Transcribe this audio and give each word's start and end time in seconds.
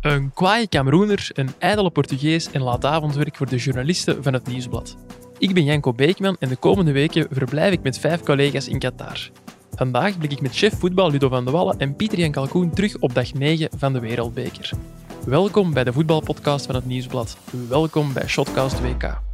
Een 0.00 0.32
kwaaie 0.34 0.68
Cameroener, 0.68 1.30
een 1.32 1.50
ijdele 1.58 1.90
Portugees 1.90 2.50
en 2.50 2.62
laatavondwerk 2.62 3.36
voor 3.36 3.48
de 3.48 3.56
journalisten 3.56 4.22
van 4.22 4.32
het 4.32 4.46
Nieuwsblad. 4.46 4.96
Ik 5.38 5.54
ben 5.54 5.64
Janko 5.64 5.92
Beekman 5.92 6.36
en 6.38 6.48
de 6.48 6.56
komende 6.56 6.92
weken 6.92 7.26
verblijf 7.30 7.72
ik 7.72 7.82
met 7.82 7.98
vijf 7.98 8.22
collega's 8.22 8.68
in 8.68 8.78
Qatar. 8.78 9.30
Vandaag 9.74 10.18
blik 10.18 10.32
ik 10.32 10.40
met 10.40 10.56
chef 10.56 10.78
voetbal 10.78 11.10
Ludo 11.10 11.28
van 11.28 11.44
de 11.44 11.50
Wallen 11.50 11.78
en 11.78 11.96
Pieter 11.96 12.18
Jan 12.18 12.30
Kalkoen 12.30 12.70
terug 12.70 12.96
op 12.98 13.14
dag 13.14 13.34
9 13.34 13.68
van 13.76 13.92
de 13.92 14.00
Wereldbeker. 14.00 14.70
Welkom 15.26 15.72
bij 15.72 15.84
de 15.84 15.92
voetbalpodcast 15.92 16.66
van 16.66 16.74
het 16.74 16.86
Nieuwsblad. 16.86 17.36
Welkom 17.68 18.12
bij 18.12 18.26
Shotcast 18.26 18.80
WK. 18.80 19.29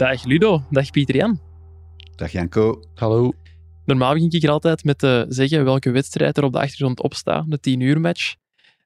Dag 0.00 0.24
Ludo, 0.24 0.62
dag 0.70 0.90
Pieter 0.90 1.16
Jan. 1.16 1.40
Dag 2.16 2.32
Janko. 2.32 2.82
Hallo. 2.94 3.32
Normaal 3.84 4.12
begin 4.12 4.30
ik 4.30 4.42
er 4.42 4.50
altijd 4.50 4.84
met 4.84 4.98
te 4.98 5.26
zeggen 5.28 5.64
welke 5.64 5.90
wedstrijd 5.90 6.36
er 6.36 6.44
op 6.44 6.52
de 6.52 6.58
achtergrond 6.58 7.02
op 7.02 7.14
staat, 7.14 7.50
de 7.50 7.60
10 7.60 7.80
uur 7.80 8.00
match. 8.00 8.34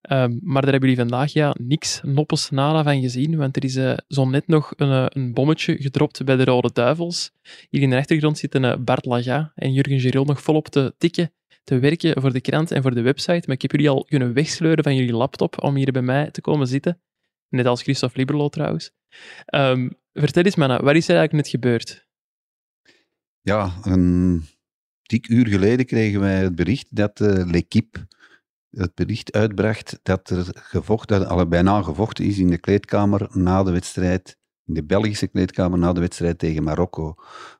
Ehm, 0.00 0.38
maar 0.42 0.62
daar 0.62 0.70
hebben 0.70 0.90
jullie 0.90 1.08
vandaag 1.08 1.32
ja, 1.32 1.54
niks 1.58 2.00
noppes 2.02 2.50
nada 2.50 2.82
van 2.82 3.00
gezien, 3.00 3.36
want 3.36 3.56
er 3.56 3.64
is 3.64 3.76
eh, 3.76 3.96
zo 4.08 4.28
net 4.28 4.46
nog 4.46 4.72
een, 4.76 4.90
eh, 4.90 5.06
een 5.08 5.34
bommetje 5.34 5.76
gedropt 5.76 6.24
bij 6.24 6.36
de 6.36 6.44
Rode 6.44 6.70
Duivels. 6.72 7.30
Hier 7.70 7.82
in 7.82 7.90
de 7.90 7.96
achtergrond 7.96 8.38
zitten 8.38 8.64
eh, 8.64 8.76
Bart 8.78 9.04
Laga 9.04 9.52
en 9.54 9.72
Jurgen 9.72 10.00
Giraud 10.00 10.26
nog 10.26 10.42
volop 10.42 10.68
te 10.68 10.94
tikken, 10.98 11.32
te 11.64 11.78
werken 11.78 12.20
voor 12.20 12.32
de 12.32 12.40
krant 12.40 12.70
en 12.70 12.82
voor 12.82 12.94
de 12.94 13.02
website. 13.02 13.42
Maar 13.46 13.54
ik 13.54 13.62
heb 13.62 13.70
jullie 13.70 13.90
al 13.90 14.04
kunnen 14.04 14.32
wegsleuren 14.32 14.84
van 14.84 14.94
jullie 14.96 15.14
laptop 15.14 15.62
om 15.62 15.74
hier 15.74 15.92
bij 15.92 16.02
mij 16.02 16.30
te 16.30 16.40
komen 16.40 16.66
zitten. 16.66 17.00
Net 17.48 17.66
als 17.66 17.82
Christophe 17.82 18.18
Liberlo 18.18 18.48
trouwens. 18.48 18.92
Ehm, 19.46 19.88
vertel 20.12 20.42
eens, 20.42 20.56
mannen, 20.56 20.84
wat 20.84 20.94
is 20.94 21.08
er 21.08 21.16
eigenlijk 21.16 21.32
net 21.32 21.48
gebeurd? 21.48 22.06
Ja, 23.40 23.72
een 23.82 24.44
dik 25.02 25.28
uur 25.28 25.46
geleden 25.46 25.86
kregen 25.86 26.20
wij 26.20 26.34
het 26.34 26.54
bericht 26.54 26.86
dat 26.90 27.20
uh, 27.20 27.28
L'Equipe 27.28 28.06
het 28.70 28.94
bericht 28.94 29.32
uitbracht 29.32 29.98
dat 30.02 30.30
er 30.30 30.46
gevochten, 30.54 31.28
al 31.28 31.46
bijna 31.46 31.82
gevochten 31.82 32.24
is 32.24 32.38
in 32.38 32.50
de 32.50 32.58
kleedkamer 32.58 33.28
na 33.32 33.62
de 33.62 33.70
wedstrijd, 33.70 34.38
in 34.64 34.74
de 34.74 34.84
Belgische 34.84 35.26
kleedkamer 35.26 35.78
na 35.78 35.92
de 35.92 36.00
wedstrijd 36.00 36.38
tegen 36.38 36.62
Marokko. 36.62 37.14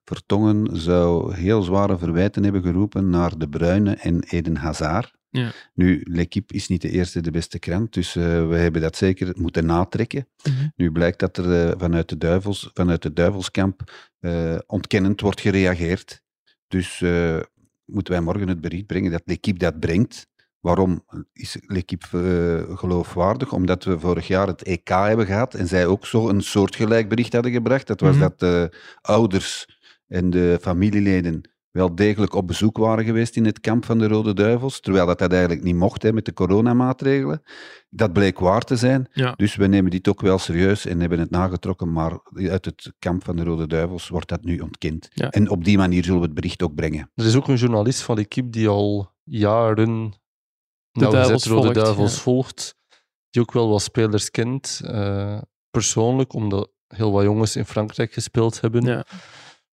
Vertongen 0.05 0.81
zou 0.81 1.35
heel 1.35 1.63
zware 1.63 1.99
verwijten 1.99 2.43
hebben 2.45 2.63
geroepen 2.63 3.11
naar 3.11 3.39
De 3.39 3.49
Bruyne 3.49 3.95
en 3.95 4.23
Eden 4.23 4.57
Hazard. 4.57 5.13
Ja. 5.41 5.53
Nu, 5.75 6.01
L'Equipe 6.05 6.55
is 6.55 6.69
niet 6.69 6.83
de 6.83 6.91
eerste, 6.91 7.21
de 7.21 7.31
beste 7.31 7.59
krant, 7.59 7.93
dus 7.93 8.15
uh, 8.15 8.49
we 8.49 8.57
hebben 8.57 8.81
dat 8.81 8.97
zeker 8.97 9.33
moeten 9.37 9.67
natrekken. 9.67 10.29
Mhm. 10.43 10.67
Nu 10.77 10.93
blijkt 10.93 11.19
dat 11.19 11.37
er 11.37 11.69
uh, 11.69 11.73
vanuit, 11.79 12.09
de 12.09 12.19
duivels, 12.19 12.71
vanuit 12.75 13.03
de 13.03 13.13
duivelskamp 13.13 13.93
uh, 14.21 14.59
ontkennend 14.67 15.21
wordt 15.21 15.41
gereageerd. 15.41 16.23
Dus 16.69 16.99
moeten 17.85 18.13
wij 18.13 18.23
morgen 18.23 18.49
het 18.49 18.61
bericht 18.61 18.87
brengen 18.87 19.11
dat 19.11 19.23
L'Equipe 19.25 19.59
dat 19.59 19.81
brengt. 19.81 20.27
Waarom 20.61 21.05
is 21.33 21.57
L'Equipe 21.67 22.67
geloofwaardig? 22.75 23.53
Omdat 23.53 23.85
we 23.85 23.99
vorig 23.99 24.27
jaar 24.27 24.47
het 24.47 24.63
EK 24.63 24.89
hebben 24.89 25.27
gehad 25.27 25.55
en 25.55 25.69
zij 25.69 25.87
ook 25.87 26.07
zo 26.07 26.29
een 26.29 26.41
soortgelijk 26.43 27.09
bericht 27.09 27.33
hadden 27.33 27.53
gebracht. 27.53 27.87
Dat 27.87 28.01
was 28.01 28.15
Mhm. 28.17 28.21
dat 28.21 28.39
de 28.41 28.77
ouders 29.01 29.79
en 30.07 30.31
de 30.31 30.59
familieleden 30.61 31.43
wel 31.75 31.95
degelijk 31.95 32.35
op 32.35 32.47
bezoek 32.47 32.77
waren 32.77 33.05
geweest 33.05 33.37
in 33.37 33.45
het 33.45 33.61
kamp 33.61 33.85
van 33.85 33.99
de 33.99 34.07
Rode 34.07 34.35
Duivels, 34.35 34.81
terwijl 34.81 35.07
dat, 35.07 35.19
dat 35.19 35.33
eigenlijk 35.33 35.63
niet 35.63 35.75
mocht 35.75 36.03
hè, 36.03 36.13
met 36.13 36.25
de 36.25 36.33
coronamaatregelen. 36.33 37.43
Dat 37.89 38.13
bleek 38.13 38.39
waar 38.39 38.61
te 38.61 38.77
zijn, 38.77 39.09
Ja. 39.13 39.33
dus 39.37 39.57
we 39.57 39.67
nemen 39.67 39.91
dit 39.91 40.09
ook 40.09 40.21
wel 40.21 40.39
serieus 40.39 40.87
en 40.87 41.01
hebben 41.01 41.19
het 41.19 41.31
nagetrokken, 41.31 41.93
maar 41.93 42.21
uit 42.35 42.65
het 42.65 42.93
kamp 42.99 43.25
van 43.25 43.37
de 43.37 43.45
Rode 43.45 43.67
Duivels 43.67 44.09
wordt 44.09 44.29
dat 44.29 44.45
nu 44.45 44.59
ontkend. 44.59 45.09
Ja. 45.13 45.31
En 45.31 45.51
op 45.51 45.65
die 45.65 45.77
manier 45.77 46.05
zullen 46.05 46.21
we 46.21 46.27
het 46.27 46.35
bericht 46.35 46.63
ook 46.63 46.75
brengen. 46.75 47.11
Er 47.15 47.25
is 47.25 47.37
ook 47.37 47.49
een 47.49 47.57
journalist 47.57 48.01
van 48.03 48.17
L'Equipe 48.17 48.51
die 48.51 48.69
al 48.69 49.13
jaren 49.25 50.15
nauwgezet 50.93 51.13
Duivels 51.13 51.45
Rode 51.47 51.63
volgt, 51.63 51.75
Duivels 51.75 52.15
ja. 52.15 52.21
volgt, 52.21 52.77
die 53.31 53.43
ook 53.43 53.53
wel 53.53 53.69
wat 53.69 53.83
spelers 53.83 54.31
kent, 54.31 54.81
eh, 54.85 55.41
persoonlijk, 55.71 56.33
omdat 56.33 56.71
heel 56.87 57.13
wat 57.13 57.25
jongens 57.25 57.57
in 57.57 57.65
Frankrijk 57.65 58.13
gespeeld 58.13 58.61
hebben. 58.61 58.85
Ja. 58.85 59.05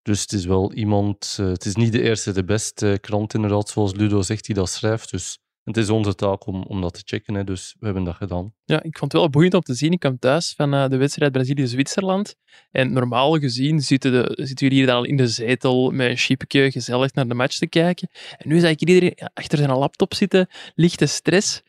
Dus 0.10 0.22
het 0.22 0.34
is 0.34 0.46
wel 0.46 0.74
iemand, 0.74 1.38
eh, 1.40 1.48
het 1.48 1.66
is 1.66 1.76
niet 1.76 1.92
de 1.92 2.02
eerste, 2.02 2.32
de 2.32 2.44
beste 2.44 2.98
krant 3.02 3.34
inderdaad, 3.34 3.70
zoals 3.70 3.94
Ludo 3.94 4.22
zegt, 4.22 4.46
die 4.46 4.56
dat 4.56 4.70
schrijft. 4.70 5.12
Dus 5.12 5.40
het 5.64 5.78
is 5.78 5.90
onze 5.90 6.16
taak 6.16 6.46
om, 6.46 6.64
om 6.64 6.82
dat 6.82 6.94
te 6.94 7.02
checken, 7.06 7.34
hè, 7.34 7.44
dus 7.44 7.76
we 7.80 7.86
hebben 7.86 8.04
dat 8.04 8.16
gedaan. 8.16 8.54
Ja, 8.66 8.84
ik 8.84 8.98
vond 8.98 9.12
het 9.12 9.22
wel 9.22 9.30
boeiend 9.30 9.54
om 9.54 9.62
te 9.62 9.74
zien. 9.74 9.92
Ik 9.92 10.00
kwam 10.00 10.20
thuis 10.20 10.54
van 10.56 10.74
eh, 10.74 10.90
de 10.90 10.98
wedstrijd 10.98 11.32
Brazilië-Zwitserland. 11.32 12.36
En 12.72 12.94
normaal 12.94 13.40
gezien 13.40 13.82
zitten, 13.82 14.12
de, 14.12 14.32
zitten 14.46 14.68
jullie 14.68 14.84
hier 14.84 14.94
al 14.94 15.04
in 15.04 15.18
de 15.18 15.28
zetel 15.28 15.92
met 15.92 16.10
een 16.10 16.18
chipje 16.18 16.72
gezellig 16.72 17.14
naar 17.14 17.28
de 17.28 17.34
match 17.34 17.58
te 17.58 17.68
kijken. 17.68 18.10
En 18.38 18.50
nu 18.50 18.60
zag 18.60 18.70
ik 18.70 18.80
iedereen 18.80 19.18
achter 19.34 19.58
zijn 19.58 19.72
laptop 19.72 20.14
zitten, 20.14 20.48
lichte 20.76 21.06
stress. 21.06 21.62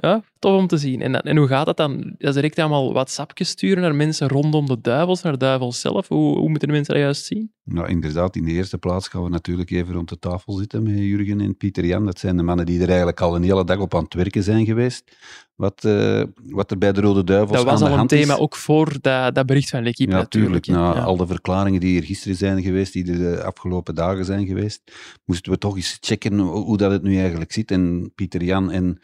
Ja, 0.00 0.22
tof 0.38 0.58
om 0.60 0.66
te 0.66 0.76
zien. 0.76 1.02
En, 1.02 1.22
en 1.22 1.36
hoe 1.36 1.46
gaat 1.46 1.66
dat 1.66 1.76
dan? 1.76 1.96
Dat 2.18 2.28
is 2.28 2.34
direct 2.34 2.58
allemaal 2.58 2.92
WhatsAppjes 2.92 3.48
sturen 3.48 3.82
naar 3.82 3.94
mensen 3.94 4.28
rondom 4.28 4.66
de 4.66 4.80
duivels, 4.80 5.22
naar 5.22 5.32
de 5.32 5.38
duivels 5.38 5.80
zelf. 5.80 6.08
Hoe, 6.08 6.38
hoe 6.38 6.48
moeten 6.48 6.68
de 6.68 6.74
mensen 6.74 6.94
dat 6.94 7.02
juist 7.02 7.24
zien? 7.24 7.52
Nou, 7.64 7.88
inderdaad, 7.88 8.36
in 8.36 8.44
de 8.44 8.50
eerste 8.52 8.78
plaats 8.78 9.08
gaan 9.08 9.22
we 9.22 9.28
natuurlijk 9.28 9.70
even 9.70 9.94
rond 9.94 10.08
de 10.08 10.18
tafel 10.18 10.52
zitten 10.52 10.82
met 10.82 10.98
Jurgen 10.98 11.40
en 11.40 11.56
Pieter 11.56 11.84
Jan. 11.86 12.04
Dat 12.04 12.18
zijn 12.18 12.36
de 12.36 12.42
mannen 12.42 12.66
die 12.66 12.80
er 12.80 12.88
eigenlijk 12.88 13.20
al 13.20 13.36
een 13.36 13.42
hele 13.42 13.64
dag 13.64 13.78
op 13.78 13.94
aan 13.94 14.02
het 14.04 14.14
werken 14.14 14.42
zijn 14.42 14.64
geweest. 14.64 15.16
Wat, 15.54 15.84
eh, 15.84 16.22
wat 16.44 16.70
er 16.70 16.78
bij 16.78 16.92
de 16.92 17.00
Rode 17.00 17.24
Duivels 17.24 17.56
Dat 17.56 17.64
was 17.64 17.72
aan 17.72 17.78
de 17.78 17.84
al 17.84 17.90
een 17.90 17.96
hand 17.96 18.08
thema, 18.08 18.34
is. 18.34 18.38
ook 18.40 18.56
voor 18.56 18.96
dat, 19.00 19.34
dat 19.34 19.46
bericht 19.46 19.70
van 19.70 19.82
L'Equipe 19.82 20.10
Ja, 20.12 20.16
natuurlijk. 20.18 20.66
Na 20.66 20.94
Ja. 20.94 21.00
al 21.02 21.16
de 21.16 21.26
verklaringen 21.26 21.80
die 21.80 22.00
er 22.00 22.06
gisteren 22.06 22.36
zijn 22.36 22.62
geweest, 22.62 22.92
die 22.92 23.12
er 23.12 23.18
de 23.18 23.42
afgelopen 23.44 23.94
dagen 23.94 24.24
zijn 24.24 24.46
geweest, 24.46 24.82
moesten 25.24 25.52
we 25.52 25.58
toch 25.58 25.76
eens 25.76 25.96
checken 26.00 26.38
hoe 26.38 26.64
hoe 26.64 26.76
dat 26.76 26.90
het 26.90 27.02
nu 27.02 27.18
eigenlijk 27.18 27.52
zit. 27.52 27.70
En 27.70 28.12
Pieter 28.14 28.42
Jan 28.44 28.70
en 28.70 28.98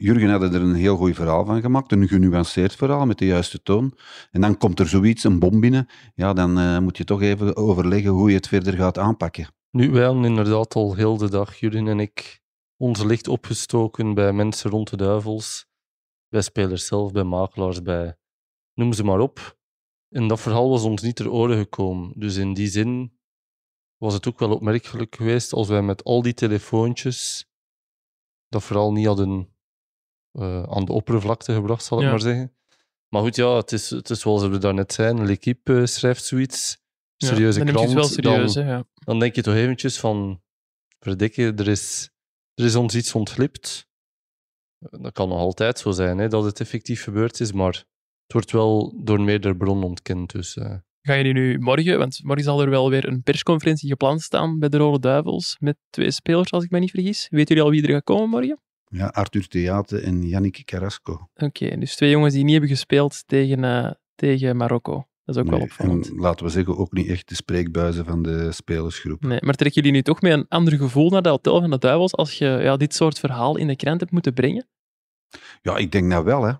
Jurgen 0.00 0.30
hadden 0.30 0.54
er 0.54 0.60
een 0.60 0.74
heel 0.74 0.96
goed 0.96 1.14
verhaal 1.14 1.44
van 1.44 1.60
gemaakt, 1.60 1.92
een 1.92 2.08
genuanceerd 2.08 2.74
verhaal 2.74 3.06
met 3.06 3.18
de 3.18 3.26
juiste 3.26 3.62
toon. 3.62 3.98
En 4.30 4.40
dan 4.40 4.58
komt 4.58 4.80
er 4.80 4.88
zoiets, 4.88 5.24
een 5.24 5.38
bom 5.38 5.60
binnen, 5.60 5.88
ja, 6.14 6.32
dan 6.32 6.58
eh, 6.58 6.78
moet 6.78 6.96
je 6.96 7.04
toch 7.04 7.22
even 7.22 7.56
overleggen 7.56 8.10
hoe 8.10 8.28
je 8.28 8.36
het 8.36 8.48
verder 8.48 8.74
gaat 8.74 8.98
aanpakken. 8.98 9.48
Nu, 9.70 9.90
wij 9.90 10.04
hadden 10.04 10.24
inderdaad 10.24 10.74
al 10.74 10.94
heel 10.94 11.16
de 11.16 11.30
dag, 11.30 11.56
Jurgen 11.56 11.88
en 11.88 12.00
ik, 12.00 12.40
ons 12.76 13.02
licht 13.02 13.28
opgestoken 13.28 14.14
bij 14.14 14.32
mensen 14.32 14.70
rond 14.70 14.90
de 14.90 14.96
duivels, 14.96 15.66
bij 16.28 16.42
spelers 16.42 16.86
zelf, 16.86 17.12
bij 17.12 17.24
makelaars, 17.24 17.82
bij 17.82 18.16
noem 18.74 18.92
ze 18.92 19.04
maar 19.04 19.20
op. 19.20 19.58
En 20.08 20.28
dat 20.28 20.40
verhaal 20.40 20.70
was 20.70 20.82
ons 20.82 21.02
niet 21.02 21.16
ter 21.16 21.30
oren 21.30 21.58
gekomen. 21.58 22.12
Dus 22.16 22.36
in 22.36 22.54
die 22.54 22.68
zin 22.68 23.18
was 23.96 24.14
het 24.14 24.28
ook 24.28 24.38
wel 24.38 24.54
opmerkelijk 24.54 25.16
geweest 25.16 25.52
als 25.52 25.68
wij 25.68 25.82
met 25.82 26.04
al 26.04 26.22
die 26.22 26.34
telefoontjes 26.34 27.48
dat 28.48 28.64
verhaal 28.64 28.92
niet 28.92 29.06
hadden 29.06 29.57
eh, 30.32 30.62
aan 30.62 30.84
de 30.84 30.92
oppervlakte 30.92 31.52
gebracht, 31.54 31.84
zal 31.84 31.98
ik 31.98 32.04
Ja. 32.04 32.10
maar 32.10 32.20
zeggen. 32.20 32.52
Maar 33.08 33.22
goed, 33.22 33.36
ja, 33.36 33.56
het 33.56 33.72
is, 33.72 33.90
het 33.90 34.10
is 34.10 34.20
zoals 34.20 34.46
we 34.46 34.58
daarnet 34.58 34.92
zeiden, 34.92 35.26
L'Equipe 35.26 35.76
eh, 35.78 35.84
schrijft 35.84 36.24
zoiets, 36.24 36.78
Ja, 37.16 37.26
serieuze 37.28 37.58
dan 37.58 37.66
je 37.66 37.72
krant, 37.72 37.92
wel 37.92 38.04
serieus. 38.04 38.54
dan, 38.54 38.64
Hè, 38.64 38.70
ja. 38.72 38.84
dan 38.94 39.18
denk 39.18 39.34
je 39.34 39.42
toch 39.42 39.54
eventjes 39.54 39.98
van, 40.00 40.42
verdikke, 40.98 41.52
er 41.56 41.68
is, 41.68 42.10
er 42.54 42.64
is 42.64 42.74
ons 42.74 42.94
iets 42.94 43.14
ontglipt. 43.14 43.86
Dat 44.78 45.12
kan 45.12 45.28
nog 45.28 45.38
altijd 45.38 45.78
zo 45.78 45.90
zijn, 45.90 46.18
hè, 46.18 46.28
dat 46.28 46.44
het 46.44 46.60
effectief 46.60 47.02
gebeurd 47.02 47.40
is, 47.40 47.52
maar 47.52 47.72
het 48.22 48.32
wordt 48.32 48.50
wel 48.50 48.94
door 49.04 49.20
meerdere 49.20 49.56
bronnen 49.56 49.88
ontkend. 49.88 50.30
Dus, 50.32 50.56
eh, 50.56 50.74
Gaan 51.00 51.16
jullie 51.16 51.32
nu 51.32 51.58
morgen, 51.58 51.98
want 51.98 52.20
morgen 52.22 52.44
zal 52.44 52.60
er 52.62 52.70
wel 52.70 52.90
weer 52.90 53.08
een 53.08 53.22
persconferentie 53.22 53.88
gepland 53.88 54.22
staan 54.22 54.58
bij 54.58 54.68
de 54.68 54.76
Rode 54.76 54.98
Duivels 54.98 55.56
met 55.60 55.76
twee 55.90 56.10
spelers, 56.10 56.50
als 56.52 56.64
ik 56.64 56.70
me 56.70 56.78
niet 56.78 56.90
vergis. 56.90 57.26
Weten 57.30 57.46
jullie 57.54 57.62
al 57.62 57.70
wie 57.70 57.86
er 57.86 57.92
gaat 57.94 58.04
komen 58.04 58.28
morgen? 58.28 58.60
Ja, 58.90 59.06
Arthur 59.06 59.48
Theate 59.48 60.00
en 60.00 60.26
Yannick 60.26 60.62
Carrasco. 60.64 61.28
Oké, 61.34 61.78
dus 61.78 61.96
twee 61.96 62.10
jongens 62.10 62.34
die 62.34 62.42
niet 62.42 62.52
hebben 62.52 62.70
gespeeld 62.70 63.22
tegen, 63.26 63.64
eh, 63.64 63.90
tegen 64.14 64.56
Marokko. 64.56 65.06
Dat 65.24 65.36
is 65.36 65.42
ook 65.42 65.50
wel 65.50 65.60
opvallend. 65.60 66.08
en 66.08 66.16
laten 66.16 66.44
we 66.44 66.50
zeggen, 66.50 66.76
ook 66.76 66.92
niet 66.92 67.08
echt 67.08 67.28
de 67.28 67.34
spreekbuizen 67.34 68.04
van 68.04 68.22
de 68.22 68.52
spelersgroep. 68.52 69.24
Nee, 69.24 69.38
maar 69.42 69.54
trekken 69.54 69.82
jullie 69.82 69.96
nu 69.96 70.02
toch 70.02 70.20
met 70.20 70.32
een 70.32 70.48
ander 70.48 70.76
gevoel 70.76 71.10
naar 71.10 71.22
dat 71.22 71.32
hotel 71.32 71.60
van 71.60 71.70
de 71.70 71.78
Duivels 71.78 72.14
als 72.14 72.38
je 72.38 72.46
ja, 72.46 72.76
dit 72.76 72.94
soort 72.94 73.18
verhaal 73.18 73.56
in 73.56 73.66
de 73.66 73.76
krant 73.76 74.00
hebt 74.00 74.12
moeten 74.12 74.34
brengen? 74.34 74.66
Ja, 75.62 75.76
ik 75.76 75.92
denk 75.92 76.10
dat 76.10 76.24
wel. 76.24 76.42
Hè. 76.42 76.52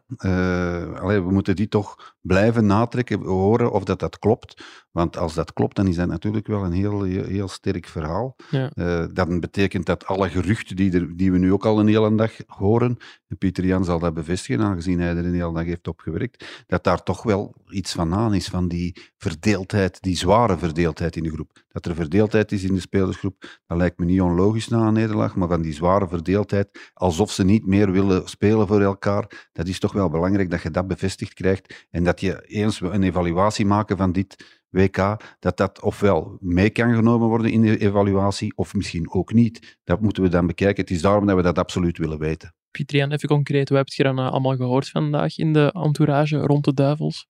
Allee, 0.99 1.21
we 1.21 1.31
moeten 1.31 1.57
die 1.57 1.69
toch 1.69 2.17
blijven 2.29 2.67
natrekken, 2.67 3.21
horen 3.21 3.73
of 3.73 3.85
dat, 3.85 4.01
dat 4.01 4.19
klopt. 4.19 4.63
Want 4.91 5.17
als 5.17 5.35
dat 5.35 5.53
klopt, 5.53 5.77
dan 5.77 5.87
is 5.87 5.97
dat 5.97 6.09
natuurlijk 6.09 6.47
wel 6.47 6.65
een 6.65 6.73
heel, 6.73 7.03
heel, 7.03 7.49
sterk 7.49 7.87
verhaal. 7.87 8.37
Ja. 8.51 8.71
Eh, 8.75 9.05
dat 9.13 9.41
betekent 9.41 9.87
dat 9.87 10.07
alle 10.07 10.29
geruchten 10.29 10.77
die, 10.77 10.93
er, 10.93 11.17
die 11.17 11.33
we 11.33 11.39
nu 11.39 11.53
ook 11.53 11.67
al 11.67 11.81
een 11.81 11.87
hele 11.87 12.15
dag 12.15 12.33
horen, 12.47 12.97
en 13.29 13.39
Pieter 13.39 13.65
Jan 13.65 13.85
zal 13.85 13.99
dat 13.99 14.15
bevestigen, 14.15 14.65
aangezien 14.65 15.01
hij 15.01 15.17
er 15.17 15.25
een 15.25 15.35
hele 15.35 15.53
dag 15.53 15.65
heeft 15.65 15.89
op 15.89 16.01
gewerkt, 16.01 16.65
dat 16.67 16.85
daar 16.85 17.03
toch 17.03 17.23
wel 17.23 17.55
iets 17.69 17.93
van 17.93 18.15
aan 18.15 18.35
is, 18.35 18.49
van 18.49 18.69
die 18.69 18.97
verdeeldheid, 19.17 20.03
die 20.03 20.17
zware 20.17 20.59
verdeeldheid 20.59 21.17
in 21.17 21.23
de 21.23 21.31
groep. 21.31 21.65
Dat 21.69 21.87
er 21.87 21.95
verdeeldheid 21.95 22.53
is 22.53 22.63
in 22.63 22.75
de 22.75 22.81
spelersgroep, 22.81 23.61
dat 23.67 23.79
lijkt 23.79 23.99
me 23.99 24.05
niet 24.05 24.21
onlogisch 24.21 24.69
na 24.69 24.87
een 24.87 24.93
nederlaag, 24.93 25.37
maar 25.37 25.49
van 25.49 25.63
die 25.63 25.73
zware 25.75 26.09
verdeeldheid, 26.09 26.91
alsof 26.95 27.31
ze 27.31 27.45
niet 27.45 27.67
meer 27.67 27.93
willen 27.93 28.29
spelen 28.29 28.67
voor 28.67 28.81
elkaar, 28.81 29.49
dat 29.53 29.69
is 29.69 29.79
toch 29.79 29.93
wel 29.93 30.09
belangrijk 30.09 30.51
dat 30.51 30.63
je 30.63 30.71
dat 30.71 30.87
bevestigd 30.87 31.35
krijgt 31.35 31.87
en 31.91 32.05
dat 32.05 32.18
je 32.19 32.47
eens 32.47 32.79
we 32.79 32.89
een 32.89 33.03
evaluatie 33.03 33.67
maken 33.67 33.97
van 33.97 34.13
dit 34.13 34.59
WK, 34.71 35.17
dat 35.39 35.57
dat 35.57 35.83
ofwel 35.83 36.37
mee 36.41 36.71
kan 36.71 36.95
genomen 36.95 37.29
worden 37.29 37.51
in 37.51 37.63
de 37.63 37.79
evaluatie, 37.79 38.53
of 38.57 38.75
misschien 38.75 39.13
ook 39.13 39.33
niet. 39.33 39.79
Dat 39.85 40.01
moeten 40.01 40.23
we 40.23 40.29
dan 40.29 40.47
bekijken. 40.47 40.83
Het 40.83 40.93
is 40.93 41.01
daarom 41.01 41.27
dat 41.27 41.37
we 41.37 41.43
dat 41.43 41.59
absoluut 41.59 41.99
willen 41.99 42.19
weten. 42.19 42.55
Pieter 42.71 42.97
Jan, 42.97 43.13
even 43.13 43.29
concreet, 43.29 43.69
wat 43.69 43.79
heb 43.79 43.89
je 43.89 44.03
dan 44.03 44.19
eh, 44.19 44.31
allemaal 44.31 44.57
gehoord 44.57 44.89
vandaag 44.89 45.39
in 45.39 45.53
de 45.53 45.73
entourage 45.73 46.39
rond 46.39 46.65
de 46.65 46.75
Duivels? 46.75 47.27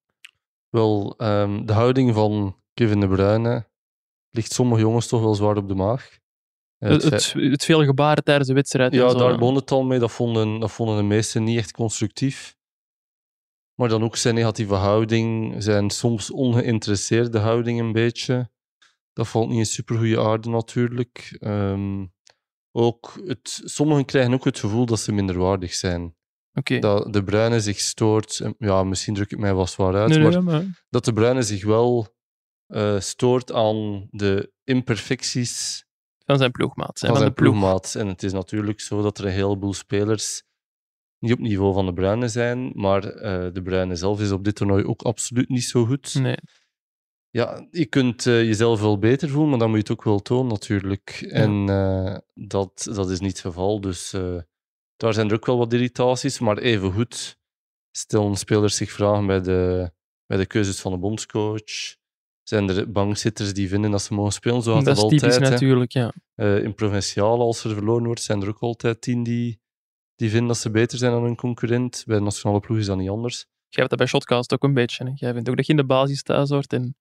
Wel, 0.69 1.15
ehm, 1.17 1.65
de 1.65 1.73
houding 1.73 2.15
van 2.15 2.57
Kevin 2.75 3.01
De 3.01 3.09
Bruyne 3.09 3.67
ligt 4.31 4.53
sommige 4.53 4.81
jongens 4.81 5.07
toch 5.07 5.21
wel 5.21 5.35
zwaar 5.35 5.57
op 5.57 5.69
de 5.69 5.75
maag. 5.75 6.19
Het, 6.79 7.03
het 7.03 7.13
het, 7.13 7.33
het 7.33 7.65
vele 7.65 7.85
gebaren 7.85 8.25
tijdens 8.25 8.49
de 8.49 8.55
wedstrijd. 8.55 8.93
en 8.93 8.99
Ja, 8.99 9.09
zo, 9.09 9.19
daar 9.19 9.39
begon 9.39 9.55
het 9.55 9.71
al 9.71 9.85
mee. 9.85 9.99
Dat 9.99 10.13
vonden, 10.13 10.61
dat 10.61 10.71
vonden 10.71 10.97
de 10.97 11.03
meesten 11.03 11.45
niet 11.45 11.59
echt 11.59 11.73
constructief. 11.73 12.57
Maar 13.79 13.89
dan 13.89 14.03
ook 14.03 14.17
zijn 14.17 14.35
negatieve 14.35 14.75
houding, 14.75 15.55
zijn 15.63 15.91
soms 15.91 16.31
ongeïnteresseerde 16.31 17.39
houding 17.39 17.81
een 17.81 17.93
beetje. 17.93 18.51
Dat 19.13 19.29
valt 19.29 19.49
niet 19.49 19.59
in 19.59 19.67
supergoeie 19.67 20.21
aarde 20.21 20.49
natuurlijk. 20.49 21.37
Ehm, 21.41 22.07
ook 22.73 23.21
het, 23.25 23.61
sommigen 23.65 24.05
krijgen 24.05 24.33
ook 24.33 24.45
het 24.45 24.59
gevoel 24.59 24.87
dat 24.87 25.01
ze 25.01 25.13
minderwaardig 25.13 25.75
zijn. 25.75 26.17
Dat 26.81 27.13
de 27.13 27.25
Bruine 27.25 27.61
zich 27.61 27.79
stoort. 27.79 28.43
Ja, 28.59 28.85
misschien 28.85 29.15
druk 29.15 29.31
ik 29.31 29.39
mij 29.39 29.55
wat 29.55 29.71
zwaar 29.71 29.95
uit. 29.95 30.09
Nee, 30.09 30.19
nee, 30.19 30.31
maar 30.31 30.43
maar- 30.43 30.85
dat 30.91 31.05
de 31.05 31.13
Bruine 31.13 31.43
zich 31.43 31.65
wel 31.65 32.17
eh, 32.67 33.01
stoort 33.01 33.53
aan 33.53 34.09
de 34.11 34.53
imperfecties 34.65 35.85
van 36.25 36.39
zijn 36.39 36.51
ploegmaat. 36.51 36.99
van 36.99 37.17
zijn 37.17 37.35
ploegmaat. 37.35 37.95
En 37.95 38.07
het 38.07 38.23
is 38.23 38.33
natuurlijk 38.33 38.81
zo 38.81 39.03
dat 39.03 39.19
er 39.19 39.25
een 39.25 39.33
heleboel 39.33 39.75
spelers 39.75 40.43
niet 41.19 41.33
op 41.33 41.39
niveau 41.39 41.75
van 41.75 41.87
de 41.87 41.93
Bruine 41.93 42.29
zijn, 42.29 42.73
maar 42.75 43.05
eh, 43.05 43.53
de 43.53 43.63
Bruine 43.63 43.97
zelf 43.97 44.21
is 44.21 44.31
op 44.31 44.45
dit 44.45 44.55
toernooi 44.55 44.85
ook 44.85 45.03
absoluut 45.03 45.49
niet 45.49 45.65
zo 45.65 45.85
goed. 45.85 46.15
Nee. 46.15 46.37
Ja, 47.31 47.67
je 47.71 47.87
kunt 47.87 48.27
eh, 48.27 48.43
jezelf 48.43 48.81
wel 48.81 48.99
beter 48.99 49.29
voelen, 49.29 49.51
maar 49.51 49.59
dan 49.59 49.69
moet 49.69 49.77
je 49.77 49.83
het 49.83 49.93
ook 49.93 50.05
wel 50.05 50.19
tonen 50.19 50.53
natuurlijk. 50.53 51.27
En 51.31 51.69
eh, 51.69 52.17
dat, 52.35 52.89
dat 52.93 53.11
is 53.11 53.21
niet 53.21 53.31
het 53.31 53.41
geval, 53.41 53.81
dus 53.81 54.11
daar 54.97 55.15
zijn 55.15 55.29
er 55.29 55.35
ook 55.35 55.47
wel 55.47 55.59
wat 55.59 55.73
irritaties, 55.73 56.39
maar 56.39 56.59
evengoed 56.59 57.39
stellen 57.91 58.37
spelers 58.37 58.77
zich 58.77 58.91
vragen 58.91 59.27
bij 59.27 59.41
de, 59.41 59.91
bij 60.27 60.37
de 60.37 60.47
keuzes 60.47 60.81
van 60.81 60.93
de 60.93 60.99
bondscoach. 60.99 61.97
Zijn 62.43 62.69
er 62.69 62.93
bankzitters 62.93 63.55
die 63.55 63.69
vinden 63.69 63.91
dat 63.91 64.03
ze 64.03 64.15
mogen 64.15 64.33
spelen, 64.33 64.63
zoals 64.63 64.85
dat 64.85 64.97
is 64.97 65.03
typisch 65.03 65.23
altijd 65.23 65.43
hè. 65.43 65.51
natuurlijk, 65.51 65.93
ja. 65.93 66.13
In 66.37 66.75
provinciaal, 66.75 67.41
als 67.41 67.65
er 67.65 67.75
verloren 67.75 68.05
wordt, 68.05 68.23
zijn 68.23 68.43
er 68.43 68.49
ook 68.49 68.61
altijd 68.61 69.01
tien 69.01 69.23
die, 69.23 69.61
die 70.19 70.31
vinden 70.31 70.49
dat 70.49 70.57
ze 70.57 70.71
beter 70.71 70.99
zijn 70.99 71.13
dan 71.13 71.23
hun 71.23 71.37
concurrent. 71.37 72.03
Bij 72.07 72.17
de 72.17 72.23
nationale 72.23 72.61
ploeg 72.61 72.79
is 72.79 72.87
dat 72.87 72.97
niet 72.97 73.09
anders. 73.11 73.37
Jij 73.69 73.85
hebt 73.85 73.89
dat 73.91 73.99
bij 73.99 74.07
Shotcast 74.09 74.53
ook 74.53 74.63
een 74.63 74.75
beetje. 74.75 75.05
Hè. 75.05 75.11
Jij 75.15 75.33
vindt 75.33 75.49
ook 75.49 75.57
dat 75.57 75.67
je 75.67 75.73
in 75.73 75.79
de 75.79 75.85
basis 75.87 76.23
thuis 76.23 76.51
hoort 76.51 76.73
en 76.73 76.97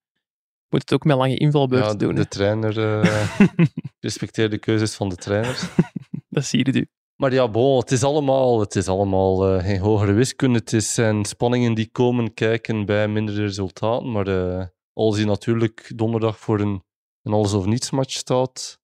moet 0.69 0.81
het 0.81 0.93
ook 0.93 1.03
met 1.03 1.17
lange 1.17 1.37
invalbeurten 1.37 1.87
Ja, 1.91 1.97
de, 1.97 2.05
doen. 2.05 2.15
hè. 2.15 2.21
de 2.21 2.27
trainer 2.27 2.79
eh 2.79 3.39
respecteert 3.99 4.51
de 4.51 4.57
keuzes 4.57 4.95
van 4.95 5.09
de 5.09 5.15
trainers. 5.15 5.63
Dat 6.29 6.45
zie 6.45 6.65
je 6.65 6.71
nu. 6.71 6.87
Maar 7.15 7.33
ja, 7.33 7.49
bon, 7.49 7.79
het 7.79 7.91
is 7.91 8.03
allemaal, 8.03 8.59
het 8.59 8.75
is 8.75 8.87
allemaal 8.87 9.47
eh, 9.47 9.63
geen 9.63 9.79
hogere 9.79 10.11
wiskunde. 10.11 10.59
Het 10.59 10.73
is, 10.73 10.93
zijn 10.93 11.25
spanningen 11.25 11.73
die 11.73 11.89
komen 11.91 12.33
kijken 12.33 12.85
bij 12.85 13.07
mindere 13.07 13.41
resultaten. 13.41 14.11
Maar 14.11 14.27
eh, 14.27 14.65
als 14.93 15.17
je 15.17 15.25
natuurlijk 15.25 15.91
donderdag 15.95 16.39
voor 16.39 16.59
een, 16.59 16.83
een 17.21 17.33
alles 17.33 17.53
of 17.53 17.65
niets 17.65 17.91
match 17.91 18.11
staat, 18.11 18.79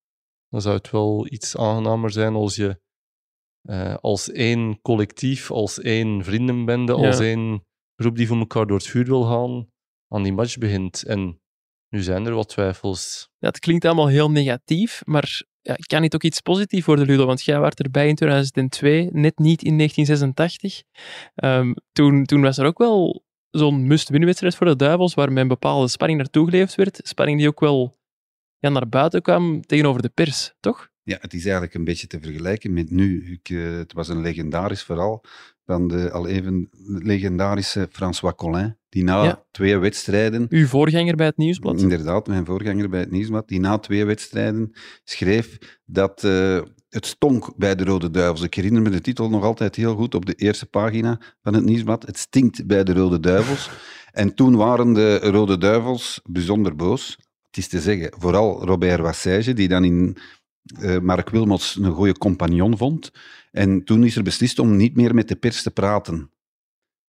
dan 0.49 0.61
zou 0.61 0.75
het 0.75 0.89
wel 0.91 1.27
iets 1.29 1.57
aangenamer 1.57 2.11
zijn 2.11 2.33
als 2.35 2.55
je 2.55 2.81
eh, 3.63 3.95
als 3.95 4.31
één 4.31 4.81
collectief, 4.81 5.51
als 5.51 5.79
één 5.81 6.23
vriendenbende, 6.23 6.95
Ja. 6.97 7.07
als 7.07 7.19
één 7.19 7.63
groep 7.95 8.15
die 8.15 8.27
voor 8.27 8.37
elkaar 8.37 8.67
door 8.67 8.77
het 8.77 8.87
vuur 8.87 9.05
wil 9.05 9.23
gaan, 9.23 9.67
aan 10.07 10.23
die 10.23 10.33
match 10.33 10.57
begint. 10.57 11.03
En 11.03 11.41
nu 11.89 12.01
zijn 12.01 12.25
er 12.25 12.33
wat 12.33 12.49
twijfels. 12.49 13.29
Ja, 13.37 13.47
het 13.47 13.59
klinkt 13.59 13.85
allemaal 13.85 14.07
heel 14.07 14.31
negatief, 14.31 15.01
maar 15.05 15.41
ja, 15.61 15.75
kan 15.75 16.01
niet 16.01 16.15
ook 16.15 16.23
iets 16.23 16.41
positiefs 16.41 16.85
worden, 16.85 17.05
Ludo? 17.05 17.25
Want 17.25 17.43
jij 17.43 17.59
was 17.59 17.73
erbij 17.73 18.07
in 18.07 18.15
2002, 18.15 19.09
net 19.11 19.37
niet 19.37 19.63
in 19.63 19.75
1986. 19.77 20.83
Ehm, 21.35 21.73
toen, 21.91 22.25
toen 22.25 22.41
was 22.41 22.57
er 22.57 22.65
ook 22.65 22.77
wel 22.77 23.23
zo'n 23.49 23.87
must-win-wedstrijd 23.87 24.55
voor 24.55 24.65
de 24.67 24.75
Duivels, 24.75 25.13
waar 25.13 25.31
met 25.31 25.41
een 25.41 25.47
bepaalde 25.47 25.87
spanning 25.87 26.19
naartoe 26.19 26.45
geleefd 26.49 26.75
werd. 26.75 26.99
Spanning 27.03 27.37
die 27.37 27.47
ook 27.47 27.59
wel 27.59 27.97
ja, 28.57 28.69
naar 28.69 28.89
buiten 28.89 29.21
kwam 29.21 29.61
tegenover 29.61 30.01
de 30.01 30.09
pers, 30.09 30.53
toch? 30.59 30.91
Ja, 31.03 31.17
het 31.21 31.33
is 31.33 31.43
eigenlijk 31.43 31.73
een 31.73 31.83
beetje 31.83 32.07
te 32.07 32.19
vergelijken 32.21 32.73
met 32.73 32.91
nu. 32.91 33.31
Ik, 33.31 33.49
eh, 33.49 33.77
het 33.77 33.93
was 33.93 34.07
een 34.07 34.21
legendarisch 34.21 34.83
verhaal 34.83 35.23
van 35.65 35.87
de 35.87 36.11
al 36.11 36.27
even 36.27 36.69
legendarische 36.85 37.87
François 37.91 38.35
Collin, 38.35 38.77
die 38.89 39.03
na 39.03 39.23
Ja. 39.23 39.45
twee 39.51 39.77
wedstrijden 39.77 40.45
Uw 40.49 40.67
voorganger 40.67 41.15
bij 41.15 41.25
het 41.25 41.37
Nieuwsblad. 41.37 41.81
Inderdaad, 41.81 42.27
mijn 42.27 42.45
voorganger 42.45 42.89
bij 42.89 42.99
het 42.99 43.11
Nieuwsblad, 43.11 43.47
die 43.47 43.59
na 43.59 43.77
twee 43.77 44.05
wedstrijden 44.05 44.71
schreef 45.03 45.57
dat 45.85 46.23
eh, 46.23 46.61
het 46.89 47.05
stonk 47.05 47.53
bij 47.57 47.75
de 47.75 47.83
Rode 47.83 48.11
Duivels. 48.11 48.41
Ik 48.41 48.53
herinner 48.53 48.81
me 48.81 48.89
de 48.89 49.01
titel 49.01 49.29
nog 49.29 49.43
altijd 49.43 49.75
heel 49.75 49.95
goed 49.95 50.15
op 50.15 50.25
de 50.25 50.33
eerste 50.33 50.65
pagina 50.65 51.19
van 51.41 51.53
het 51.53 51.63
Nieuwsblad. 51.63 52.05
Het 52.05 52.17
stinkt 52.17 52.65
bij 52.67 52.83
de 52.83 52.93
Rode 52.93 53.19
Duivels. 53.19 53.69
En 54.11 54.35
toen 54.35 54.55
waren 54.55 54.93
de 54.93 55.17
Rode 55.17 55.57
Duivels 55.57 56.19
bijzonder 56.23 56.75
boos. 56.75 57.17
Het 57.47 57.57
is 57.57 57.67
te 57.67 57.79
zeggen, 57.79 58.13
vooral 58.19 58.65
Robert 58.65 58.99
Wassage, 58.99 59.53
die 59.53 59.67
dan 59.67 59.83
in 59.83 60.17
eh, 60.79 60.99
Mark 60.99 61.29
Wilmots 61.29 61.75
een 61.75 61.91
goede 61.91 62.17
compagnon 62.17 62.77
vond. 62.77 63.11
En 63.51 63.83
toen 63.83 64.03
is 64.03 64.15
er 64.15 64.23
beslist 64.23 64.59
om 64.59 64.75
niet 64.75 64.95
meer 64.95 65.15
met 65.15 65.27
de 65.27 65.35
pers 65.35 65.63
te 65.63 65.71
praten. 65.71 66.31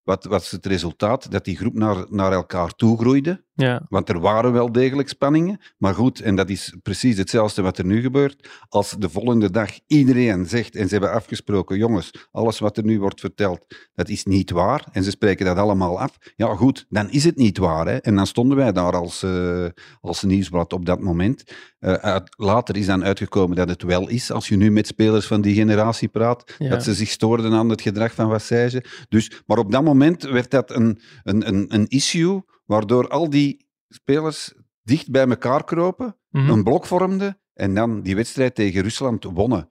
Wat 0.02 0.24
was 0.24 0.50
het 0.50 0.66
resultaat? 0.66 1.30
Dat 1.30 1.44
die 1.44 1.56
groep 1.56 1.74
naar, 1.74 2.06
naar 2.08 2.32
elkaar 2.32 2.70
toe 2.70 2.98
groeide. 2.98 3.44
Ja, 3.56 3.86
Want 3.88 4.08
er 4.08 4.20
waren 4.20 4.52
wel 4.52 4.72
degelijk 4.72 5.08
spanningen. 5.08 5.60
Maar 5.78 5.94
goed, 5.94 6.20
en 6.20 6.36
dat 6.36 6.50
is 6.50 6.74
precies 6.82 7.18
hetzelfde 7.18 7.62
wat 7.62 7.78
er 7.78 7.84
nu 7.84 8.00
gebeurt. 8.00 8.48
Als 8.68 8.90
de 8.98 9.08
volgende 9.08 9.50
dag 9.50 9.70
iedereen 9.86 10.46
zegt, 10.46 10.76
en 10.76 10.88
ze 10.88 10.92
hebben 10.92 11.12
afgesproken, 11.12 11.76
jongens, 11.76 12.28
alles 12.30 12.58
wat 12.58 12.76
er 12.76 12.84
nu 12.84 13.00
wordt 13.00 13.20
verteld, 13.20 13.66
dat 13.94 14.08
is 14.08 14.24
niet 14.24 14.50
waar. 14.50 14.88
En 14.92 15.04
ze 15.04 15.10
spreken 15.10 15.46
dat 15.46 15.56
allemaal 15.56 16.00
af. 16.00 16.16
Ja, 16.36 16.54
goed, 16.54 16.86
dan 16.88 17.10
is 17.10 17.24
het 17.24 17.36
niet 17.36 17.58
waar. 17.58 17.86
Hè? 17.86 17.96
En 17.96 18.16
dan 18.16 18.26
stonden 18.26 18.56
wij 18.56 18.72
daar 18.72 18.96
als, 18.96 19.22
eh, 19.22 19.66
als 20.00 20.22
nieuwsblad 20.22 20.72
op 20.72 20.86
dat 20.86 21.00
moment. 21.00 21.44
Eh, 21.84 21.92
uit- 21.92 22.34
later 22.36 22.76
is 22.76 22.86
dan 22.86 23.05
uitgekomen 23.05 23.56
dat 23.56 23.69
het 23.69 23.82
wel 23.82 24.08
is. 24.08 24.31
Als 24.31 24.48
je 24.48 24.56
nu 24.56 24.70
met 24.70 24.86
spelers 24.86 25.26
van 25.26 25.41
die 25.41 25.55
generatie 25.55 26.08
praat, 26.08 26.55
Ja. 26.58 26.69
dat 26.69 26.82
ze 26.84 26.94
zich 26.94 27.08
stoorden 27.10 27.53
aan 27.53 27.69
het 27.69 27.81
gedrag 27.81 28.14
van 28.14 28.29
Wassage. 28.29 28.84
Dus, 29.08 29.43
maar 29.46 29.58
op 29.58 29.70
dat 29.72 29.84
moment 29.84 30.22
werd 30.22 30.50
dat 30.50 30.70
een, 30.70 31.00
een, 31.22 31.48
een, 31.48 31.74
een 31.74 31.86
issue 31.88 32.43
waardoor 32.67 33.08
al 33.08 33.31
die 33.31 33.67
spelers 33.88 34.53
dicht 34.82 35.10
bij 35.10 35.26
elkaar 35.29 35.64
kropen, 35.64 36.17
Mhm. 36.31 36.50
een 36.50 36.62
blok 36.64 36.86
vormden 36.86 37.38
en 37.55 37.74
dan 37.74 38.03
die 38.03 38.14
wedstrijd 38.17 38.55
tegen 38.55 38.82
Rusland 38.82 39.24
wonnen. 39.24 39.69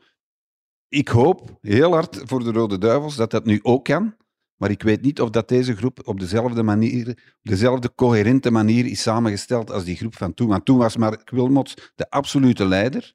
Ik 0.87 1.07
hoop 1.07 1.57
heel 1.61 1.91
hard 1.91 2.21
voor 2.25 2.43
de 2.43 2.51
Rode 2.51 2.77
Duivels 2.77 3.15
dat 3.15 3.31
dat 3.31 3.45
nu 3.45 3.59
ook 3.63 3.83
kan. 3.83 4.15
Maar 4.57 4.71
ik 4.71 4.83
weet 4.83 5.01
niet 5.01 5.21
of 5.21 5.29
dat 5.29 5.47
deze 5.47 5.75
groep 5.75 5.99
op 6.07 6.19
dezelfde 6.19 6.63
manier, 6.63 7.07
op 7.09 7.15
dezelfde 7.41 7.95
coherente 7.95 8.51
manier 8.51 8.85
is 8.85 9.01
samengesteld 9.01 9.71
als 9.71 9.83
die 9.83 9.95
groep 9.95 10.15
van 10.15 10.33
toen. 10.33 10.47
Want 10.47 10.65
toen 10.65 10.77
was 10.77 10.97
Mark 10.97 11.29
Wilmots 11.29 11.91
de 11.95 12.09
absolute 12.09 12.65
leider. 12.65 13.13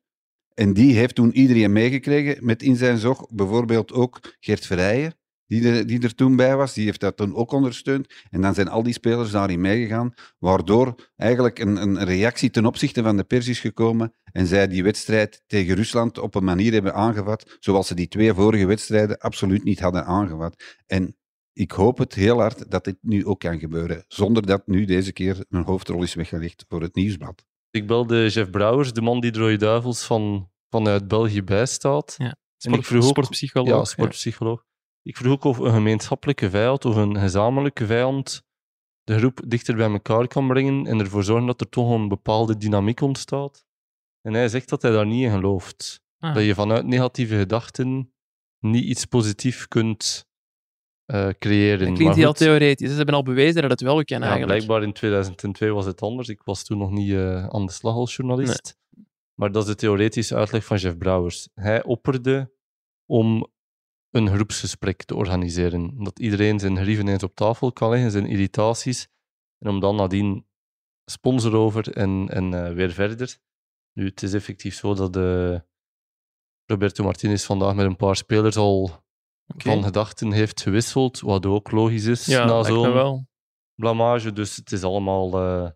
En 0.54 0.72
die 0.72 0.96
heeft 0.96 1.14
toen 1.14 1.32
iedereen 1.32 1.72
meegekregen 1.72 2.44
met 2.44 2.62
in 2.62 2.76
zijn 2.76 2.98
zog. 2.98 3.26
Bijvoorbeeld 3.30 3.92
ook 3.92 4.36
Gert 4.40 4.66
Verrijen, 4.66 5.14
die 5.46 5.68
er, 5.68 5.86
die 5.86 6.00
er 6.02 6.14
toen 6.14 6.36
bij 6.36 6.56
was. 6.56 6.74
Die 6.74 6.84
heeft 6.84 7.00
dat 7.00 7.16
toen 7.16 7.34
ook 7.34 7.52
ondersteund. 7.52 8.14
En 8.30 8.40
dan 8.40 8.54
zijn 8.54 8.68
al 8.68 8.82
die 8.82 8.92
spelers 8.92 9.30
daarin 9.30 9.60
meegegaan. 9.60 10.14
Waardoor 10.38 10.94
eigenlijk 11.16 11.58
een, 11.58 11.76
een 11.76 12.04
reactie 12.04 12.50
ten 12.50 12.66
opzichte 12.66 13.02
van 13.02 13.16
de 13.16 13.24
pers 13.24 13.48
is 13.48 13.60
gekomen. 13.60 14.14
En 14.32 14.46
zij 14.46 14.68
die 14.68 14.82
wedstrijd 14.82 15.42
tegen 15.46 15.74
Rusland 15.74 16.18
op 16.18 16.34
een 16.34 16.44
manier 16.44 16.72
hebben 16.72 16.94
aangevat. 16.94 17.56
Zoals 17.60 17.86
ze 17.86 17.94
die 17.94 18.08
twee 18.08 18.32
vorige 18.34 18.66
wedstrijden 18.66 19.18
absoluut 19.18 19.64
niet 19.64 19.80
hadden 19.80 20.04
aangevat. 20.04 20.62
En 20.86 21.16
ik 21.58 21.70
hoop 21.70 21.98
het 21.98 22.14
heel 22.14 22.40
hard 22.40 22.70
dat 22.70 22.84
dit 22.84 22.96
nu 23.00 23.26
ook 23.26 23.40
kan 23.40 23.58
gebeuren. 23.58 24.04
Zonder 24.08 24.46
dat 24.46 24.66
nu 24.66 24.84
deze 24.84 25.12
keer 25.12 25.44
een 25.48 25.64
hoofdrol 25.64 26.02
is 26.02 26.14
weggelegd 26.14 26.64
voor 26.68 26.82
het 26.82 26.94
nieuwsblad. 26.94 27.44
Ik 27.70 27.86
belde 27.86 28.28
Jeff 28.28 28.50
Brouwers, 28.50 28.92
de 28.92 29.00
man 29.02 29.20
die 29.20 29.30
de 29.30 29.38
Rode 29.38 29.56
Duivels 29.56 30.04
van, 30.04 30.50
vanuit 30.70 31.08
België 31.08 31.42
bijstaat. 31.42 32.14
Ja, 32.18 32.36
En 32.58 32.72
ik 32.72 32.84
vroeg 32.84 33.02
ook- 33.02 33.08
sportpsycholoog. 33.08 33.68
Ja, 33.68 33.84
sportpsycholoog. 33.84 34.64
Ik 35.02 35.16
vroeg 35.16 35.32
ook 35.32 35.44
of 35.44 35.58
een 35.58 35.72
gemeenschappelijke 35.72 36.50
vijand 36.50 36.84
of 36.84 36.96
een 36.96 37.18
gezamenlijke 37.18 37.86
vijand 37.86 38.42
de 39.02 39.18
groep 39.18 39.40
dichter 39.46 39.76
bij 39.76 39.90
elkaar 39.90 40.26
kan 40.28 40.46
brengen 40.46 40.86
en 40.86 40.98
ervoor 41.00 41.24
zorgen 41.24 41.46
dat 41.46 41.60
er 41.60 41.68
toch 41.68 41.90
een 41.90 42.08
bepaalde 42.08 42.56
dynamiek 42.56 43.00
ontstaat. 43.00 43.64
En 44.20 44.34
hij 44.34 44.48
zegt 44.48 44.68
dat 44.68 44.82
hij 44.82 44.90
daar 44.90 45.06
niet 45.06 45.24
in 45.24 45.30
gelooft. 45.30 46.00
Ah. 46.18 46.34
Dat 46.34 46.44
je 46.44 46.54
vanuit 46.54 46.86
negatieve 46.86 47.36
gedachten 47.38 48.12
niet 48.58 48.84
iets 48.84 49.04
positiefs 49.04 49.68
kunt 49.68 50.26
eh, 51.08 51.28
creëren. 51.38 51.86
Dat 51.86 51.96
klinkt 51.96 52.16
heel 52.16 52.26
goed, 52.26 52.36
theoretisch. 52.36 52.90
Ze 52.90 52.96
hebben 52.96 53.14
al 53.14 53.22
bewezen 53.22 53.62
dat 53.62 53.70
het 53.70 53.80
wel 53.80 54.04
kan 54.04 54.20
ja, 54.20 54.26
eigenlijk. 54.26 54.46
blijkbaar 54.46 54.82
in 54.82 54.92
2002 54.92 55.72
was 55.72 55.86
het 55.86 56.00
anders. 56.02 56.28
Ik 56.28 56.42
was 56.44 56.64
toen 56.64 56.78
nog 56.78 56.90
niet 56.90 57.12
eh, 57.12 57.46
aan 57.46 57.66
de 57.66 57.72
slag 57.72 57.94
als 57.94 58.16
journalist. 58.16 58.76
Maar 59.34 59.52
dat 59.52 59.62
is 59.62 59.68
de 59.68 59.74
theoretische 59.74 60.34
uitleg 60.34 60.64
van 60.64 60.76
Jeff 60.76 60.98
Brouwers. 60.98 61.48
Hij 61.54 61.84
opperde 61.84 62.52
om 63.06 63.46
een 64.10 64.28
groepsgesprek 64.28 65.02
te 65.02 65.14
organiseren. 65.14 66.04
Dat 66.04 66.18
iedereen 66.18 66.58
zijn 66.58 66.76
grieven 66.76 67.08
eens 67.08 67.22
op 67.22 67.34
tafel 67.34 67.72
kan 67.72 67.90
leggen, 67.90 68.10
zijn 68.10 68.26
irritaties. 68.26 69.08
En 69.58 69.70
om 69.70 69.80
dan 69.80 69.96
nadien 69.96 70.46
sponsor 71.04 71.54
over 71.54 71.92
en, 71.92 72.28
en 72.28 72.54
eh, 72.54 72.72
weer 72.72 72.90
verder. 72.90 73.38
Nu, 73.92 74.06
het 74.06 74.22
is 74.22 74.34
effectief 74.34 74.74
zo 74.74 74.94
dat 74.94 75.16
eh, 75.16 75.60
Roberto 76.66 77.04
Martinez 77.04 77.44
vandaag 77.44 77.74
met 77.74 77.86
een 77.86 77.96
paar 77.96 78.16
spelers 78.16 78.56
al 78.56 79.06
Van 79.56 79.82
gedachten 79.84 80.32
heeft 80.32 80.60
gewisseld, 80.62 81.20
wat 81.20 81.46
ook 81.46 81.70
logisch 81.70 82.04
is 82.04 82.26
Ja, 82.26 82.44
na 82.44 82.62
zo'n 82.62 83.26
blamage. 83.74 84.32
Dus 84.32 84.56
het 84.56 84.72
is 84.72 84.82
allemaal. 84.82 85.26
eh, 85.26 85.70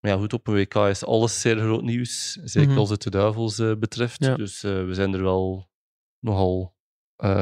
maar 0.00 0.10
ja, 0.10 0.16
goed, 0.16 0.32
op 0.32 0.46
een 0.46 0.54
WK 0.54 0.74
is 0.74 1.04
alles 1.04 1.40
zeer 1.40 1.58
groot 1.58 1.82
nieuws. 1.82 2.32
Zeker 2.32 2.68
Mhm. 2.70 2.78
als 2.78 2.90
het 2.90 3.02
de 3.02 3.10
duivels 3.10 3.58
eh, 3.58 3.72
betreft. 3.78 4.24
Ja. 4.24 4.34
Dus 4.36 4.62
eh, 4.62 4.84
we 4.84 4.94
zijn 4.94 5.14
er 5.14 5.22
wel 5.22 5.68
nogal 6.18 6.74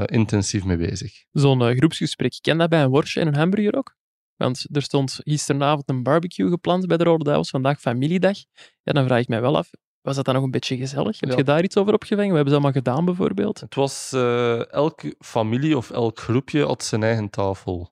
intensief 0.04 0.64
mee 0.64 0.76
bezig. 0.76 1.24
Zo'n 1.32 1.76
groepsgesprek. 1.76 2.38
Ken 2.40 2.58
dat 2.58 2.68
bij 2.68 2.82
een 2.82 2.90
worstje 2.90 3.20
en 3.20 3.26
een 3.26 3.34
hamburger 3.34 3.76
ook? 3.76 3.96
Want 4.36 4.66
er 4.76 4.82
stond 4.82 5.20
gisteravond 5.24 5.88
een 5.88 6.02
barbecue 6.02 6.48
gepland 6.50 6.86
bij 6.86 6.96
de 6.96 7.04
Rode 7.04 7.24
Duivels, 7.24 7.50
vandaag 7.50 7.80
familiedag. 7.80 8.36
Ja, 8.82 8.92
dan 8.92 9.04
vraag 9.04 9.20
ik 9.20 9.28
mij 9.28 9.40
wel 9.40 9.56
af, 9.56 9.70
was 10.02 10.16
dat 10.16 10.24
dan 10.24 10.34
nog 10.34 10.44
een 10.44 10.50
beetje 10.50 10.76
gezellig? 10.76 11.20
Heb 11.20 11.30
Ja. 11.30 11.36
je 11.36 11.44
daar 11.44 11.62
iets 11.62 11.76
over 11.76 11.94
opgevangen? 11.94 12.30
We 12.30 12.34
hebben 12.36 12.54
ze 12.54 12.60
allemaal 12.60 12.82
gedaan, 12.82 13.04
bijvoorbeeld. 13.04 13.60
Het 13.60 13.74
was 13.74 14.12
eh, 14.12 14.72
elke 14.72 15.14
familie 15.18 15.76
of 15.76 15.90
elk 15.90 16.18
groepje 16.18 16.64
had 16.64 16.84
zijn 16.84 17.02
eigen 17.02 17.30
tafel. 17.30 17.90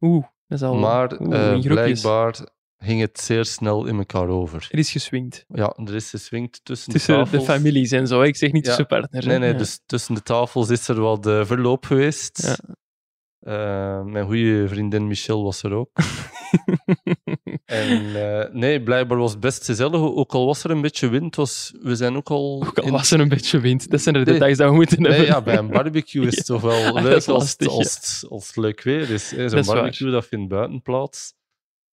Oeh, 0.00 0.22
dat 0.46 0.58
is 0.58 0.64
al 0.64 0.74
maar 0.74 1.20
oeh, 1.20 1.34
eh, 1.36 1.48
groepjes. 1.48 1.72
blijkbaar 2.00 2.36
ging 2.78 3.00
het 3.00 3.20
zeer 3.20 3.44
snel 3.44 3.86
in 3.86 3.98
elkaar 3.98 4.28
over. 4.28 4.68
Er 4.70 4.78
is 4.78 4.90
geswingd. 4.90 5.44
Ja, 5.48 5.76
er 5.84 5.94
is 5.94 6.10
geswingd 6.10 6.60
tussen, 6.64 6.92
Tussen 6.92 7.14
de 7.14 7.20
de 7.24 7.30
tafels. 7.30 7.44
families 7.44 7.90
en 7.90 8.06
zo. 8.06 8.22
Ik 8.22 8.36
zeg 8.36 8.52
niet 8.52 8.62
Ja. 8.62 8.68
tussen 8.68 8.86
partners. 8.86 9.26
Nee, 9.26 9.38
nee, 9.38 9.52
Ja. 9.52 9.58
dus 9.58 9.80
tussen 9.86 10.14
de 10.14 10.22
tafels 10.22 10.70
is 10.70 10.88
er 10.88 11.00
wat 11.00 11.26
eh, 11.26 11.44
verloop 11.44 11.84
geweest. 11.84 12.42
Ja. 12.42 14.02
Mijn 14.04 14.24
goede 14.26 14.68
vriendin 14.68 15.06
Michelle 15.06 15.42
was 15.42 15.62
er 15.62 15.72
ook. 15.72 15.90
En 17.64 18.16
eh, 18.44 18.52
nee, 18.54 18.82
blijkbaar 18.82 19.18
was 19.18 19.30
het 19.30 19.40
best 19.40 19.64
gezellig, 19.64 20.00
ook 20.00 20.32
al 20.32 20.46
was 20.46 20.64
er 20.64 20.70
een 20.70 20.80
beetje 20.80 21.08
wind. 21.08 21.36
Was, 21.36 21.72
we 21.80 21.96
zijn 21.96 22.16
ook 22.16 22.30
al... 22.30 22.62
Ook 22.66 22.78
al 22.78 22.84
in- 22.84 22.90
was 22.92 23.10
er 23.10 23.20
een 23.20 23.28
beetje 23.28 23.60
wind. 23.60 23.90
Dat 23.90 24.00
zijn 24.00 24.14
de 24.14 24.20
Nee. 24.20 24.32
details 24.32 24.56
die 24.58 24.66
we 24.66 24.72
moeten 24.72 25.02
Nee, 25.02 25.10
hebben. 25.12 25.26
ja, 25.34 25.42
bij 25.42 25.56
een 25.58 25.68
barbecue 25.70 26.26
is 26.26 26.36
het 26.36 26.46
toch 26.54 26.60
wel 26.60 26.92
leuk 27.02 27.14
als, 27.14 27.26
lastig, 27.26 27.68
als, 27.68 27.94
het, 27.94 28.30
als 28.30 28.46
het 28.46 28.56
leuk 28.56 28.82
weer 28.82 29.10
is. 29.10 29.28
Zo'n 29.28 29.48
waar. 29.50 29.64
barbecue 29.64 30.10
dat 30.10 30.26
vindt 30.26 30.48
buiten 30.48 30.82
plaats. 30.82 31.34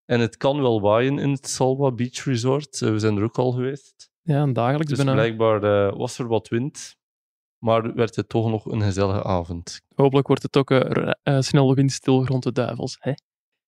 En 0.06 0.20
het 0.20 0.38
kan 0.38 0.62
wel 0.62 0.82
waaien 0.82 1.20
in 1.20 1.32
het 1.32 1.48
Salwa 1.50 1.92
Beach 1.92 2.24
Resort. 2.24 2.82
Eh, 2.82 2.90
we 2.90 3.00
zijn 3.00 3.18
er 3.18 3.24
ook 3.24 3.38
al 3.38 3.52
geweest. 3.52 4.10
Ja, 4.22 4.42
en 4.42 4.54
dagelijks 4.54 4.94
Dus 4.94 5.04
blijkbaar 5.04 5.64
eh, 5.64 5.98
was 5.98 6.18
er 6.20 6.28
wat 6.28 6.48
wind. 6.48 6.96
Maar 7.64 7.94
werd 7.96 8.16
het 8.16 8.30
toch 8.30 8.50
nog 8.50 8.66
een 8.66 8.82
gezellige 8.82 9.24
avond. 9.24 9.82
Hopelijk 9.96 10.28
wordt 10.28 10.44
het 10.44 10.58
ook 10.58 10.70
r- 10.70 11.16
eh, 11.24 11.40
snel 11.42 11.76
windstil 11.76 12.26
rond 12.26 12.44
de 12.44 12.52
duivels. 12.52 12.98
Hè? 13.00 13.12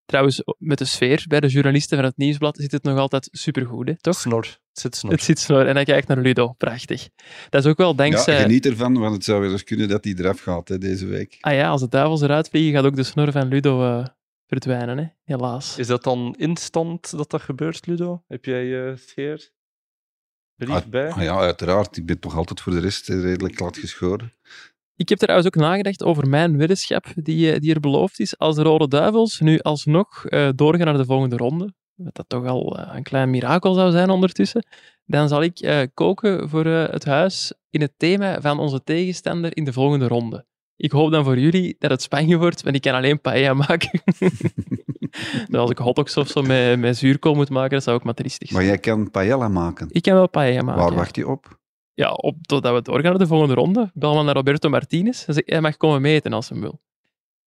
Trouwens, 0.06 0.44
met 0.58 0.78
de 0.78 0.86
sfeer 0.86 1.26
bij 1.28 1.40
de 1.40 1.48
journalisten 1.48 1.98
van 1.98 2.06
het 2.06 2.18
Nieuwsblad 2.18 2.58
zit 2.58 2.72
het 2.72 2.84
nog 2.84 2.98
altijd 2.98 3.30
supergoed, 3.32 3.88
hè? 3.88 3.98
toch? 3.98 4.16
Snor. 4.16 4.42
Het 4.42 4.80
zit 4.80 4.96
snor. 4.96 5.12
Het 5.12 5.24
zit 5.24 5.40
snor 5.40 5.68
en 5.68 5.76
hij 5.76 5.84
kijkt 5.84 6.08
naar 6.08 6.18
Ludo. 6.18 6.54
Prachtig. 6.54 7.10
Dat 7.50 7.64
is 7.64 7.70
ook 7.72 7.78
wel 7.78 7.96
dankzij... 7.96 8.36
Ja, 8.36 8.42
geniet 8.42 8.66
ervan, 8.66 9.00
want 9.00 9.14
het 9.14 9.24
zou 9.24 9.42
wel 9.42 9.52
eens 9.52 9.64
kunnen 9.64 9.88
dat 9.88 10.04
hij 10.04 10.14
eraf 10.18 10.40
gaat 10.40 10.68
hè, 10.68 10.78
deze 10.78 11.06
week. 11.06 11.38
Ah 11.40 11.54
ja, 11.54 11.70
als 11.70 11.82
de 11.82 11.90
duivels 11.90 12.22
eruit 12.22 12.50
vliegen, 12.50 12.74
gaat 12.74 12.86
ook 12.86 12.96
de 12.96 13.04
snor 13.04 13.32
van 13.32 13.48
Ludo 13.48 13.84
eh, 13.84 14.06
verdwijnen, 14.48 14.98
hè? 14.98 15.06
helaas. 15.24 15.78
Is 15.78 15.88
dat 15.88 16.04
dan 16.04 16.36
instant 16.38 17.12
dat 17.12 17.30
dat 17.30 17.42
gebeurt, 17.42 17.88
Ludo? 17.88 18.24
Heb 18.28 18.46
jij 18.46 18.88
eh 18.88 18.98
scheer? 18.98 19.52
Brief 20.56 20.88
bij? 20.88 21.12
Ah 21.12 21.24
ja, 21.24 21.38
uiteraard. 21.38 21.98
Ik 21.98 22.06
ben 22.06 22.20
toch 22.20 22.36
altijd 22.36 22.62
voor 22.62 22.74
de 22.74 22.80
rest 22.80 23.10
eh, 23.10 23.22
redelijk 23.22 23.56
glad 23.56 23.78
geschoren. 23.78 24.34
Ik 24.96 25.10
heb 25.10 25.18
trouwens 25.18 25.48
ook 25.48 25.56
nagedacht 25.56 26.04
over 26.04 26.30
mijn 26.30 26.58
weddenschap 26.58 27.06
die, 27.16 27.52
eh, 27.52 27.60
die 27.60 27.74
er 27.74 27.80
beloofd 27.80 28.20
is. 28.20 28.38
Als 28.38 28.56
de 28.56 28.62
Rode 28.62 28.88
Duivels 28.88 29.40
nu 29.40 29.60
alsnog 29.60 30.26
eh, 30.26 30.50
doorgaan 30.56 30.86
naar 30.86 30.98
de 30.98 31.06
volgende 31.06 31.38
ronde, 31.38 31.74
wat 31.96 32.16
dat 32.16 32.26
toch 32.28 32.46
al 32.46 32.78
eh, 32.78 32.96
een 32.96 33.04
klein 33.04 33.30
mirakel 33.30 33.74
zou 33.74 33.92
zijn 33.92 34.10
ondertussen, 34.10 34.66
dan 35.06 35.28
zal 35.28 35.44
ik 35.44 35.90
koken 35.94 36.50
voor 36.50 36.66
het 36.66 37.06
huis 37.06 37.54
in 37.70 37.82
het 37.82 37.94
thema 37.98 38.42
van 38.42 38.60
onze 38.60 38.84
tegenstander 38.84 39.58
in 39.58 39.64
de 39.64 39.74
volgende 39.74 40.08
ronde. 40.08 40.46
Ik 40.76 40.92
hoop 40.92 41.12
dan 41.12 41.24
voor 41.24 41.40
jullie 41.40 41.76
dat 41.80 41.92
het 41.92 42.02
Spanje 42.02 42.38
wordt, 42.38 42.64
want 42.64 42.76
ik 42.76 42.82
kan 42.82 42.94
alleen 42.94 43.22
paella 43.22 43.54
maken. 43.68 44.02
dus 45.50 45.60
als 45.60 45.70
ik 45.70 45.78
hotdogs 45.78 46.18
of 46.18 46.28
zo 46.28 46.42
met, 46.42 46.80
met 46.80 46.98
zuurkool 46.98 47.34
moet 47.34 47.50
maken, 47.50 47.72
dat 47.72 47.84
zou 47.84 47.96
ook 47.98 48.04
maar 48.04 48.14
triestig 48.14 48.48
zijn. 48.48 48.60
Maar 48.60 48.70
jij 48.70 48.80
kan 48.80 49.12
paella 49.12 49.48
maken. 49.48 49.88
Ik 49.92 50.02
kan 50.02 50.14
wel 50.14 50.30
paella 50.30 50.62
maken. 50.62 50.82
Waar 50.82 50.94
wacht 50.94 51.16
je 51.16 51.28
op? 51.28 51.62
Ja, 51.94 52.12
op, 52.12 52.38
totdat 52.42 52.74
we 52.74 52.82
doorgaan 52.82 53.10
naar 53.10 53.20
de 53.20 53.28
volgende 53.28 53.54
ronde. 53.54 53.92
Bel 53.94 54.14
maar 54.14 54.24
naar 54.24 54.36
Roberto 54.36 54.70
Martinez. 54.70 55.26
Hij 55.26 55.36
zegt, 55.36 55.50
Hij 55.50 55.62
mag 55.62 55.78
komen 55.78 56.02
meten 56.02 56.34
als 56.34 56.50
hij 56.50 56.60
wil. 56.60 56.82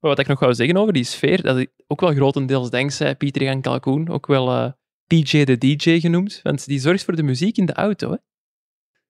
Maar 0.00 0.10
wat 0.10 0.18
ik 0.18 0.26
nog 0.26 0.40
wou 0.40 0.54
zeggen 0.54 0.76
over 0.76 0.92
die 0.92 1.04
sfeer, 1.04 1.42
dat 1.42 1.56
is 1.56 1.66
ook 1.86 2.00
wel 2.00 2.12
grotendeels 2.12 2.70
dankzij 2.70 3.16
Pieter 3.16 3.42
Jan 3.42 3.60
Kalkoen, 3.60 4.08
ook 4.08 4.26
wel 4.26 4.50
eh, 4.50 4.70
PJ 5.06 5.44
de 5.44 5.58
DJ 5.58 6.00
genoemd, 6.00 6.40
want 6.42 6.66
die 6.66 6.78
zorgt 6.78 7.04
voor 7.04 7.16
de 7.16 7.22
muziek 7.22 7.56
in 7.56 7.66
de 7.66 7.72
auto. 7.72 8.10
Hè? 8.10 8.16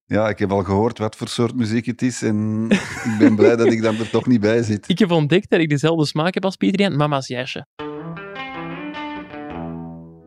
Ja, 0.04 0.28
ik 0.28 0.38
heb 0.38 0.50
al 0.50 0.62
gehoord 0.62 0.98
wat 0.98 1.16
voor 1.16 1.28
soort 1.28 1.54
muziek 1.54 1.86
het 1.86 2.02
is 2.02 2.22
en 2.22 2.66
ik 3.04 3.16
ben 3.18 3.36
blij 3.36 3.56
dat 3.56 3.72
ik 3.72 3.82
dan 3.82 3.98
er 3.98 4.10
toch 4.10 4.26
niet 4.26 4.40
bij 4.40 4.62
zit. 4.62 4.88
Ik 4.90 4.98
heb 4.98 5.10
ontdekt 5.10 5.50
dat 5.50 5.60
ik 5.60 5.68
dezelfde 5.68 6.06
smaak 6.06 6.34
heb 6.34 6.44
als 6.44 6.56
Pieter 6.56 6.80
Jan, 6.80 6.96
mama's 6.96 7.26
jasje. 7.26 7.66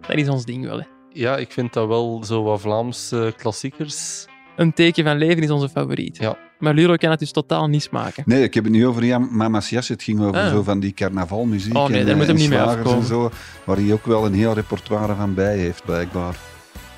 Dat 0.08 0.18
is 0.18 0.30
ons 0.30 0.46
ding 0.46 0.66
wel. 0.66 0.80
Hè. 0.80 0.86
Ja, 1.10 1.38
ik 1.38 1.52
vind 1.52 1.74
dat 1.74 1.88
wel 1.88 2.24
zo 2.24 2.44
wat 2.44 2.62
Vlaamse 2.62 3.34
klassiekers. 3.38 4.28
Een 4.60 4.74
teken 4.74 5.04
van 5.04 5.18
leven 5.18 5.44
is 5.44 5.50
onze 5.50 5.70
favoriet. 5.70 6.18
Ja. 6.18 6.38
Maar 6.58 6.74
Luro 6.74 6.96
kan 6.96 7.10
het 7.10 7.20
dus 7.20 7.32
totaal 7.32 7.68
niet 7.68 7.82
smaken. 7.84 8.24
Nee, 8.26 8.44
ik 8.44 8.54
heb 8.54 8.64
het 8.64 8.74
niet 8.74 8.84
over 8.84 9.06
Jan 9.06 9.28
Mama's 9.32 9.70
Jas. 9.70 9.88
Het 9.88 10.04
ging 10.04 10.20
over 10.22 10.42
Ah. 10.42 10.50
zo 10.50 10.64
van 10.64 10.80
die 10.80 10.94
carnavalmuziek 10.94 11.78
Oh 11.78 11.88
nee, 11.88 12.00
en, 12.00 12.06
daar 12.06 12.16
moet 12.16 12.26
eh, 12.26 12.30
hem 12.30 12.38
en 12.38 12.42
niet 12.42 12.52
mee 12.52 12.62
afkomen. 12.62 13.00
en 13.00 13.06
zo, 13.06 13.32
waar 13.64 13.76
hij 13.78 13.94
ook 13.94 14.06
wel 14.06 14.26
een 14.26 14.34
heel 14.34 14.54
repertoire 14.54 15.16
van 15.16 15.34
bij 15.34 15.58
heeft, 15.58 15.84
blijkbaar. 15.86 16.36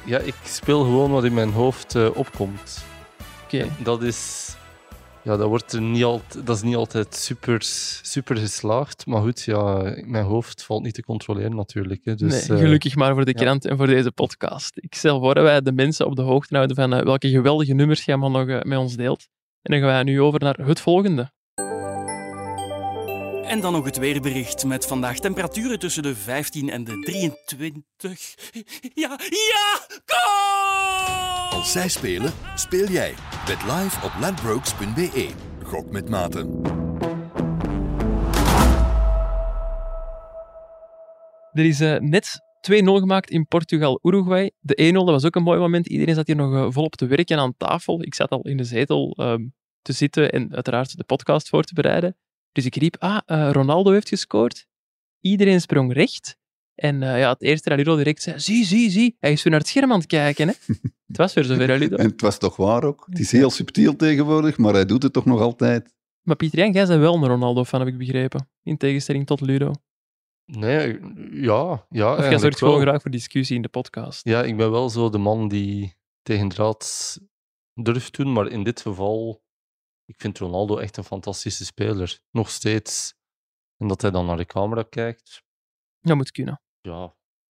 Ja, 0.03 0.17
ik 0.19 0.33
speel 0.43 0.83
gewoon 0.83 1.11
wat 1.11 1.23
in 1.23 1.33
mijn 1.33 1.51
hoofd 1.51 1.95
eh, 1.95 2.07
opkomt. 2.13 2.83
Oké. 3.43 3.65
Dat 3.77 4.01
is... 4.03 4.49
Ja, 5.23 5.37
dat, 5.37 5.47
wordt 5.47 5.73
er 5.73 5.81
niet 5.81 6.03
altijd, 6.03 6.45
dat 6.45 6.55
is 6.55 6.61
niet 6.61 6.75
altijd 6.75 7.15
super, 7.15 7.57
super 8.01 8.37
geslaagd. 8.37 9.05
Maar 9.05 9.21
goed, 9.21 9.41
ja, 9.41 9.95
mijn 10.05 10.25
hoofd 10.25 10.63
valt 10.63 10.83
niet 10.83 10.93
te 10.93 11.03
controleren 11.03 11.55
natuurlijk. 11.55 12.05
Hè. 12.05 12.15
Dus, 12.15 12.47
nee, 12.47 12.57
eh, 12.57 12.63
gelukkig 12.63 12.95
maar 12.95 13.13
voor 13.13 13.25
de 13.25 13.33
ja. 13.35 13.43
krant 13.43 13.65
en 13.65 13.77
voor 13.77 13.87
deze 13.87 14.11
podcast. 14.11 14.71
Ik 14.75 14.95
stel 14.95 15.19
voor 15.19 15.35
dat 15.35 15.43
wij 15.43 15.61
de 15.61 15.71
mensen 15.71 16.05
op 16.05 16.15
de 16.15 16.21
hoogte 16.21 16.55
houden 16.55 16.75
van 16.75 16.93
eh, 16.93 17.03
welke 17.03 17.29
geweldige 17.29 17.73
nummers 17.73 18.05
jij 18.05 18.17
maar 18.17 18.31
nog 18.31 18.47
eh, 18.47 18.61
met 18.61 18.77
ons 18.77 18.95
deelt. 18.95 19.27
En 19.61 19.71
dan 19.71 19.79
gaan 19.79 19.89
wij 19.89 20.03
nu 20.03 20.21
over 20.21 20.39
naar 20.39 20.57
het 20.57 20.79
volgende. 20.79 21.31
En 23.51 23.59
dan 23.59 23.73
nog 23.73 23.85
het 23.85 23.97
weerbericht 23.97 24.65
met 24.65 24.87
vandaag 24.87 25.19
temperaturen 25.19 25.79
tussen 25.79 26.03
de 26.03 26.15
15 26.15 26.69
en 26.69 26.83
de 26.83 26.99
23. 26.99 28.35
Ja, 28.93 29.19
ja, 29.29 29.79
goal! 30.05 31.59
Als 31.59 31.71
zij 31.71 31.89
spelen, 31.89 32.31
speel 32.55 32.87
jij. 32.87 33.13
Bet 33.45 33.63
live 33.63 34.05
op 34.05 34.11
ladbrokes.be. 34.19 35.29
Gok 35.63 35.91
met 35.91 36.09
maten. 36.09 36.61
Er 41.51 41.65
is 41.65 41.79
eh, 41.79 41.99
net 41.99 42.41
2-0 42.71 42.73
gemaakt 42.83 43.29
in 43.29 43.47
Portugal-Uruguay. 43.47 44.51
De 44.59 44.91
1-0, 44.91 44.93
dat 44.93 45.05
was 45.05 45.25
ook 45.25 45.35
een 45.35 45.43
mooi 45.43 45.59
moment. 45.59 45.87
Iedereen 45.87 46.15
zat 46.15 46.27
hier 46.27 46.35
nog 46.35 46.53
eh, 46.53 46.65
volop 46.69 46.95
te 46.95 47.05
werken 47.05 47.37
aan 47.37 47.57
tafel. 47.57 48.03
Ik 48.03 48.15
zat 48.15 48.29
al 48.29 48.41
in 48.41 48.57
de 48.57 48.63
zetel 48.63 49.13
ehm, 49.17 49.47
te 49.81 49.93
zitten 49.93 50.31
en 50.31 50.53
uiteraard 50.53 50.97
de 50.97 51.03
podcast 51.03 51.49
voor 51.49 51.63
te 51.63 51.73
bereiden. 51.73 52.15
Dus 52.51 52.65
ik 52.65 52.75
riep, 52.75 52.95
ah, 52.99 53.19
eh, 53.25 53.49
Ronaldo 53.51 53.91
heeft 53.91 54.09
gescoord. 54.09 54.65
Iedereen 55.19 55.61
sprong 55.61 55.93
recht. 55.93 56.39
En 56.75 57.03
eh, 57.03 57.19
ja, 57.19 57.29
het 57.29 57.41
eerste 57.41 57.69
dat 57.69 57.77
Ludo 57.77 57.95
direct 57.95 58.21
zei, 58.21 58.39
zie, 58.39 58.65
zie, 58.65 58.89
zie, 58.89 59.15
hij 59.19 59.31
is 59.31 59.43
weer 59.43 59.51
naar 59.51 59.61
het 59.61 59.69
scherm 59.69 59.91
aan 59.91 59.97
het 59.97 60.07
kijken. 60.07 60.47
Hè? 60.47 60.53
het 61.07 61.17
was 61.17 61.33
weer 61.33 61.43
zover, 61.43 61.77
Ludo. 61.77 61.95
En 61.95 62.09
het 62.09 62.21
was 62.21 62.37
toch 62.37 62.55
waar 62.55 62.83
ook. 62.83 63.05
Het 63.09 63.19
is 63.19 63.31
heel 63.31 63.49
subtiel 63.49 63.95
tegenwoordig, 63.95 64.57
maar 64.57 64.73
hij 64.73 64.85
doet 64.85 65.03
het 65.03 65.13
toch 65.13 65.25
nog 65.25 65.41
altijd. 65.41 65.93
Maar 66.21 66.35
Pieter 66.35 66.59
Jan, 66.59 66.71
jij 66.71 66.87
bent 66.87 66.99
wel 66.99 67.15
een 67.15 67.27
Ronaldo-fan, 67.27 67.79
heb 67.79 67.89
ik 67.89 67.97
begrepen. 67.97 68.49
In 68.63 68.77
tegenstelling 68.77 69.25
tot 69.25 69.41
Ludo. 69.41 69.73
Nee, 70.45 70.99
ja. 71.31 71.85
ja 71.89 72.15
Of 72.15 72.29
jij 72.29 72.39
zorgt 72.39 72.57
gewoon 72.57 72.73
wel. 72.73 72.83
graag 72.83 73.01
voor 73.01 73.11
discussie 73.11 73.55
in 73.55 73.61
de 73.61 73.67
podcast. 73.67 74.25
Ja, 74.25 74.43
ik 74.43 74.57
ben 74.57 74.71
wel 74.71 74.89
zo 74.89 75.09
de 75.09 75.17
man 75.17 75.47
die 75.47 75.95
tegen 76.21 76.49
draad 76.49 77.17
durft 77.73 78.17
doen, 78.17 78.33
maar 78.33 78.47
in 78.47 78.63
dit 78.63 78.81
geval, 78.81 79.40
ik 80.13 80.21
vind 80.21 80.37
Ronaldo 80.37 80.77
echt 80.77 80.97
een 80.97 81.03
fantastische 81.03 81.65
speler. 81.65 82.19
Nog 82.31 82.49
steeds. 82.49 83.13
En 83.77 83.87
dat 83.87 84.01
hij 84.01 84.11
dan 84.11 84.25
naar 84.25 84.37
de 84.37 84.45
camera 84.45 84.83
kijkt, 84.83 85.43
Dat 85.99 86.15
moet 86.15 86.31
kunnen. 86.31 86.61
ja, 86.81 87.03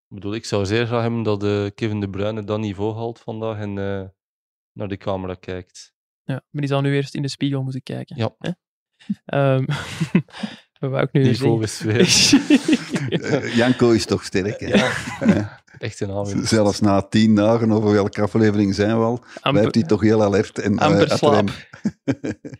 Ik 0.07 0.15
bedoel, 0.15 0.33
ik 0.33 0.45
zou 0.45 0.65
zeer 0.65 0.85
graag 0.85 1.01
hebben 1.01 1.23
dat 1.23 1.43
eh, 1.43 1.67
Kevin 1.75 1.99
De 1.99 2.09
Bruyne 2.09 2.43
dat 2.43 2.59
niveau 2.59 2.95
haalt 2.95 3.19
vandaag 3.19 3.57
en 3.57 3.77
eh, 3.77 4.07
naar 4.77 4.87
de 4.87 4.97
camera 4.97 5.33
kijkt. 5.35 5.93
Ja, 6.23 6.33
maar 6.49 6.61
die 6.61 6.67
zal 6.67 6.81
nu 6.81 6.95
eerst 6.95 7.15
in 7.15 7.21
de 7.21 7.27
spiegel 7.27 7.63
moeten 7.63 7.83
kijken. 7.83 8.15
Ja. 8.17 8.35
Hè? 8.37 8.51
Ehm, 9.25 9.65
wat 10.79 10.89
wou 10.91 11.01
ik 11.03 11.11
nu 11.11 11.21
weer 11.21 11.31
Niveau 11.31 11.67
zeggen? 11.67 11.99
is 11.99 12.31
weer 12.31 12.41
Eh, 13.21 13.55
Janko 13.55 13.91
is 13.91 14.05
toch 14.05 14.23
sterk, 14.23 14.59
hè? 14.59 14.67
Echt 15.79 15.99
een 15.99 16.11
aanwinst. 16.11 16.47
Zelfs 16.47 16.79
na 16.79 17.01
tien 17.01 17.35
dagen, 17.35 17.71
over 17.71 17.91
welke 17.91 18.21
aflevering 18.21 18.75
zijn 18.75 18.97
we 18.97 19.03
al, 19.03 19.19
Amper- 19.19 19.51
blijft 19.51 19.75
hij 19.75 19.83
toch 19.83 20.01
heel 20.01 20.23
alert 20.23 20.59
en 20.59 20.77
eh, 20.77 20.85
Amper 20.87 21.11
at 21.11 21.17
slaap. 21.17 21.49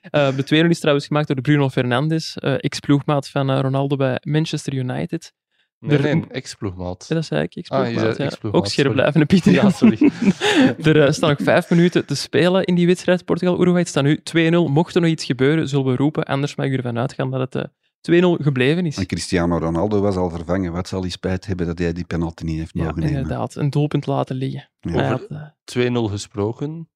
Eh, 0.01 0.35
de 0.35 0.43
tweede 0.43 0.69
is 0.69 0.79
trouwens 0.79 1.07
gemaakt 1.07 1.27
door 1.27 1.41
Bruno 1.41 1.69
Fernandes, 1.69 2.37
eh, 2.37 2.53
ex-ploegmaat 2.57 3.29
van 3.29 3.49
eh, 3.49 3.59
Ronaldo 3.59 3.95
bij 3.95 4.17
Manchester 4.21 4.73
United. 4.73 5.33
Nee, 5.79 5.97
Er- 5.97 6.15
nee, 6.15 6.25
ex-ploegmaat. 6.29 7.05
Ja, 7.07 7.15
dat 7.15 7.25
zei 7.25 7.47
ik, 7.49 7.67
Ah, 7.69 7.91
je 7.91 7.99
ex-ploegmaat. 7.99 8.39
ja. 8.41 8.49
Ook 8.51 8.67
scherp 8.67 8.91
blijven, 8.93 9.25
Pieter. 9.25 9.51
Ja, 9.51 9.69
sorry. 9.69 10.11
er 10.95 11.13
staan 11.13 11.29
nog 11.29 11.37
vijf 11.41 11.69
minuten 11.69 12.05
te 12.05 12.15
spelen 12.15 12.63
in 12.63 12.75
die 12.75 12.87
wedstrijd. 12.87 13.25
Portugal-Uruguay 13.25 13.79
Het 13.79 13.87
staat 13.87 14.03
nu 14.03 14.19
2-0. 14.23 14.71
Mocht 14.71 14.95
er 14.95 15.01
nog 15.01 15.09
iets 15.09 15.25
gebeuren, 15.25 15.67
zullen 15.67 15.85
we 15.85 15.95
roepen. 15.95 16.23
Anders 16.23 16.55
mag 16.55 16.65
ik 16.65 16.73
ervan 16.73 16.97
uitgaan 16.99 17.31
dat 17.31 17.53
het 17.53 17.67
2-0 18.11 18.43
gebleven 18.43 18.85
is. 18.85 18.97
En 18.97 19.05
Cristiano 19.05 19.57
Ronaldo 19.57 20.01
was 20.01 20.15
al 20.15 20.29
vervangen. 20.29 20.71
Wat 20.71 20.87
zal 20.87 21.01
hij 21.01 21.09
spijt 21.09 21.45
hebben 21.45 21.65
dat 21.65 21.77
hij 21.77 21.93
die 21.93 22.05
penalty 22.05 22.43
niet 22.43 22.57
heeft 22.59 22.73
Ja, 22.73 22.83
mogen 22.83 22.99
nemen? 22.99 23.15
inderdaad. 23.21 23.55
Een 23.55 23.69
doelpunt 23.69 24.05
laten 24.05 24.35
liggen. 24.35 24.69
Ja. 24.79 24.91
Maar 24.91 25.03
ja, 25.03 25.13
Over- 25.13 25.25
het, 25.29 25.37
eh, 25.37 25.47
2-0 25.63 26.07
gesproken. 26.09 26.89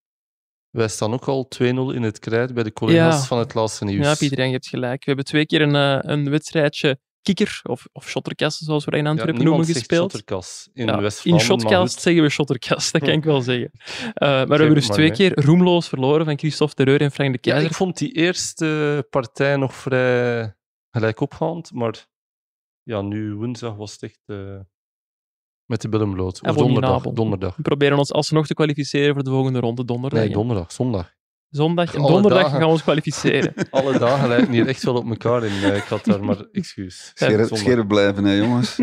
Wij 0.69 0.87
staan 0.87 1.13
ook 1.13 1.25
al 1.27 1.47
2-0 1.47 1.91
in 1.91 2.03
het 2.03 2.19
krijt 2.19 2.53
bij 2.53 2.63
de 2.63 2.73
collega's 2.73 3.19
Ja. 3.21 3.25
van 3.27 3.39
het 3.39 3.53
laatste 3.53 3.85
nieuws. 3.85 4.05
Ja, 4.05 4.15
Pieter, 4.15 4.45
je 4.45 4.51
hebt 4.51 4.67
gelijk. 4.67 4.99
We 4.99 5.05
hebben 5.05 5.25
twee 5.25 5.45
keer 5.45 5.61
een, 5.61 5.75
eh, 5.75 5.97
een 6.11 6.29
wedstrijdje 6.29 6.99
kikker, 7.21 7.59
of, 7.63 7.85
of 7.91 8.09
shotterkast, 8.09 8.57
zoals 8.63 8.85
we 8.85 8.91
dat 8.91 8.99
in 8.99 9.05
Ja, 9.05 9.11
Antwerpen 9.11 9.43
noemen, 9.43 9.65
gespeeld. 9.65 10.11
shotterkas 10.11 10.69
in 10.73 10.85
Ja, 10.85 11.09
in 11.23 11.39
shotcast 11.39 11.93
goed. 11.93 12.01
zeggen 12.01 12.23
we 12.23 12.29
shotterkast, 12.29 12.91
dat 12.91 13.01
kan 13.01 13.11
ik 13.13 13.23
wel 13.23 13.41
zeggen. 13.41 13.71
Eh, 13.73 14.27
maar 14.27 14.47
we 14.47 14.55
hebben 14.55 14.73
dus 14.75 14.87
maar 14.87 14.97
twee 14.97 15.11
keer 15.11 15.39
roemloos 15.43 15.87
verloren 15.87 16.25
van 16.25 16.37
Christophe 16.37 16.73
Terreur 16.75 17.01
en 17.01 17.11
Frank 17.11 17.31
de 17.31 17.37
Ja, 17.41 17.51
Keizer. 17.51 17.69
ik 17.71 17.75
vond 17.77 17.97
die 17.97 18.11
eerste 18.11 19.07
partij 19.09 19.55
nog 19.55 19.73
vrij 19.75 20.55
gelijkopgaand, 20.95 21.73
maar 21.73 22.07
ja, 22.83 23.01
nu 23.01 23.35
woensdag 23.35 23.75
was 23.75 23.91
het 23.91 24.03
echt 24.03 24.21
eh, 24.25 24.59
met 25.65 25.81
de 25.81 25.89
billen 25.89 26.11
bloot. 26.13 26.41
Of 26.41 26.55
donderdag. 26.55 27.01
Donderdag. 27.03 27.55
We 27.55 27.61
proberen 27.61 27.97
ons 27.97 28.11
alsnog 28.11 28.47
te 28.47 28.53
kwalificeren 28.53 29.13
voor 29.13 29.23
de 29.23 29.29
volgende 29.29 29.59
ronde 29.59 29.85
donderdag. 29.85 30.19
Nee, 30.19 30.29
donderdag, 30.29 30.71
zondag. 30.71 31.13
Zondag 31.49 31.93
en 31.93 31.99
Alle 31.99 32.11
donderdag 32.11 32.41
dagen. 32.41 32.57
gaan 32.57 32.67
we 32.67 32.73
ons 32.73 32.83
kwalificeren. 32.83 33.53
Alle 33.69 33.99
dagen 33.99 34.27
lijken 34.27 34.51
hier 34.51 34.67
echt 34.67 34.83
wel 34.83 34.95
op 34.95 35.09
elkaar 35.09 35.43
in 35.43 35.53
uh, 35.53 35.85
Qatar, 35.85 36.23
maar 36.23 36.37
excuus. 36.51 37.11
Scherp, 37.13 37.87
blijven, 37.87 38.23
hè, 38.23 38.33
jongens. 38.33 38.79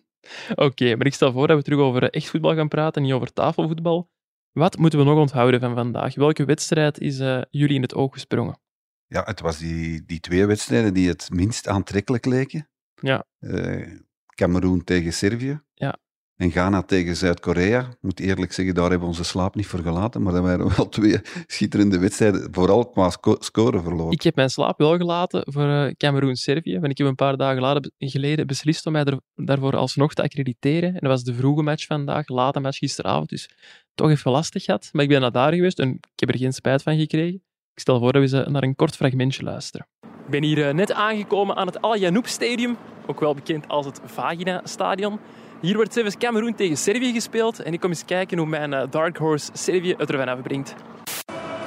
Oké, 0.66 0.96
maar 0.96 1.06
ik 1.06 1.14
stel 1.14 1.32
voor 1.32 1.46
dat 1.46 1.56
we 1.56 1.62
terug 1.62 1.78
over 1.78 2.02
eh, 2.02 2.08
echt 2.10 2.30
voetbal 2.30 2.54
gaan 2.54 2.68
praten, 2.68 3.02
niet 3.02 3.12
over 3.12 3.32
tafelvoetbal. 3.32 4.10
Wat 4.52 4.78
moeten 4.78 4.98
we 4.98 5.04
nog 5.04 5.18
onthouden 5.18 5.60
van 5.60 5.74
vandaag? 5.74 6.14
Welke 6.14 6.44
wedstrijd 6.44 7.00
is 7.00 7.18
eh, 7.18 7.42
jullie 7.50 7.76
in 7.76 7.82
het 7.82 7.94
oog 7.94 8.12
gesprongen? 8.12 8.60
Ja, 9.08 9.22
het 9.24 9.40
was 9.40 9.58
die, 9.58 10.04
die 10.04 10.20
twee 10.20 10.46
wedstrijden 10.46 10.94
die 10.94 11.08
het 11.08 11.30
minst 11.32 11.68
aantrekkelijk 11.68 12.26
leken. 12.26 12.68
Ja. 12.94 13.24
Eh, 13.38 13.88
Cameroen 14.34 14.84
tegen 14.84 15.12
Servië. 15.12 15.60
Ja. 15.74 15.98
En 16.36 16.50
Ghana 16.50 16.82
tegen 16.82 17.16
Zuid-Korea. 17.16 17.80
Ik 17.80 17.96
moet 18.00 18.20
eerlijk 18.20 18.52
zeggen, 18.52 18.74
daar 18.74 18.84
hebben 18.84 19.00
we 19.00 19.06
onze 19.06 19.24
slaap 19.24 19.54
niet 19.54 19.66
voor 19.66 19.78
gelaten. 19.78 20.22
Maar 20.22 20.32
dat 20.32 20.42
waren 20.42 20.76
wel 20.76 20.88
twee 20.88 21.20
schitterende 21.46 21.98
wedstrijden. 21.98 22.48
Vooral 22.50 22.88
qua 22.88 23.10
sco 23.10 23.36
scoren 23.38 23.82
verloren. 23.82 24.12
Ik 24.12 24.22
heb 24.22 24.34
mijn 24.34 24.50
slaap 24.50 24.78
wel 24.78 24.96
gelaten 24.96 25.42
voor 25.52 25.68
eh 25.68 25.92
Cameroen-Servië, 25.96 26.78
want 26.78 26.90
ik 26.90 26.98
heb 26.98 27.06
een 27.06 27.14
paar 27.14 27.36
dagen 27.36 27.92
geleden 27.98 28.46
beslist 28.46 28.86
om 28.86 28.92
mij 28.92 29.04
er, 29.04 29.20
daarvoor 29.34 29.76
alsnog 29.76 30.14
te 30.14 30.22
accrediteren. 30.22 30.88
En 30.88 31.00
dat 31.00 31.10
was 31.10 31.24
de 31.24 31.34
vroege 31.34 31.62
match 31.62 31.86
vandaag, 31.86 32.28
late 32.28 32.60
match 32.60 32.78
gisteravond, 32.78 33.28
dus 33.28 33.50
toch 33.94 34.10
even 34.10 34.30
lastig 34.30 34.64
gehad. 34.64 34.88
Maar 34.92 35.02
ik 35.02 35.08
ben 35.08 35.20
naar 35.20 35.32
daar 35.32 35.52
geweest 35.52 35.78
en 35.78 35.90
ik 35.90 36.20
heb 36.20 36.28
er 36.28 36.38
geen 36.38 36.52
spijt 36.52 36.82
van 36.82 36.98
gekregen. 36.98 37.42
Ik 37.76 37.82
stel 37.82 37.98
voor 37.98 38.12
dat 38.12 38.30
we 38.30 38.44
naar 38.48 38.62
een 38.62 38.76
kort 38.76 38.96
fragmentje 38.96 39.42
luisteren. 39.42 39.86
Ik 40.02 40.30
ben 40.30 40.42
hier 40.42 40.68
eh, 40.68 40.74
net 40.74 40.92
aangekomen 40.92 41.56
aan 41.56 41.66
het 41.66 41.82
Al 41.82 41.96
Janoub 41.96 42.26
Stadium, 42.26 42.76
ook 43.06 43.20
wel 43.20 43.34
bekend 43.34 43.68
als 43.68 43.86
het 43.86 44.00
Vagina 44.04 44.60
Stadion. 44.64 45.18
Hier 45.60 45.74
wordt 45.74 45.92
zelfs 45.92 46.16
Cameroen 46.16 46.54
tegen 46.54 46.76
Servië 46.76 47.12
gespeeld 47.12 47.62
en 47.62 47.72
ik 47.72 47.80
kom 47.80 47.90
eens 47.90 48.04
kijken 48.04 48.38
hoe 48.38 48.46
mijn 48.46 48.72
eh, 48.72 48.90
Dark 48.90 49.16
Horse 49.16 49.50
Servië 49.52 49.94
het 49.98 50.10
ervan 50.10 50.28
afbrengt. 50.28 50.74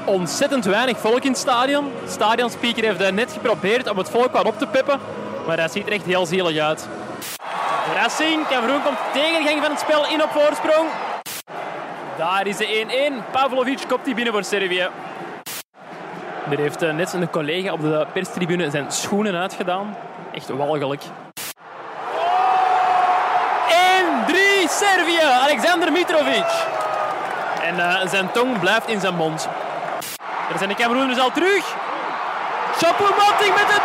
Ontzettend 0.06 0.66
weinig 0.66 0.98
volk 0.98 1.24
in 1.24 1.30
het 1.30 1.40
stadion. 1.40 1.86
De 2.04 2.12
stadionspeaker 2.12 2.84
heeft 2.84 3.02
eh, 3.02 3.12
net 3.12 3.32
geprobeerd 3.32 3.90
om 3.90 3.98
het 3.98 4.10
volk 4.10 4.32
wat 4.32 4.46
op 4.46 4.58
te 4.58 4.68
peppen, 4.68 5.00
maar 5.48 5.58
dat 5.58 5.72
ziet 5.72 5.86
er 5.86 5.92
echt 5.92 6.06
heel 6.06 6.26
zielig 6.26 6.58
uit. 6.58 6.88
Verrassing, 7.84 8.48
Cameroen 8.48 8.84
komt 8.84 8.98
tegen 9.14 9.44
de 9.44 9.50
gang 9.50 9.62
van 9.62 9.72
het 9.72 9.80
spel 9.80 10.08
in 10.08 10.24
op 10.24 10.30
voorsprong. 10.30 10.90
Daar 12.18 12.48
is 12.48 12.58
de 12.58 13.22
1-1. 13.28 13.32
Pavlovic 13.32 13.84
kopt 13.88 14.06
die 14.06 14.16
binnen 14.16 14.34
voor 14.34 14.44
Servië. 14.44 14.88
Er 16.50 16.58
heeft 16.58 16.82
eh, 16.82 16.94
net 16.94 17.14
een 17.14 17.30
collega 17.30 17.72
op 17.72 17.82
de 17.82 18.08
perstribune 18.14 18.70
zijn 18.70 18.92
schoenen 18.92 19.36
uitgedaan. 19.36 19.96
Echt 20.32 20.50
walgelijk. 20.50 21.04
1-3 21.04 21.10
Servië, 24.70 25.22
Alexander 25.42 25.92
Mitrovic. 25.92 26.66
En 27.62 27.80
eh, 27.80 28.08
zijn 28.08 28.32
tong 28.32 28.60
blijft 28.60 28.88
in 28.88 29.00
zijn 29.00 29.16
mond. 29.16 29.50
Er 30.52 30.58
zijn 30.58 30.70
de 30.70 30.76
Cameroeners 30.76 31.20
al 31.20 31.32
terug. 31.32 31.76
Choupo-Moting 32.78 33.54
met 33.56 33.68
de 33.68 33.80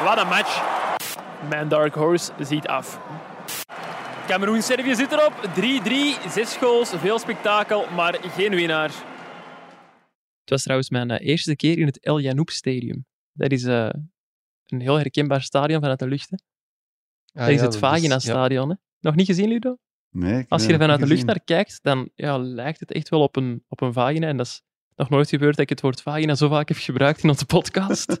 3-3. 0.00 0.04
Wat 0.04 0.18
een 0.18 0.28
match. 0.28 0.62
Mijn 1.48 1.68
Dark 1.68 1.94
Horse 1.94 2.32
ziet 2.38 2.68
af. 2.68 2.98
Cameroen-Servië 4.26 4.94
zit 4.94 5.12
erop. 5.12 5.32
3-3, 5.54 6.28
6 6.28 6.56
goals, 6.60 6.92
veel 7.00 7.18
spektakel, 7.18 7.86
maar 7.94 8.14
geen 8.36 8.54
winnaar. 8.54 8.90
Het 10.46 10.54
was 10.54 10.62
trouwens 10.62 10.90
mijn 10.90 11.10
eh, 11.10 11.28
eerste 11.28 11.56
keer 11.56 11.78
in 11.78 11.86
het 11.86 12.00
El 12.00 12.20
Janoub 12.20 12.50
Stadium. 12.50 13.06
Dat 13.32 13.52
is 13.52 13.64
eh, 13.64 13.88
een 14.66 14.80
heel 14.80 14.96
herkenbaar 14.96 15.42
stadion 15.42 15.80
vanuit 15.80 15.98
de 15.98 16.08
lucht. 16.08 16.30
Hè. 16.30 16.36
Ah, 17.40 17.46
dat 17.46 17.54
is 17.54 17.60
het 17.60 17.76
Vagina 17.76 18.14
ja. 18.14 18.18
Stadion. 18.18 18.68
Hè. 18.68 18.74
Nog 19.00 19.14
niet 19.14 19.26
gezien, 19.26 19.48
Ludo? 19.48 19.76
Nee, 20.10 20.44
Als 20.48 20.62
je 20.62 20.70
heb 20.70 20.80
er 20.80 20.86
vanuit 20.86 21.00
de 21.00 21.14
lucht 21.14 21.24
naar 21.24 21.40
kijkt, 21.44 21.78
dan 21.82 22.10
ja, 22.14 22.38
lijkt 22.38 22.80
het 22.80 22.92
echt 22.92 23.08
wel 23.08 23.22
op 23.22 23.36
een, 23.36 23.64
op 23.68 23.80
een 23.80 23.92
vagina. 23.92 24.26
En 24.26 24.36
dat 24.36 24.46
is 24.46 24.62
nog 24.94 25.10
nooit 25.10 25.28
gebeurd 25.28 25.52
dat 25.52 25.64
ik 25.64 25.68
het 25.68 25.80
woord 25.80 26.02
vagina 26.02 26.34
zo 26.34 26.48
vaak 26.48 26.68
heb 26.68 26.76
gebruikt 26.76 27.22
in 27.22 27.28
onze 27.28 27.46
podcast. 27.46 28.20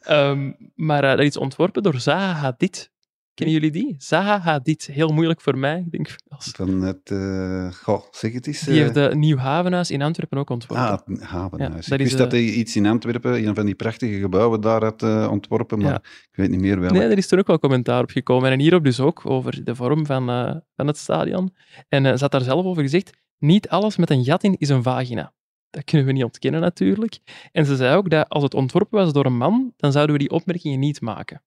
Ehm, 0.00 0.52
maar 0.74 1.04
eh, 1.04 1.10
dat 1.10 1.26
is 1.26 1.36
ontworpen 1.36 1.82
door 1.82 2.00
Zaha 2.00 2.32
Hadid. 2.32 2.92
Kennen 3.34 3.54
jullie 3.54 3.70
die? 3.70 3.94
Zaha 3.98 4.38
Hadid. 4.40 4.86
Heel 4.92 5.08
moeilijk 5.08 5.40
voor 5.40 5.58
mij. 5.58 5.78
Ik 5.86 5.90
denk, 5.90 6.16
als... 6.28 6.50
Van 6.56 6.82
het... 6.82 7.10
eh, 7.10 7.72
goh, 7.72 8.02
zeg 8.10 8.32
het 8.32 8.46
eens. 8.46 8.60
Die 8.60 8.74
eh, 8.74 8.80
heeft 8.80 8.94
de 8.94 9.10
Nieuw 9.16 9.36
Havenhuis 9.36 9.90
in 9.90 10.02
Antwerpen 10.02 10.38
ook 10.38 10.50
ontworpen. 10.50 10.86
Ah, 10.86 10.98
het 11.04 11.22
havenhuis. 11.22 11.72
Ja, 11.84 11.90
dat 11.90 11.92
ik 11.92 11.98
wist 11.98 12.12
is, 12.12 12.16
dat 12.18 12.32
eh, 12.32 12.38
hij 12.40 12.48
iets 12.50 12.76
in 12.76 12.86
Antwerpen, 12.86 13.46
een 13.46 13.54
van 13.54 13.64
die 13.66 13.74
prachtige 13.74 14.18
gebouwen 14.18 14.60
daar 14.60 14.82
had 14.84 15.02
eh, 15.02 15.28
ontworpen, 15.30 15.78
maar 15.78 15.90
Ja. 15.92 15.96
ik 16.04 16.28
weet 16.36 16.50
niet 16.50 16.60
meer 16.60 16.80
welk. 16.80 16.92
Nee, 16.92 17.08
er 17.08 17.18
is 17.18 17.26
toen 17.28 17.38
ook 17.38 17.46
wel 17.46 17.58
commentaar 17.58 18.02
op 18.02 18.10
gekomen. 18.10 18.50
En 18.50 18.60
hierop 18.60 18.84
dus 18.84 19.00
ook 19.00 19.26
over 19.26 19.64
de 19.64 19.74
vorm 19.74 20.06
van, 20.06 20.28
eh, 20.30 20.54
van 20.76 20.86
het 20.86 20.96
stadion. 20.98 21.54
En 21.88 22.06
eh, 22.06 22.12
ze 22.14 22.18
had 22.22 22.30
daar 22.32 22.40
zelf 22.40 22.64
over 22.64 22.82
gezegd, 22.82 23.10
niet 23.38 23.68
alles 23.68 23.96
met 23.96 24.10
een 24.10 24.24
gat 24.24 24.42
in 24.44 24.54
is 24.58 24.68
een 24.68 24.82
vagina. 24.82 25.32
Dat 25.70 25.84
kunnen 25.84 26.06
we 26.06 26.12
niet 26.12 26.24
ontkennen 26.24 26.60
natuurlijk. 26.60 27.18
En 27.52 27.66
ze 27.66 27.76
zei 27.76 27.96
ook 27.96 28.10
dat 28.10 28.28
als 28.28 28.42
het 28.42 28.54
ontworpen 28.54 28.98
was 28.98 29.12
door 29.12 29.26
een 29.26 29.36
man, 29.36 29.72
dan 29.76 29.92
zouden 29.92 30.14
we 30.14 30.20
die 30.20 30.30
opmerkingen 30.30 30.78
niet 30.78 31.00
maken. 31.00 31.42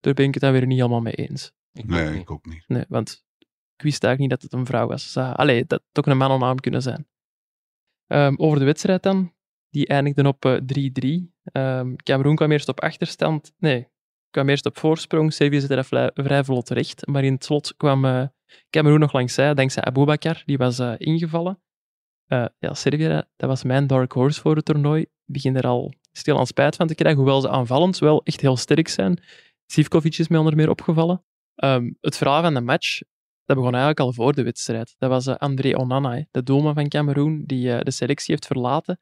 Daar 0.00 0.14
ben 0.14 0.26
ik 0.26 0.34
het 0.34 0.42
dan 0.42 0.52
weer 0.52 0.66
niet 0.66 0.78
helemaal 0.78 1.00
mee 1.00 1.14
eens. 1.14 1.52
Ik 1.72 1.82
ook 1.82 1.90
nee, 1.90 2.10
niet. 2.10 2.20
ik 2.20 2.30
ook 2.30 2.46
niet. 2.46 2.64
Nee, 2.66 2.84
want 2.88 3.24
ik 3.76 3.82
wist 3.82 4.04
eigenlijk 4.04 4.18
niet 4.18 4.30
dat 4.30 4.42
het 4.42 4.60
een 4.60 4.66
vrouw 4.66 4.86
was. 4.86 5.16
Allee, 5.16 5.64
dat 5.66 5.82
had 5.92 6.04
ook 6.06 6.12
een 6.12 6.18
mannennaam 6.18 6.60
kunnen 6.60 6.82
zijn. 6.82 7.08
Ehm, 8.06 8.34
over 8.36 8.58
de 8.58 8.64
wedstrijd 8.64 9.02
dan. 9.02 9.32
Die 9.68 9.86
eindigde 9.86 10.28
op 10.28 10.44
eh, 10.44 10.56
3-3. 10.56 11.32
Ehm 11.42 11.94
Cameroen 11.96 12.36
kwam 12.36 12.50
eerst 12.52 12.68
op 12.68 12.80
achterstand. 12.80 13.52
Nee, 13.58 13.88
kwam 14.30 14.48
eerst 14.48 14.66
op 14.66 14.78
voorsprong. 14.78 15.32
Servië 15.32 15.60
zette 15.60 15.74
dat 15.74 15.86
vrij, 15.86 16.10
vrij 16.14 16.44
vlot 16.44 16.68
recht. 16.68 17.06
Maar 17.06 17.24
in 17.24 17.32
het 17.32 17.44
slot 17.44 17.76
kwam 17.76 18.04
eh 18.04 18.26
Cameroen 18.70 19.00
nog 19.00 19.12
langs 19.12 19.34
zij, 19.34 19.54
dankzij 19.54 19.82
Aboubakar. 19.82 20.42
Die 20.44 20.58
was 20.58 20.78
eh, 20.78 20.94
ingevallen. 20.96 21.60
Eh, 22.26 22.44
ja, 22.58 22.74
Servië, 22.74 23.22
dat 23.36 23.48
was 23.48 23.62
mijn 23.62 23.86
dark 23.86 24.12
horse 24.12 24.40
voor 24.40 24.56
het 24.56 24.64
toernooi. 24.64 25.02
Ik 25.02 25.08
begin 25.24 25.56
er 25.56 25.66
al 25.66 25.92
stil 26.12 26.38
aan 26.38 26.46
spijt 26.46 26.76
van 26.76 26.86
te 26.86 26.94
krijgen, 26.94 27.20
hoewel 27.20 27.40
ze 27.40 27.48
aanvallend 27.48 27.98
wel 27.98 28.22
echt 28.24 28.40
heel 28.40 28.56
sterk 28.56 28.88
zijn. 28.88 29.22
Sivkovic 29.70 30.18
is 30.18 30.28
mij 30.28 30.38
onder 30.38 30.56
meer 30.56 30.70
opgevallen. 30.70 31.24
Ehm, 31.54 31.90
het 32.00 32.16
verhaal 32.16 32.42
van 32.42 32.54
de 32.54 32.60
match, 32.60 33.00
dat 33.44 33.56
begon 33.56 33.70
eigenlijk 33.70 34.00
al 34.00 34.12
voor 34.12 34.32
de 34.34 34.42
wedstrijd. 34.42 34.94
Dat 34.98 35.10
was 35.10 35.26
eh, 35.26 35.34
André 35.34 35.76
Onana, 35.76 36.24
de 36.30 36.42
doelman 36.42 36.74
van 36.74 36.88
Cameroen, 36.88 37.42
die 37.46 37.72
eh, 37.72 37.80
de 37.80 37.90
selectie 37.90 38.34
heeft 38.34 38.46
verlaten. 38.46 39.00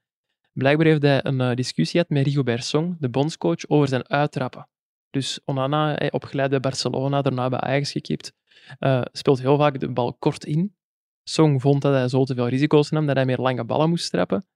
Blijkbaar 0.53 0.87
heeft 0.87 1.03
hij 1.03 1.25
een 1.25 1.41
eh, 1.41 1.55
discussie 1.55 2.01
gehad 2.01 2.09
met 2.09 2.27
Rigobert 2.27 2.65
Song, 2.65 2.97
de 2.99 3.09
bondscoach, 3.09 3.69
over 3.69 3.89
zijn 3.89 4.09
uittrappen. 4.09 4.69
Dus 5.11 5.41
Onana, 5.45 5.97
opgeleid 6.11 6.51
bij 6.51 6.61
Barcelona, 6.61 7.23
daarna 7.23 7.49
bij 7.49 7.61
Ajax 7.61 7.93
gekipt, 7.93 8.33
speelt 9.13 9.41
heel 9.41 9.57
vaak 9.57 9.81
de 9.81 9.93
bal 9.93 10.15
kort 10.15 10.45
in. 10.45 10.77
Song 11.23 11.61
vond 11.61 11.83
dat 11.83 11.93
hij 11.93 12.09
zo 12.09 12.25
te 12.25 12.35
veel 12.35 12.49
risico's 12.49 12.91
nam, 12.91 13.07
dat 13.07 13.17
hij 13.17 13.25
meer 13.25 13.39
lange 13.39 13.65
ballen 13.65 13.89
moest 13.89 14.11
trappen. 14.11 14.47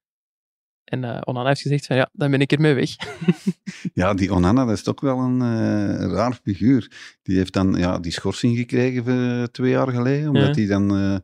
En 0.85 1.27
Onana 1.27 1.48
heeft 1.48 1.61
gezegd 1.61 1.87
van 1.87 1.96
ja, 1.96 2.11
dan 2.12 2.31
ben 2.31 2.40
ik 2.40 2.53
ermee 2.53 2.75
weg. 2.75 2.90
Ja, 3.94 4.14
die 4.14 4.32
Onana, 4.32 4.64
dat 4.64 4.74
is 4.76 4.82
toch 4.82 5.00
wel 5.00 5.18
een 5.18 5.40
eh, 5.42 6.06
raar 6.06 6.38
figuur. 6.44 6.90
Die 7.22 7.37
heeft 7.37 7.52
dan 7.52 7.74
ja, 7.78 7.98
die 7.98 8.12
schorsing 8.12 8.56
gekregen 8.56 9.06
eh, 9.06 9.42
twee 9.42 9.70
jaar 9.70 9.88
geleden, 9.88 10.28
omdat 10.28 10.46
Ja. 10.46 10.52
hij 10.54 10.66
dan, 10.66 10.96
eh, 10.96 11.14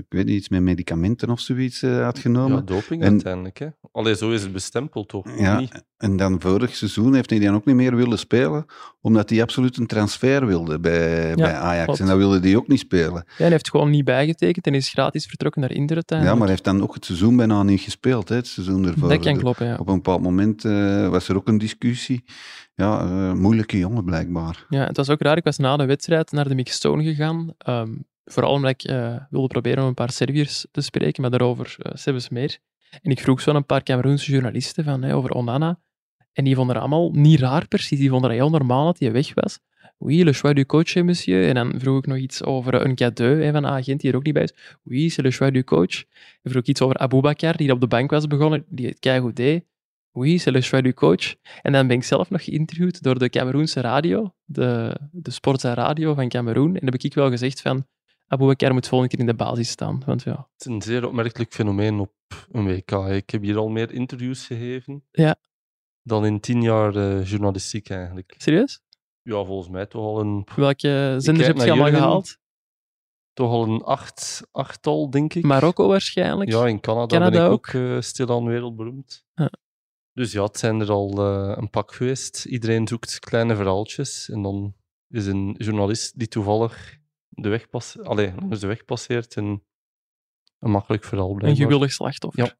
ik 0.00 0.06
weet 0.08 0.26
niet, 0.26 0.36
iets 0.36 0.48
met 0.48 0.60
medicamenten 0.62 1.30
of 1.30 1.40
zoiets 1.40 1.82
eh, 1.82 2.02
had 2.04 2.16
Ja, 2.16 2.22
genomen. 2.22 2.64
doping 2.66 3.02
En- 3.02 3.10
uiteindelijk. 3.10 3.58
Hè. 3.58 3.66
Allee, 3.92 4.16
zo 4.16 4.30
is 4.30 4.42
het 4.42 4.52
bestempeld 4.52 5.08
toch? 5.08 5.38
Ja, 5.38 5.58
Niet? 5.58 5.84
en 5.96 6.16
dan 6.16 6.40
vorig 6.40 6.76
seizoen 6.76 7.14
heeft 7.14 7.30
hij 7.30 7.38
dan 7.38 7.54
ook 7.54 7.64
niet 7.64 7.74
meer 7.74 7.96
willen 7.96 8.18
spelen, 8.18 8.64
omdat 9.00 9.30
hij 9.30 9.42
absoluut 9.42 9.76
een 9.76 9.86
transfer 9.86 10.46
wilde 10.46 10.80
bij, 10.80 11.34
bij 11.34 11.52
Ajax. 11.54 11.84
klopt. 11.84 12.00
En 12.00 12.06
dat 12.06 12.16
wilde 12.16 12.40
hij 12.40 12.56
ook 12.56 12.68
niet 12.68 12.78
spelen. 12.78 13.24
Ja, 13.26 13.32
hij 13.36 13.48
heeft 13.50 13.70
gewoon 13.70 13.90
niet 13.90 14.04
bijgetekend 14.04 14.66
en 14.66 14.74
is 14.74 14.88
gratis 14.88 15.26
vertrokken 15.26 15.60
naar 15.60 15.72
Inter 15.72 16.02
Ja, 16.06 16.16
maar 16.32 16.38
hij 16.38 16.48
heeft 16.48 16.64
dan 16.64 16.82
ook 16.82 16.94
het 16.94 17.04
seizoen 17.04 17.36
bijna 17.36 17.62
niet 17.62 17.80
gespeeld, 17.80 18.28
hè, 18.28 18.34
het 18.36 18.46
seizoen 18.46 18.86
ervoor. 18.86 19.08
Dat 19.08 19.20
kan 19.20 19.38
kloppen, 19.38 19.66
ja. 19.66 19.76
Op 19.76 19.88
een 19.88 19.94
bepaald 19.94 20.22
moment 20.22 20.64
eh, 20.64 21.08
was 21.08 21.28
er 21.28 21.36
ook 21.36 21.48
een 21.48 21.58
discussie. 21.58 21.82
Ja, 22.74 23.00
eh, 23.00 23.32
moeilijke 23.32 23.78
jongen 23.78 24.04
blijkbaar. 24.04 24.66
Ja, 24.68 24.86
het 24.86 24.96
was 24.96 25.10
ook 25.10 25.22
raar. 25.22 25.36
Ik 25.36 25.44
was 25.44 25.58
na 25.58 25.76
de 25.76 25.84
wedstrijd 25.86 26.32
naar 26.32 26.48
de 26.48 26.54
mixzone 26.54 27.02
gegaan. 27.02 27.54
Ehm, 27.58 27.94
vooral 28.24 28.52
omdat 28.52 28.70
ik 28.70 28.82
eh, 28.82 29.16
wilde 29.30 29.46
proberen 29.46 29.82
om 29.82 29.88
een 29.88 29.94
paar 29.94 30.10
Serviërs 30.10 30.66
te 30.70 30.80
spreken, 30.80 31.22
maar 31.22 31.30
daarover 31.30 31.76
uh, 31.78 31.92
zelfs 31.94 32.28
meer. 32.28 32.58
En 33.02 33.10
ik 33.10 33.20
vroeg 33.20 33.40
zo 33.40 33.50
aan 33.50 33.56
een 33.56 33.66
paar 33.66 33.82
Cameroense 33.82 34.30
journalisten 34.30 34.84
van, 34.84 35.04
over 35.04 35.30
Onana. 35.30 35.78
En 36.32 36.44
die 36.44 36.54
vonden 36.54 36.76
allemaal 36.76 37.10
niet 37.10 37.40
raar 37.40 37.68
precies. 37.68 37.98
Die 37.98 38.10
vonden 38.10 38.30
het 38.30 38.38
heel 38.38 38.50
normaal 38.50 38.84
dat 38.84 38.98
hij 38.98 39.12
weg 39.12 39.34
was. 39.34 39.58
Oui, 39.98 40.24
le 40.24 40.32
choix 40.32 40.54
du 40.54 40.66
coach, 40.66 40.94
monsieur. 40.94 41.48
En 41.48 41.54
dan 41.54 41.74
vroeg 41.80 41.98
ik 41.98 42.06
nog 42.06 42.16
iets 42.16 42.42
over 42.42 42.74
een 42.74 42.94
cadeau 42.94 43.42
hè, 43.42 43.52
van 43.52 43.64
een 43.64 43.70
agent 43.70 44.00
die 44.00 44.10
er 44.10 44.16
ook 44.16 44.24
niet 44.24 44.34
bij 44.34 44.42
is. 44.42 44.54
Oui, 44.82 45.08
c'est 45.08 45.22
le 45.22 45.30
choix 45.30 45.52
du 45.52 45.64
coach. 45.64 46.04
En 46.42 46.50
vroeg 46.50 46.62
ik 46.62 46.68
iets 46.68 46.80
over 46.80 46.98
Aboubakar, 46.98 47.56
die 47.56 47.72
op 47.72 47.80
de 47.80 47.86
bank 47.86 48.10
was 48.10 48.26
begonnen, 48.26 48.64
die 48.68 48.86
het 48.86 48.98
keigoed 48.98 49.36
deed. 49.36 49.64
Oui, 50.16 50.38
c'est 50.38 50.52
le 50.54 50.60
choix 50.60 50.82
du 50.82 50.92
coach. 50.94 51.34
En 51.62 51.72
dan 51.72 51.86
ben 51.86 51.96
ik 51.96 52.04
zelf 52.04 52.30
nog 52.30 52.44
geïnterviewd 52.44 53.02
door 53.02 53.18
de 53.18 53.28
Cameroense 53.28 53.80
radio, 53.80 54.34
de, 54.44 54.96
de 55.12 55.30
Sportza 55.30 55.74
Radio 55.74 56.14
van 56.14 56.28
Cameroen. 56.28 56.66
En 56.74 56.80
dan 56.80 56.92
heb 56.92 56.94
ik 57.02 57.14
wel 57.14 57.30
gezegd 57.30 57.60
van, 57.60 57.86
Aboubakar 58.26 58.72
moet 58.72 58.88
volgende 58.88 59.16
keer 59.16 59.26
in 59.26 59.30
de 59.36 59.44
basis 59.44 59.68
staan. 59.68 60.02
Want 60.06 60.22
ja, 60.22 60.48
Het 60.52 60.66
is 60.66 60.66
een 60.66 60.82
zeer 60.82 61.06
opmerkelijk 61.06 61.52
fenomeen 61.52 61.98
op 61.98 62.12
een 62.52 62.64
WK. 62.64 62.90
Ik 62.92 63.30
heb 63.30 63.42
hier 63.42 63.56
al 63.56 63.68
meer 63.68 63.90
interviews 63.92 64.46
gegeven 64.46 65.04
Ja. 65.10 65.36
dan 66.02 66.26
in 66.26 66.40
tien 66.40 66.62
jaar 66.62 66.96
eh, 66.96 67.26
journalistiek 67.26 67.90
eigenlijk. 67.90 68.34
serieus? 68.38 68.80
Ja, 69.22 69.44
volgens 69.44 69.68
mij 69.68 69.86
toch 69.86 70.02
al 70.02 70.20
een, 70.20 70.46
Welke 70.56 71.14
zenders 71.18 71.46
heb 71.46 71.56
je 71.56 71.70
allemaal 71.70 71.90
gehaald? 71.90 72.38
toch 73.32 73.50
al 73.50 73.64
een 73.64 73.82
acht, 73.82 74.42
achttal, 74.52 75.10
denk 75.10 75.34
ik. 75.34 75.44
Marokko 75.44 75.88
waarschijnlijk. 75.88 76.50
Ja, 76.50 76.66
in 76.66 76.80
Canada, 76.80 77.06
Canada 77.06 77.30
ben 77.30 77.44
ik 77.46 77.52
ook. 77.52 77.74
ook 77.74 77.82
eh, 77.82 78.00
stilaan 78.00 78.44
wereldberoemd. 78.44 79.24
Ja. 79.34 79.50
Dus 80.14 80.32
ja, 80.32 80.42
het 80.42 80.58
zijn 80.58 80.80
er 80.80 80.90
al 80.90 81.10
eh, 81.18 81.56
een 81.56 81.70
pak 81.70 81.94
geweest. 81.94 82.44
Iedereen 82.44 82.88
zoekt 82.88 83.18
kleine 83.18 83.56
verhaaltjes. 83.56 84.28
En 84.30 84.42
dan 84.42 84.74
is 85.08 85.26
een 85.26 85.54
journalist 85.58 86.18
die 86.18 86.28
toevallig 86.28 86.98
de 87.28 87.48
weg, 87.48 87.68
pas 87.68 87.98
Allee, 88.02 88.32
langs 88.40 88.60
de 88.60 88.66
weg 88.66 88.84
passeert 88.84 89.36
en 89.36 89.62
een 90.58 90.70
makkelijk 90.70 91.04
verhaal 91.04 91.30
een 91.30 91.36
blijkbaar. 91.36 91.66
gewillig 91.66 91.92
slachtoffer. 91.92 92.44
Ja. 92.44 92.56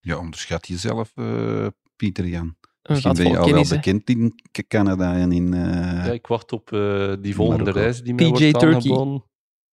Ja, 0.00 0.18
onderschat 0.18 0.66
jezelf, 0.66 1.12
eh, 1.14 1.66
Pieter 1.96 2.26
Jan. 2.26 2.46
Een 2.46 2.56
Misschien 2.94 3.14
ben 3.14 3.30
je 3.30 3.38
al 3.38 3.50
wel 3.50 3.68
bekend 3.68 4.10
in 4.10 4.34
Canada 4.68 5.14
en 5.16 5.32
in... 5.32 5.54
eh, 5.54 5.60
Ja, 6.06 6.12
ik 6.12 6.26
wacht 6.26 6.52
op 6.52 6.72
eh, 6.72 7.12
die 7.20 7.34
volgende 7.34 7.58
Marokko. 7.64 7.80
reis 7.82 8.02
die 8.02 8.14
mij 8.14 8.24
PJ 8.24 8.30
wordt 8.30 8.58
Turkey. 8.58 8.74
aangeboden. 8.74 9.24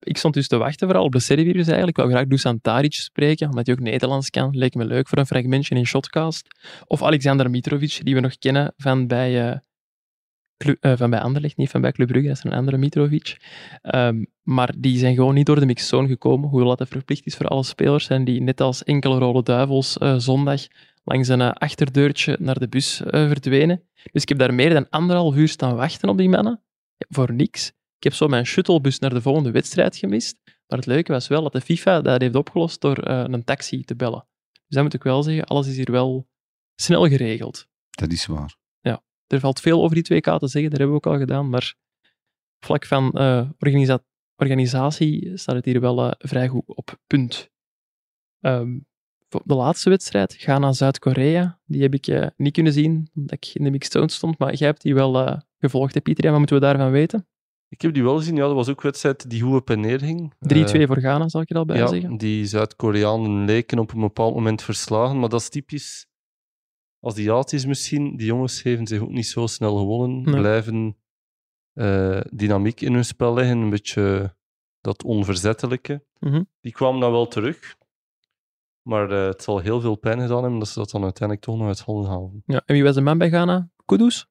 Ik 0.04 0.18
stond 0.18 0.34
dus 0.34 0.48
te 0.48 0.58
wachten 0.58 0.88
vooral 0.88 1.06
op 1.06 1.12
de 1.12 1.20
Serviërs 1.20 1.68
eigenlijk. 1.68 1.90
Ik 1.90 2.04
wou 2.04 2.12
graag 2.12 2.28
Dusan 2.28 2.62
Taric 2.62 2.94
spreken, 2.94 3.50
omdat 3.50 3.66
hij 3.66 3.76
ook 3.76 3.82
Nederlands 3.82 4.30
kan. 4.30 4.58
Leek 4.58 4.74
me 4.74 4.86
leuk 4.86 5.08
voor 5.08 5.18
een 5.18 5.26
fragmentje 5.26 5.76
in 5.76 5.86
Shotcast. 5.86 6.48
Of 6.88 7.04
Alexander 7.04 7.50
Mitrovic, 7.50 8.00
die 8.04 8.16
we 8.16 8.22
nog 8.22 8.38
kennen 8.38 8.74
van 8.78 9.08
bij, 9.08 9.62
eh, 10.80 10.94
van 10.98 11.10
bij 11.10 11.20
Anderlecht, 11.20 11.58
niet 11.58 11.70
van 11.70 11.82
bij 11.82 11.92
Club 11.92 12.08
Brugge, 12.08 12.28
dat 12.28 12.38
is 12.38 12.44
een 12.44 12.54
andere 12.54 12.78
Mitrovic. 12.78 13.38
Ehm, 13.82 14.24
maar 14.42 14.74
die 14.78 14.98
zijn 14.98 15.16
gewoon 15.16 15.34
niet 15.34 15.46
door 15.46 15.60
de 15.60 15.66
mixzone 15.66 16.08
gekomen, 16.08 16.50
hoewel 16.50 16.76
dat 16.76 16.88
verplicht 16.88 17.26
is 17.26 17.36
voor 17.36 17.48
alle 17.48 17.64
spelers. 17.64 18.08
En 18.08 18.24
die 18.24 18.42
net 18.42 18.62
als 18.62 18.84
enkele 18.84 19.18
Rode 19.18 19.44
Duivels 19.44 19.98
eh, 19.98 20.16
zondag 20.18 20.62
langs 21.04 21.28
een 21.28 21.42
achterdeurtje 21.42 22.38
naar 22.40 22.60
de 22.60 22.68
bus 22.68 23.02
verdwenen. 23.06 23.84
Dus 24.12 24.22
ik 24.22 24.30
heb 24.30 24.38
daar 24.38 24.54
meer 24.54 24.74
dan 24.74 24.90
anderhalf 24.90 25.36
uur 25.36 25.48
staan 25.48 25.76
wachten 25.76 26.10
op 26.10 26.18
die 26.18 26.30
mannen. 26.30 26.62
Voor 27.10 27.34
niks. 27.34 27.72
Ik 28.02 28.08
heb 28.08 28.16
zo 28.16 28.28
mijn 28.28 28.46
shuttlebus 28.46 29.00
naar 29.00 29.14
de 29.14 29.22
volgende 29.22 29.52
wedstrijd 29.52 29.98
gemist. 29.98 30.40
Maar 30.46 30.78
het 30.78 30.86
leuke 30.86 31.12
was 31.12 31.28
wel 31.28 31.42
dat 31.44 31.52
de 31.52 31.62
FIFA 31.62 32.02
dat 32.02 32.22
heeft 32.22 32.36
opgelost 32.36 32.82
door 32.82 32.98
eh, 32.98 33.24
een 33.28 33.44
taxi 33.44 33.84
te 33.84 33.96
bellen. 33.96 34.28
Dus 34.52 34.62
dat 34.68 34.84
moet 34.84 34.94
ik 34.94 35.04
wel 35.04 35.24
zeggen, 35.24 35.44
alles 35.44 35.68
is 35.68 35.76
hier 35.76 35.92
wel 35.92 36.28
snel 36.76 37.08
geregeld. 37.08 37.68
Dat 37.90 38.12
is 38.12 38.26
waar. 38.26 38.60
Er 39.28 39.40
valt 39.40 39.60
veel 39.60 39.84
over 39.84 40.04
die 40.04 40.22
2K 40.22 40.38
te 40.38 40.48
zeggen, 40.48 40.70
dat 40.70 40.80
hebben 40.80 40.88
we 40.90 41.06
ook 41.06 41.14
al 41.14 41.18
gedaan, 41.18 41.50
maar 41.50 41.76
vlak 42.60 42.86
van 42.86 43.12
eh, 43.12 43.50
organisa- 43.60 44.06
organisatie 44.36 45.38
staat 45.38 45.56
het 45.56 45.66
hier 45.66 45.82
wel 45.82 46.06
eh, 46.06 46.12
vrij 46.18 46.48
goed 46.48 46.64
op 46.66 47.00
punt. 47.08 47.50
Voor 49.30 49.42
de 49.46 49.56
laatste 49.56 49.90
wedstrijd, 49.90 50.34
Ghana-Zuid-Korea, 50.34 51.60
die 51.66 51.82
heb 51.82 51.94
ik 51.94 52.34
niet 52.38 52.54
kunnen 52.54 52.74
zien, 52.74 53.10
omdat 53.14 53.34
ik 53.36 53.56
in 53.56 53.64
de 53.64 53.72
mixed 53.72 53.92
zone 53.92 54.10
stond, 54.10 54.38
maar 54.38 54.54
jij 54.54 54.68
hebt 54.68 54.82
die 54.82 54.94
wel 54.94 55.42
gevolgd, 55.58 55.94
hè, 55.94 56.02
Pieter? 56.02 56.24
Ja, 56.24 56.30
wat 56.30 56.40
moeten 56.40 56.60
we 56.60 56.66
daarvan 56.66 56.92
weten? 56.92 57.28
3-2 57.72 57.74
Ik 57.74 57.82
heb 57.82 57.94
die 57.94 58.04
wel 58.04 58.18
gezien. 58.18 58.36
Ja, 58.36 58.46
dat 58.46 58.56
was 58.56 58.70
ook 58.70 58.78
een 58.78 58.84
wedstrijd 58.84 59.30
die 59.30 59.42
goed 59.42 59.56
op 59.60 59.70
en 59.70 59.80
neer 59.80 60.00
ging. 60.00 60.34
voor 60.88 61.00
Ghana, 61.00 61.30
zal 61.30 61.42
ik 61.42 61.50
er 61.50 61.56
al 61.58 61.66
bij 61.66 61.78
ja, 61.78 61.88
zeggen. 61.88 62.18
die 62.18 62.46
Zuid-Koreanen 62.46 63.46
leken 63.46 63.80
op 63.80 63.94
een 63.94 64.00
bepaald 64.02 64.34
moment 64.34 64.62
verslagen, 64.62 65.20
maar 65.20 65.30
dat 65.30 65.42
is 65.42 65.50
typisch 65.50 66.10
Aziatisch 67.04 67.66
misschien. 67.66 68.18
Die 68.18 68.26
jongens 68.26 68.62
geven 68.62 68.88
zich 68.88 69.02
ook 69.02 69.10
niet 69.12 69.28
zo 69.28 69.48
snel 69.48 69.78
gewonnen, 69.78 70.22
Nee. 70.22 70.40
blijven 70.40 70.98
eh, 71.74 72.22
dynamiek 72.32 72.82
in 72.82 72.94
hun 72.94 73.06
spel 73.06 73.34
leggen, 73.34 73.58
een 73.58 73.70
beetje 73.70 74.36
dat 74.82 75.04
onverzettelijke. 75.04 76.06
Mhm. 76.20 76.44
Die 76.60 76.72
kwamen 76.72 77.00
dan 77.00 77.12
wel 77.12 77.28
terug, 77.28 77.76
maar 78.82 79.12
eh, 79.12 79.26
het 79.26 79.44
zal 79.44 79.60
heel 79.60 79.82
veel 79.82 79.96
pijn 79.96 80.20
gedaan 80.22 80.42
hebben 80.42 80.60
dat 80.60 80.68
ze 80.68 80.80
dat 80.80 80.90
dan 80.90 81.04
uiteindelijk 81.04 81.48
toch 81.48 81.58
nog 81.58 81.68
uit 81.68 81.80
handen 81.80 82.10
halen. 82.10 82.44
Ja, 82.46 82.62
en 82.66 82.74
wie 82.74 82.84
was 82.84 82.96
de 82.96 83.02
man 83.02 83.18
bij 83.18 83.30
Ghana? 83.30 83.70
Kudus? 83.86 84.31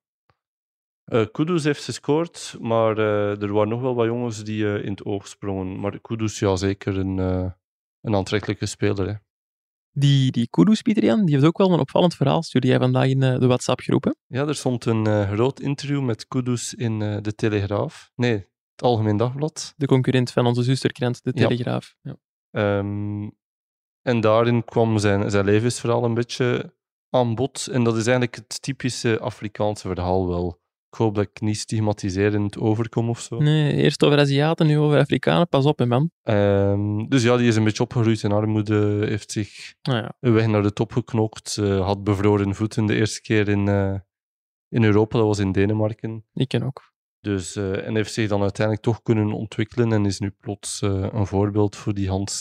Eh 1.10 1.26
Kudus 1.32 1.64
heeft 1.64 1.84
gescoord, 1.84 2.56
maar 2.60 2.98
eh, 2.98 3.42
er 3.42 3.52
waren 3.52 3.68
nog 3.68 3.80
wel 3.80 3.94
wat 3.94 4.06
jongens 4.06 4.44
die 4.44 4.66
eh, 4.66 4.84
in 4.84 4.90
het 4.90 5.04
oog 5.04 5.28
sprongen. 5.28 5.80
Maar 5.80 6.00
Kudus, 6.00 6.38
ja, 6.38 6.56
zeker 6.56 6.98
een, 6.98 7.18
een 8.00 8.14
aantrekkelijke 8.14 8.66
speler. 8.66 9.08
Hè. 9.08 9.14
Die, 9.92 10.30
die 10.32 10.48
Kudus, 10.48 10.82
Pieter 10.82 11.04
Jan, 11.04 11.24
die 11.24 11.34
heeft 11.34 11.46
ook 11.46 11.58
wel 11.58 11.72
een 11.72 11.80
opvallend 11.80 12.14
verhaal, 12.14 12.42
stuurde 12.42 12.66
jij 12.66 12.78
vandaag 12.78 13.06
in 13.06 13.20
de 13.20 13.46
WhatsApp-groep. 13.46 14.04
hè? 14.04 14.10
Ja, 14.26 14.46
er 14.46 14.54
stond 14.54 14.84
een 14.84 15.26
groot 15.26 15.60
interview 15.60 16.02
met 16.02 16.28
Kudus 16.28 16.74
in 16.74 16.98
de 16.98 17.34
Telegraaf. 17.34 18.10
Nee, 18.14 18.36
het 18.70 18.82
Algemeen 18.82 19.16
Dagblad. 19.16 19.74
De 19.76 19.86
concurrent 19.86 20.30
van 20.30 20.46
onze 20.46 20.62
zusterkrant, 20.62 21.24
de. 21.24 21.32
Telegraaf. 21.32 21.94
Ja. 22.00 22.16
Ehm, 22.50 23.28
en 24.02 24.20
daarin 24.20 24.64
kwam 24.64 24.98
zijn, 24.98 25.30
zijn 25.30 25.44
levensverhaal 25.44 26.04
een 26.04 26.14
beetje 26.14 26.74
aan 27.10 27.34
bod. 27.34 27.66
En 27.72 27.84
dat 27.84 27.96
is 27.96 28.06
eigenlijk 28.06 28.34
het 28.34 28.62
typische 28.62 29.18
Afrikaanse 29.20 29.88
verhaal 29.88 30.28
wel. 30.28 30.60
Ik 30.90 30.98
hoop 30.98 31.14
dat 31.14 31.24
ik 31.24 31.40
niet 31.40 31.59
stigmatiserend 31.59 32.59
overkom 32.59 33.09
of 33.09 33.20
zo. 33.20 33.38
Nee, 33.38 33.72
eerst 33.72 34.05
over 34.05 34.18
Aziaten, 34.18 34.66
nu 34.66 34.79
over 34.79 34.98
Afrikanen. 34.98 35.48
Pas 35.48 35.64
op, 35.64 35.79
hè, 35.79 35.87
man. 35.87 36.11
Ehm, 36.22 37.07
dus 37.09 37.22
ja, 37.22 37.37
die 37.37 37.48
is 37.48 37.57
een 37.57 37.64
beetje 37.64 37.83
opgegroeid 37.83 38.22
in 38.22 38.33
armoede, 38.33 39.07
heeft 39.07 39.33
zich 39.33 39.74
Nou 39.83 39.98
ja, 39.98 40.16
een 40.20 40.33
weg 40.33 40.46
naar 40.46 40.62
de 40.62 40.72
top 40.72 40.92
geknokt, 40.92 41.57
eh, 41.57 41.87
had 41.87 42.05
bevroren 42.05 42.55
voeten 42.55 42.87
de 42.87 42.94
eerste 42.94 43.20
keer 43.20 43.48
in, 43.48 43.68
eh, 43.68 43.94
in 44.68 44.85
Europa, 44.85 45.18
dat 45.18 45.26
was 45.26 45.38
in 45.38 45.53
Denemarken. 45.53 46.24
ik 46.33 46.48
ken 46.48 46.62
ook. 46.62 46.92
Dus, 47.20 47.57
eh, 47.57 47.87
en 47.87 47.94
heeft 47.94 48.12
zich 48.12 48.29
dan 48.29 48.42
uiteindelijk 48.42 48.87
toch 48.87 49.03
kunnen 49.03 49.33
ontwikkelen 49.33 49.92
en 49.92 50.07
is 50.07 50.18
nu 50.18 50.31
plots 50.31 50.81
een 50.83 51.26
voorbeeld 51.26 51.76
voor 51.76 51.94
die 51.94 52.09
Hans, 52.09 52.40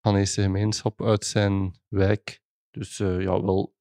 Ghanese 0.00 0.42
gemeenschap 0.42 1.02
uit 1.02 1.24
zijn 1.24 1.80
wijk. 1.88 2.40
Dus 2.70 2.96
ja, 2.96 3.42
wel. 3.42 3.75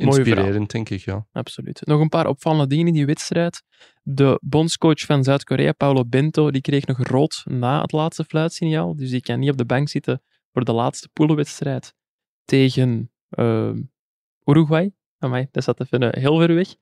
Inspirerend, 0.00 0.70
denk 0.70 0.88
ik, 0.88 1.00
ja. 1.00 1.26
Absoluut. 1.32 1.86
Nog 1.86 2.00
een 2.00 2.08
paar 2.08 2.26
opvallende 2.26 2.66
dingen 2.66 2.86
in 2.86 2.92
die 2.92 3.06
wedstrijd. 3.06 3.62
De 4.02 4.38
bondscoach 4.42 5.00
van 5.00 5.24
Zuid-Korea, 5.24 5.72
Paulo 5.72 6.04
Bento, 6.04 6.50
die 6.50 6.60
kreeg 6.60 6.86
nog 6.86 6.98
rood 6.98 7.42
na 7.44 7.80
het 7.80 7.92
laatste 7.92 8.24
fluitsignaal. 8.24 8.96
Dus 8.96 9.10
die 9.10 9.20
kan 9.20 9.38
niet 9.38 9.50
op 9.50 9.58
de 9.58 9.64
bank 9.64 9.88
zitten 9.88 10.22
voor 10.52 10.64
de 10.64 10.72
laatste 10.72 11.08
poelenwedstrijd 11.12 11.94
tegen 12.44 13.10
eh, 13.28 13.72
Uruguay. 14.44 14.92
Amai, 15.18 15.48
dat 15.50 15.64
zat 15.64 15.80
even 15.80 16.02
eh, 16.02 16.22
heel 16.22 16.38
ver 16.38 16.54
weg. 16.54 16.74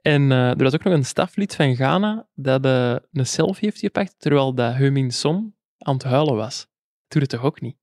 En 0.00 0.32
eh, 0.32 0.50
er 0.50 0.62
was 0.62 0.74
ook 0.74 0.84
nog 0.84 0.94
een 0.94 1.04
staflid 1.04 1.54
van 1.54 1.74
Ghana 1.74 2.28
dat 2.34 2.64
eh, 2.64 2.96
een 3.12 3.26
selfie 3.26 3.68
heeft 3.68 3.80
gepakt 3.80 4.14
terwijl 4.18 4.54
dat 4.54 4.74
Heung-min 4.74 5.10
Son 5.10 5.54
aan 5.78 5.94
het 5.94 6.02
huilen 6.02 6.36
was. 6.36 6.66
Doe 7.08 7.20
het 7.20 7.30
toch 7.30 7.42
ook 7.42 7.60
niet? 7.60 7.76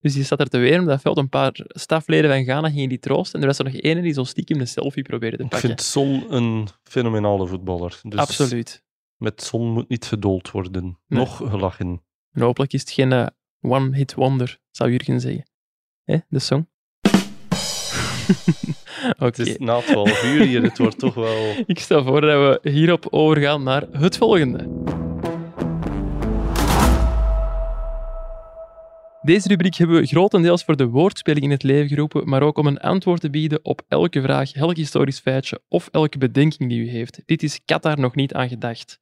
Dus 0.00 0.14
die 0.14 0.24
zat 0.24 0.40
er 0.40 0.48
te 0.48 0.58
weer 0.58 0.80
op 0.80 0.86
dat 0.86 1.00
veld. 1.00 1.16
Een 1.18 1.28
paar 1.28 1.52
stafleden 1.66 2.30
van 2.30 2.42
Ghana 2.42 2.70
gingen 2.70 2.88
die 2.88 2.98
troosten. 2.98 3.34
En 3.34 3.40
er 3.40 3.46
was 3.46 3.58
er 3.58 3.64
nog 3.64 3.74
ene 3.74 4.02
die 4.02 4.12
zo 4.12 4.24
stiekem 4.24 4.60
een 4.60 4.68
selfie 4.68 5.02
probeerde 5.02 5.36
te 5.36 5.42
Ik 5.42 5.48
pakken. 5.48 5.68
vind 5.68 5.82
Son 5.82 6.24
een 6.28 6.68
fenomenale 6.82 7.46
voetballer. 7.46 8.00
Dus 8.02 8.20
Absoluut. 8.20 8.82
Met 9.16 9.42
Son 9.42 9.72
moet 9.72 9.88
niet 9.88 10.04
gedold 10.04 10.50
worden. 10.50 10.82
Nee. 10.82 11.20
Nog 11.20 11.36
gelachen. 11.36 12.02
En 12.32 12.42
hopelijk 12.42 12.72
is 12.72 12.80
het 12.80 12.90
geen 12.90 13.12
eh, 13.12 13.26
one-hit 13.60 14.14
wonder, 14.14 14.58
zou 14.70 14.90
Jurgen 14.90 15.20
zeggen. 15.20 15.50
Hè, 16.04 16.16
de 16.28 16.38
song. 16.38 16.68
Oké. 19.12 19.24
Het 19.24 19.38
is 19.38 19.58
na 19.58 19.80
12 19.80 20.24
uur 20.24 20.42
hier, 20.46 20.62
het 20.62 20.78
wordt 20.78 20.98
toch 20.98 21.14
wel... 21.14 21.54
Ik 21.66 21.78
stel 21.78 22.04
voor 22.04 22.20
dat 22.20 22.60
we 22.62 22.70
hierop 22.70 23.06
overgaan 23.10 23.62
naar 23.62 23.86
het 23.92 24.16
volgende. 24.16 24.68
Deze 29.22 29.48
rubriek 29.48 29.74
hebben 29.74 30.00
we 30.00 30.06
grotendeels 30.06 30.64
voor 30.64 30.76
de 30.76 30.86
woordspeling 30.86 31.44
in 31.44 31.50
het 31.50 31.62
leven 31.62 31.88
geroepen, 31.88 32.28
maar 32.28 32.42
ook 32.42 32.58
om 32.58 32.66
een 32.66 32.78
antwoord 32.78 33.20
te 33.20 33.30
bieden 33.30 33.64
op 33.64 33.82
elke 33.88 34.22
vraag, 34.22 34.52
elk 34.52 34.76
historisch 34.76 35.18
feitje 35.18 35.60
of 35.68 35.88
elke 35.92 36.18
bedenking 36.18 36.70
die 36.70 36.80
u 36.80 36.88
heeft. 36.88 37.22
Dit 37.26 37.42
is 37.42 37.60
Qatar 37.64 37.98
nog 37.98 38.14
niet 38.14 38.34
aan 38.34 38.48
gedacht. 38.48 39.00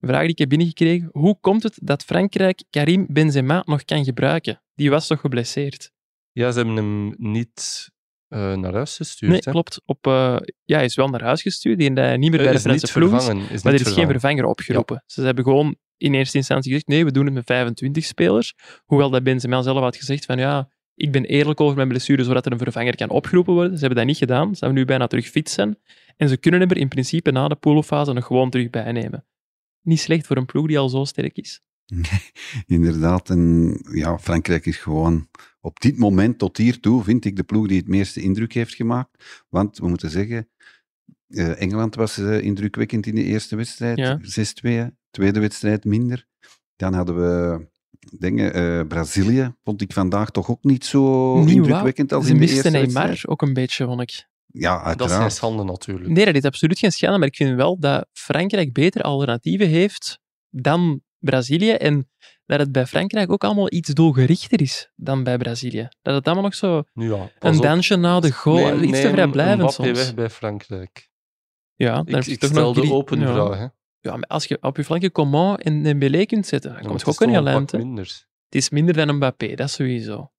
Een 0.00 0.08
vraag 0.08 0.20
die 0.20 0.30
ik 0.30 0.38
heb 0.38 0.48
binnengekregen. 0.48 1.08
Hoe 1.12 1.38
komt 1.40 1.62
het 1.62 1.78
dat 1.82 2.04
Frankrijk 2.04 2.62
Karim 2.70 3.06
Benzema 3.08 3.62
nog 3.66 3.84
kan 3.84 4.04
gebruiken? 4.04 4.62
Die 4.74 4.90
was 4.90 5.06
toch 5.06 5.20
geblesseerd? 5.20 5.92
Ja, 6.32 6.50
ze 6.50 6.56
hebben 6.56 6.76
hem 6.76 7.14
niet 7.16 7.90
eh, 8.28 8.54
naar 8.54 8.74
huis 8.74 8.96
gestuurd. 8.96 9.32
Nee, 9.32 9.40
hè? 9.44 9.50
klopt. 9.50 9.82
Op, 9.84 10.06
eh, 10.06 10.36
ja, 10.64 10.76
hij 10.76 10.84
is 10.84 10.94
wel 10.94 11.08
naar 11.08 11.22
huis 11.22 11.42
gestuurd. 11.42 11.78
Die 11.78 11.92
hij 11.92 12.16
niet 12.16 12.30
meer 12.30 12.40
Eh, 12.40 12.44
bij 12.44 12.52
de 12.52 12.58
is 12.58 12.90
Franse 12.90 12.92
ploeg 12.92 13.16
is. 13.16 13.50
Is 13.50 13.62
Maar 13.62 13.72
er 13.72 13.80
is 13.80 13.92
geen 13.92 14.06
vervanger 14.06 14.44
opgeroepen. 14.44 15.02
Ze 15.06 15.22
hebben 15.22 15.44
gewoon 15.44 15.76
in 15.96 16.14
eerste 16.14 16.36
instantie 16.36 16.70
gezegd, 16.70 16.88
nee, 16.88 17.04
we 17.04 17.12
doen 17.12 17.24
het 17.24 17.34
met 17.34 17.44
25 17.44 18.04
spelers. 18.04 18.54
Hoewel 18.84 19.10
dat 19.10 19.22
Benzema 19.22 19.62
zelf 19.62 19.78
had 19.78 19.96
gezegd 19.96 20.24
van, 20.24 20.38
ja, 20.38 20.68
ik 20.94 21.12
ben 21.12 21.24
eerlijk 21.24 21.60
over 21.60 21.76
mijn 21.76 21.88
blessure, 21.88 22.24
zodat 22.24 22.46
er 22.46 22.52
een 22.52 22.58
vervanger 22.58 22.96
kan 22.96 23.08
opgeroepen 23.08 23.54
worden. 23.54 23.72
Ze 23.72 23.78
hebben 23.78 23.98
dat 23.98 24.06
niet 24.06 24.16
gedaan. 24.16 24.54
Ze 24.54 24.64
hebben 24.64 24.78
nu 24.78 24.84
bijna 24.84 25.06
terug 25.06 25.28
fit 25.28 25.50
zijn. 25.50 25.76
En 26.16 26.28
ze 26.28 26.36
kunnen 26.36 26.60
hem 26.60 26.70
er 26.70 26.76
in 26.76 26.88
principe 26.88 27.30
na 27.30 27.48
de 27.48 27.54
poolfase 27.54 28.12
nog 28.12 28.26
gewoon 28.26 28.50
terug 28.50 28.70
bijnemen. 28.70 29.24
Niet 29.82 30.00
slecht 30.00 30.26
voor 30.26 30.36
een 30.36 30.46
ploeg 30.46 30.66
die 30.66 30.78
al 30.78 30.88
zo 30.88 31.04
sterk 31.04 31.36
is. 31.36 31.60
Inderdaad. 32.66 33.30
En 33.30 33.80
ja, 33.92 34.18
Frankrijk 34.18 34.66
is 34.66 34.76
gewoon 34.76 35.28
op 35.60 35.80
dit 35.80 35.98
moment 35.98 36.38
tot 36.38 36.56
hiertoe, 36.56 37.02
vind 37.02 37.24
ik, 37.24 37.36
de 37.36 37.42
ploeg 37.42 37.68
die 37.68 37.78
het 37.78 37.88
meeste 37.88 38.20
indruk 38.20 38.52
heeft 38.52 38.74
gemaakt. 38.74 39.44
Want 39.48 39.78
we 39.78 39.88
moeten 39.88 40.10
zeggen, 40.10 40.48
eh, 41.28 41.60
Engeland 41.60 41.94
was 41.94 42.18
eh, 42.18 42.40
indrukwekkend 42.40 43.06
in 43.06 43.14
de 43.14 43.24
eerste 43.24 43.56
wedstrijd. 43.56 43.98
Ja. 43.98 44.20
6-2. 44.88 45.01
Tweede 45.12 45.40
wedstrijd 45.40 45.84
minder. 45.84 46.26
Dan 46.76 46.94
hadden 46.94 47.16
we 47.16 47.66
dingen, 48.18 48.54
eh, 48.54 48.86
Brazilië. 48.86 49.54
Vond 49.64 49.80
ik 49.80 49.92
vandaag 49.92 50.30
toch 50.30 50.50
ook 50.50 50.62
niet 50.64 50.84
zo 50.84 51.38
Niet 51.38 51.48
indrukwekkend 51.54 52.12
als 52.12 52.24
Ze 52.24 52.30
in 52.30 52.36
de 52.36 52.40
misten 52.40 52.56
eerste 52.64 52.70
Neymar 52.78 53.06
wedstrijd. 53.06 53.28
ook 53.28 53.42
een 53.42 53.52
beetje, 53.52 53.84
vond 53.84 54.00
ik. 54.00 54.26
Ja, 54.46 54.70
Dat 54.72 54.78
is 54.80 54.82
zijn 54.84 54.98
uiteraard. 55.00 55.32
schande 55.32 55.64
natuurlijk. 55.64 56.10
Nee, 56.10 56.24
dat 56.24 56.34
is 56.34 56.42
absoluut 56.42 56.78
geen 56.78 56.92
schande, 56.92 57.18
maar 57.18 57.28
ik 57.28 57.36
vind 57.36 57.56
wel 57.56 57.78
dat 57.78 58.06
Frankrijk 58.12 58.72
betere 58.72 59.04
alternatieven 59.04 59.68
heeft 59.68 60.18
dan 60.50 61.02
Brazilië 61.18 61.70
en 61.70 62.08
dat 62.46 62.60
het 62.60 62.72
bij 62.72 62.86
Frankrijk 62.86 63.32
ook 63.32 63.44
allemaal 63.44 63.72
iets 63.72 63.88
doelgerichter 63.90 64.60
is 64.60 64.90
dan 64.96 65.22
bij 65.22 65.36
Brazilië. 65.36 65.88
Dat 66.02 66.14
het 66.14 66.24
allemaal 66.24 66.44
nog 66.44 66.54
zo 66.54 66.82
Nu 66.94 67.14
ja, 67.14 67.30
een 67.38 67.60
dansje 67.60 67.96
na 67.96 68.20
de 68.20 68.32
goal, 68.32 68.82
iets 68.82 68.98
te 68.98 69.02
neem 69.04 69.12
vrijblijvend 69.12 69.72
soms. 69.72 69.90
weg 69.90 70.14
bij 70.14 70.30
Frankrijk. 70.30 71.10
Ja, 71.74 72.02
Ik, 72.04 72.26
ik 72.26 72.38
toch 72.40 72.50
stel 72.50 72.74
nog 72.74 72.84
de 72.84 72.92
open 72.92 73.20
ja. 73.20 73.32
vraag. 73.32 73.58
Hè. 73.58 73.66
Ja, 74.04 74.16
maar 74.16 74.28
als 74.28 74.44
je 74.44 74.58
op 74.62 74.76
je 74.76 74.84
flanken 74.84 75.12
Coman 75.12 75.56
en 75.56 75.82
Dembélé 75.82 76.24
kunt 76.26 76.46
zetten, 76.46 76.70
dan 76.72 76.82
Ja, 76.82 76.88
komt 76.88 77.00
je 77.00 77.06
ook 77.06 77.20
een 77.20 77.28
het 77.34 77.46
een 77.46 77.46
hè. 77.46 77.64
pak 77.64 77.72
minder. 77.72 78.04
Het 78.44 78.54
is 78.54 78.70
minder 78.70 78.94
dan 78.94 79.08
een 79.08 79.16
Mbappé, 79.16 79.54
dat 79.54 79.70
sowieso. 79.70 80.32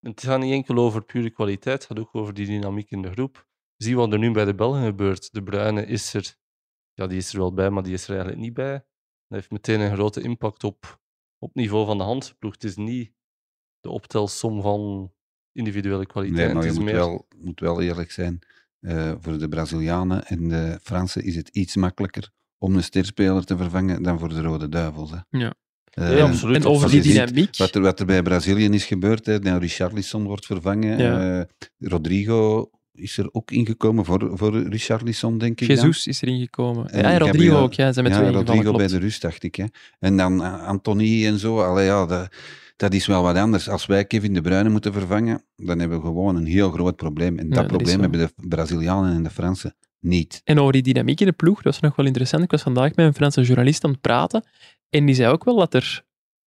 Het 0.00 0.22
gaat 0.22 0.40
niet 0.40 0.52
enkel 0.52 0.76
over 0.76 1.04
pure 1.04 1.30
kwaliteit, 1.30 1.78
het 1.78 1.84
gaat 1.86 1.98
ook 1.98 2.14
over 2.14 2.34
die 2.34 2.46
dynamiek 2.46 2.90
in 2.90 3.02
de 3.02 3.10
groep. 3.10 3.46
Zie 3.76 3.96
wat 3.96 4.12
er 4.12 4.18
nu 4.18 4.30
bij 4.32 4.44
de 4.44 4.54
Belgen 4.54 4.84
gebeurt. 4.84 5.32
De 5.32 5.42
Bruyne 5.42 5.86
is 5.86 6.14
er, 6.14 6.34
ja, 6.92 7.06
die 7.06 7.18
is 7.18 7.32
er 7.32 7.38
wel 7.38 7.52
bij, 7.52 7.70
maar 7.70 7.82
die 7.82 7.92
is 7.92 8.04
er 8.04 8.10
eigenlijk 8.10 8.40
niet 8.40 8.54
bij. 8.54 8.72
Dat 8.72 9.38
heeft 9.38 9.50
meteen 9.50 9.80
een 9.80 9.92
grote 9.94 10.20
impact 10.22 10.64
op, 10.64 11.00
op 11.38 11.48
het 11.48 11.56
niveau 11.56 11.86
van 11.86 11.98
de 11.98 12.04
Hanse-ploeg. 12.04 12.52
Het 12.52 12.64
is 12.64 12.76
niet 12.76 13.12
de 13.80 13.90
optelsom 13.90 14.62
van 14.62 15.12
individuele 15.52 16.06
kwaliteit. 16.06 16.44
Nee, 16.44 16.54
maar 16.54 16.64
het 16.64 16.72
je 16.74 16.78
is 16.78 16.84
moet 16.84 16.92
meer... 16.92 16.94
wel, 17.06 17.26
moet 17.36 17.60
wel 17.60 17.80
eerlijk 17.82 18.10
zijn. 18.10 18.38
eh, 18.80 19.12
voor 19.18 19.38
de 19.38 19.48
Brazilianen 19.48 20.24
en 20.26 20.48
de 20.48 20.78
Fransen 20.82 21.22
is 21.24 21.36
het 21.36 21.48
iets 21.48 21.76
makkelijker 21.76 22.30
om 22.58 22.76
een 22.76 22.82
sterspeler 22.82 23.44
te 23.44 23.56
vervangen 23.56 24.02
dan 24.02 24.18
voor 24.18 24.28
de 24.28 24.40
Rode 24.42 24.68
Duivels. 24.68 25.10
Hè. 25.10 25.38
Ja. 25.38 25.54
Eh, 25.90 26.16
Ja, 26.16 26.24
absoluut. 26.24 26.56
En 26.56 26.70
over 26.70 26.90
die 26.90 27.00
dynamiek... 27.00 27.56
Wat 27.56 27.74
er, 27.74 27.80
wat 27.80 28.00
er 28.00 28.06
bij 28.06 28.22
Brazilië 28.22 28.68
is 28.68 28.84
gebeurd, 28.84 29.26
hè, 29.26 29.38
nou, 29.38 29.58
Richarlison 29.60 30.24
wordt 30.24 30.46
vervangen. 30.46 30.98
Ja. 30.98 31.38
eh, 31.40 31.44
Rodrigo 31.78 32.70
is 32.92 33.18
er 33.18 33.28
ook 33.32 33.50
ingekomen 33.50 34.04
voor, 34.04 34.30
voor 34.34 34.62
Richarlison, 34.68 35.38
denk 35.38 35.60
ik. 35.60 35.66
dan. 35.68 35.76
Jesus 35.76 36.06
is 36.06 36.22
erin 36.22 36.40
gekomen. 36.40 36.88
En 36.88 36.98
Ja, 37.02 37.04
en 37.04 37.18
Rodrigo 37.18 37.26
Gabriel- 37.32 37.56
ook. 37.58 37.72
Ja, 37.72 37.86
ze 37.86 37.92
zijn 37.92 38.04
met 38.04 38.14
ja, 38.14 38.20
twee 38.20 38.32
Rodrigo 38.32 38.72
bij 38.72 38.86
de 38.86 38.98
rust, 38.98 39.22
dacht 39.22 39.42
ik. 39.42 39.54
Hè. 39.54 39.64
En 39.98 40.16
dan 40.16 40.42
eh, 40.42 40.62
Anthony 40.66 41.26
en 41.26 41.38
zo. 41.38 41.60
Allee, 41.62 41.84
ja, 41.84 42.06
dat, 42.06 42.34
dat 42.76 42.94
is 42.94 43.06
wel 43.06 43.22
wat 43.22 43.36
anders. 43.36 43.68
Als 43.68 43.86
wij 43.86 44.04
Kevin 44.04 44.34
De 44.34 44.40
Bruyne 44.40 44.68
moeten 44.68 44.92
vervangen, 44.92 45.42
dan 45.56 45.78
hebben 45.78 45.98
we 45.98 46.04
gewoon 46.06 46.36
een 46.36 46.46
heel 46.46 46.70
groot 46.70 46.96
probleem. 46.96 47.38
En 47.38 47.44
Ja, 47.48 47.54
dat 47.54 47.58
dat 47.58 47.66
probleem 47.76 48.00
hebben 48.00 48.20
de 48.20 48.48
Brazilianen 48.48 49.14
en 49.14 49.22
de 49.22 49.30
Fransen 49.30 49.76
niet. 50.06 50.40
En 50.44 50.58
over 50.60 50.72
die 50.72 50.82
dynamiek 50.82 51.20
in 51.20 51.26
de 51.26 51.32
ploeg, 51.32 51.62
dat 51.62 51.72
was 51.72 51.80
nog 51.80 51.96
wel 51.96 52.06
interessant. 52.06 52.42
Ik 52.42 52.50
was 52.50 52.62
vandaag 52.62 52.94
met 52.94 53.06
een 53.06 53.14
Franse 53.14 53.42
journalist 53.42 53.84
aan 53.84 53.90
het 53.90 54.00
praten. 54.00 54.44
En 54.90 55.06
die 55.06 55.14
zei 55.14 55.32
ook 55.32 55.44
wel 55.44 55.56
dat 55.56 55.74
er 55.74 56.04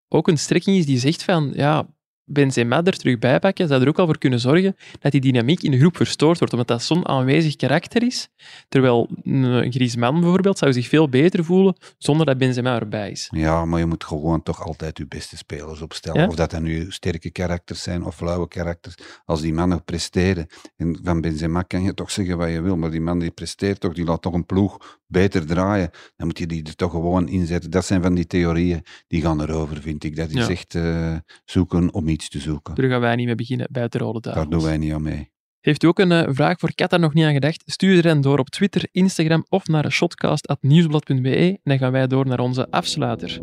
ook 0.07 0.27
een 0.27 0.37
strekking 0.37 0.77
is 0.77 0.85
die 0.85 0.99
zegt 0.99 1.23
van, 1.23 1.51
ja, 1.55 1.87
Benzema 2.29 2.83
er 2.83 2.97
terug 2.97 3.19
bij 3.19 3.39
pakken, 3.39 3.67
zou 3.67 3.81
er 3.81 3.87
ook 3.87 3.99
al 3.99 4.05
voor 4.05 4.17
kunnen 4.17 4.39
zorgen 4.39 4.75
dat 4.99 5.11
die 5.11 5.21
dynamiek 5.21 5.63
in 5.63 5.71
de 5.71 5.77
groep 5.77 5.95
verstoord 5.95 6.37
wordt, 6.39 6.53
omdat 6.53 6.67
dat 6.67 6.83
zo'n 6.83 7.07
aanwezig 7.07 7.55
karakter 7.55 8.03
is. 8.03 8.29
Terwijl 8.69 9.09
een 9.23 9.71
Griezmann 9.71 10.19
bijvoorbeeld 10.19 10.57
zou 10.57 10.73
zich 10.73 10.87
veel 10.87 11.09
beter 11.09 11.43
voelen 11.43 11.75
zonder 11.97 12.25
dat 12.25 12.37
Benzema 12.37 12.79
erbij 12.79 13.11
is. 13.11 13.27
Ja, 13.31 13.65
maar 13.65 13.79
je 13.79 13.85
moet 13.85 14.03
gewoon 14.03 14.43
toch 14.43 14.65
altijd 14.65 14.97
je 14.97 15.07
beste 15.07 15.37
spelers 15.37 15.81
opstellen. 15.81 16.21
Ja? 16.21 16.27
Of 16.27 16.35
dat 16.35 16.51
dan 16.51 16.63
nu 16.63 16.85
sterke 16.91 17.29
karakters 17.29 17.83
zijn 17.83 18.03
of 18.03 18.15
flauwe 18.15 18.47
karakters. 18.47 18.95
Als 19.25 19.41
die 19.41 19.53
mannen 19.53 19.83
presteren. 19.83 20.47
En 20.77 20.99
van 21.03 21.21
Benzema 21.21 21.61
kan 21.61 21.83
je 21.83 21.93
toch 21.93 22.11
zeggen 22.11 22.37
wat 22.37 22.49
je 22.49 22.61
wil, 22.61 22.77
maar 22.77 22.91
die 22.91 23.01
man 23.01 23.19
die 23.19 23.31
presteert 23.31 23.79
toch, 23.79 23.93
die 23.93 24.05
laat 24.05 24.21
toch 24.21 24.33
een 24.33 24.45
ploeg 24.45 24.98
beter 25.09 25.45
draaien. 25.45 25.89
Dan 26.15 26.27
moet 26.27 26.37
je 26.37 26.47
die 26.47 26.63
er 26.63 26.75
toch 26.75 26.91
gewoon 26.91 27.27
inzetten. 27.27 27.71
Dat 27.71 27.85
zijn 27.85 28.01
van 28.01 28.13
die 28.15 28.27
theorieën, 28.27 28.83
die 29.07 29.21
gaan 29.21 29.41
erover, 29.41 29.81
vind 29.81 30.03
ik. 30.03 30.15
Dat 30.15 30.29
is 30.29 30.33
Ja. 30.35 30.49
echt 30.49 30.75
eh, 30.75 31.15
zoeken 31.45 31.93
om 31.93 32.07
iets 32.07 32.29
te 32.29 32.39
zoeken. 32.39 32.75
Daar 32.75 32.89
gaan 32.89 33.01
wij 33.01 33.15
niet 33.15 33.25
mee 33.25 33.35
beginnen 33.35 33.67
bij 33.71 33.81
het 33.83 33.95
Rode 33.95 34.19
Daar 34.19 34.33
Duivels. 34.33 34.55
doen 34.55 34.65
wij 34.69 34.77
niet 34.77 34.93
aan 34.93 35.01
mee. 35.01 35.31
Heeft 35.59 35.83
u 35.83 35.87
ook 35.87 35.99
een 35.99 36.11
eh, 36.11 36.33
vraag 36.33 36.59
voor 36.59 36.75
Qatar 36.75 36.99
nog 36.99 37.13
niet 37.13 37.25
aan 37.25 37.33
gedacht? 37.33 37.63
Stuur 37.65 37.95
er 37.97 38.01
dan 38.03 38.21
door 38.21 38.39
op 38.39 38.49
Twitter, 38.49 38.87
Instagram 38.91 39.45
of 39.49 39.67
naar 39.67 39.91
shotcast.nieuwsblad.be 39.91 41.35
en 41.37 41.59
dan 41.63 41.77
gaan 41.77 41.91
wij 41.91 42.07
door 42.07 42.25
naar 42.27 42.39
onze 42.39 42.71
afsluiter. 42.71 43.41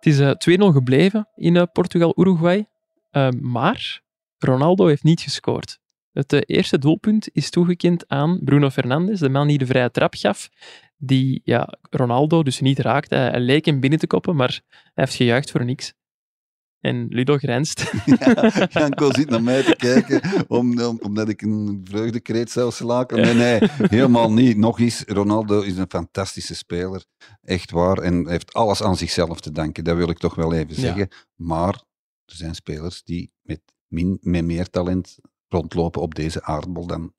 Het 0.00 0.06
is 0.06 0.18
eh, 0.18 0.30
2-0 0.70 0.72
gebleven 0.72 1.28
in 1.36 1.56
eh, 1.56 1.62
Portugal-Uruguay, 1.72 2.66
Eh, 3.10 3.28
maar 3.40 4.00
Ronaldo 4.38 4.86
heeft 4.86 5.02
niet 5.02 5.20
gescoord. 5.20 5.78
Het 6.16 6.32
eh, 6.32 6.40
eerste 6.46 6.78
doelpunt 6.78 7.28
is 7.32 7.50
toegekend 7.50 8.08
aan 8.08 8.40
Bruno 8.44 8.70
Fernandes, 8.70 9.20
de 9.20 9.28
man 9.28 9.46
die 9.48 9.58
de 9.58 9.66
vrije 9.66 9.90
trap 9.90 10.14
gaf, 10.14 10.48
die 10.96 11.40
ja, 11.44 11.74
Ronaldo 11.90 12.42
dus 12.42 12.60
niet 12.60 12.78
raakte. 12.78 13.14
Hij, 13.14 13.28
hij 13.30 13.40
leek 13.40 13.64
hem 13.64 13.80
binnen 13.80 13.98
te 13.98 14.06
koppen, 14.06 14.36
maar 14.36 14.60
hij 14.70 14.80
heeft 14.94 15.14
gejuicht 15.14 15.50
voor 15.50 15.64
niks. 15.64 15.94
En 16.80 17.06
Ludo 17.08 17.36
grijnst. 17.36 17.92
Ja, 18.20 18.66
Janko 18.70 19.12
zit 19.12 19.28
naar 19.30 19.42
mij 19.42 19.62
te 19.62 19.76
kijken 19.76 20.20
om, 20.48 20.80
om- 20.80 20.98
omdat 21.02 21.28
ik 21.28 21.42
een 21.42 21.80
vreugdekreet 21.84 22.50
zou 22.50 22.72
slaken. 22.72 23.20
Nee, 23.20 23.34
nee, 23.34 23.58
helemaal 23.88 24.32
niet. 24.32 24.56
Nog 24.56 24.80
eens, 24.80 25.02
Ronaldo 25.06 25.60
is 25.60 25.76
een 25.76 25.86
fantastische 25.90 26.54
speler. 26.54 27.04
Echt 27.42 27.70
waar. 27.70 27.98
En 27.98 28.28
heeft 28.28 28.52
alles 28.52 28.82
aan 28.82 28.96
zichzelf 28.96 29.40
te 29.40 29.52
danken. 29.52 29.84
Dat 29.84 29.96
wil 29.96 30.10
ik 30.10 30.18
toch 30.18 30.34
wel 30.34 30.52
even 30.54 30.74
Ja. 30.74 30.80
zeggen. 30.80 31.08
Maar 31.34 31.82
er 32.24 32.34
zijn 32.36 32.54
spelers 32.54 33.02
die 33.02 33.30
met, 33.42 33.60
min, 33.86 34.18
met 34.20 34.44
meer 34.44 34.70
talent 34.70 35.18
rondlopen 35.48 36.02
op 36.02 36.14
deze 36.14 36.42
aardbol 36.42 36.86
dan 36.86 37.14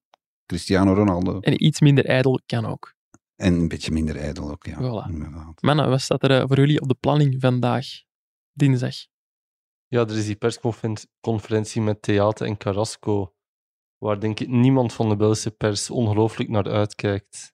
Cristiano 0.46 0.94
Ronaldo. 0.94 1.40
En 1.40 1.66
iets 1.66 1.80
minder 1.80 2.06
ijdel 2.06 2.40
kan 2.46 2.66
ook. 2.66 2.96
En 3.36 3.54
een 3.54 3.68
beetje 3.68 3.92
minder 3.92 4.18
ijdel 4.18 4.52
ook, 4.52 4.66
ja. 4.66 4.76
Voilà. 4.78 5.10
Inderdaad. 5.14 5.62
Mannen, 5.62 5.90
wat 5.90 6.02
staat 6.02 6.24
er 6.24 6.32
eh, 6.32 6.44
voor 6.48 6.58
jullie 6.58 6.82
op 6.82 6.88
de 6.88 6.98
planning 7.00 7.36
vandaag, 7.40 7.86
dinsdag? 8.54 8.96
Ja, 9.88 10.00
er 10.00 10.18
is 10.18 10.26
die 10.26 10.36
persconferentie 10.36 11.82
met 11.82 12.02
Theater 12.02 12.48
en 12.48 12.58
Carrasco, 12.58 13.34
waar 13.98 14.20
denk 14.20 14.40
ik 14.40 14.48
niemand 14.48 14.94
van 14.94 15.10
de 15.10 15.16
Belgische 15.16 15.52
pers 15.52 15.90
ongelooflijk 15.90 16.50
naar 16.50 16.70
uitkijkt, 16.70 17.54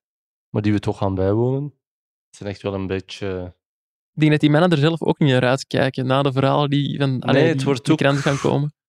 maar 0.49 0.62
die 0.62 0.73
we 0.73 0.79
toch 0.79 0.97
gaan 0.97 1.15
bijwonen. 1.15 1.63
Het 2.27 2.36
zijn 2.38 2.49
echt 2.49 2.62
wel 2.62 2.73
een 2.73 2.88
beetje... 2.88 3.55
Ik 4.13 4.19
denk 4.19 4.31
dat 4.31 4.39
die 4.41 4.49
mannen 4.49 4.71
er 4.71 4.77
zelf 4.77 5.01
ook 5.01 5.19
niet 5.19 5.29
naar 5.31 5.43
uitkijken, 5.43 6.05
na 6.05 6.21
de 6.21 6.31
verhalen 6.31 6.69
die 6.69 6.97
van 6.97 7.21
allee, 7.21 7.47
het 7.47 7.63
wordt 7.63 7.83
die 7.83 7.93
ook- 7.93 7.99
krant 7.99 8.17
gaan 8.17 8.38
komen. 8.38 8.73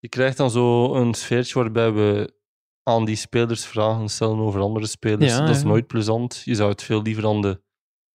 Je 0.00 0.08
krijgt 0.08 0.36
dan 0.36 0.50
zo 0.50 0.94
een 0.94 1.14
sfeertje 1.14 1.54
waarbij 1.54 1.92
we 1.92 2.38
aan 2.82 3.04
die 3.04 3.16
spelers 3.16 3.66
vragen 3.66 4.08
stellen 4.08 4.38
over 4.38 4.60
andere 4.60 4.86
spelers. 4.86 5.32
Ja, 5.32 5.40
dat 5.40 5.56
is 5.56 5.62
ja. 5.62 5.68
nooit 5.68 5.86
plezant. 5.86 6.42
Je 6.44 6.54
zou 6.54 6.70
het 6.70 6.82
veel 6.82 7.02
liever 7.02 7.26
aan 7.26 7.42
de, 7.42 7.62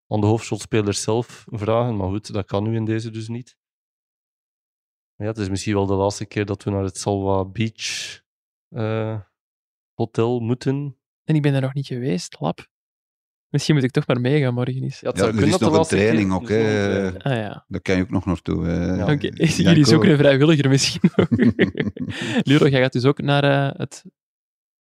aan 0.08 0.22
de 0.22 0.28
hoofdrolspelers 0.28 1.02
zelf 1.02 1.46
vragen, 1.48 1.98
maar 1.98 2.08
goed, 2.08 2.34
dat 2.34 2.46
kan 2.46 2.64
nu 2.64 2.76
in 2.76 2.86
deze 2.86 3.10
dus 3.10 3.28
niet. 3.28 3.58
Ja, 5.16 5.26
het 5.26 5.38
is 5.38 5.50
misschien 5.50 5.74
wel 5.74 5.86
de 5.86 5.94
laatste 5.94 6.26
keer 6.26 6.46
dat 6.46 6.64
we 6.64 6.72
naar 6.72 6.84
het 6.84 6.98
Salwa 6.98 7.46
Beach 7.46 8.22
eh, 8.70 9.22
Hotel 9.94 10.40
moeten. 10.40 10.98
En 11.24 11.36
ik 11.36 11.42
ben 11.42 11.52
daar 11.52 11.62
nog 11.62 11.74
niet 11.74 11.88
geweest, 11.88 12.40
lap. 12.40 12.68
Misschien 13.56 13.76
moet 13.76 13.84
ik 13.84 13.92
toch 13.92 14.08
maar 14.08 14.22
meegaan 14.22 14.54
morgen 14.54 14.84
eens. 14.84 15.00
Ja, 15.00 15.08
het 15.10 15.18
Ja, 15.18 15.24
zou 15.24 15.38
er 15.38 15.44
is 15.44 15.58
nog 15.58 15.62
een 15.62 15.72
keer- 15.72 15.98
training 15.98 16.34
ook, 16.34 16.50
is 16.50 16.50
hè. 16.50 16.62
training. 16.90 17.24
Ah 17.24 17.34
ja. 17.34 17.66
Daar 17.68 17.82
kan 17.82 17.96
je 17.96 18.02
ook 18.02 18.10
nog 18.10 18.26
naartoe. 18.26 18.68
eh. 18.68 18.98
Ja. 18.98 19.02
Oké, 19.14 19.28
Janko. 19.34 19.46
jullie 19.70 19.86
zoeken 19.86 20.10
een 20.12 20.18
vrijwilliger 20.18 20.70
misschien 20.70 21.10
nog. 21.16 21.28
Lero, 22.44 22.68
jij 22.74 22.82
gaat 22.82 22.92
dus 22.94 23.06
ook 23.06 23.22
naar 23.22 23.44
eh, 23.44 23.80
het 23.80 24.04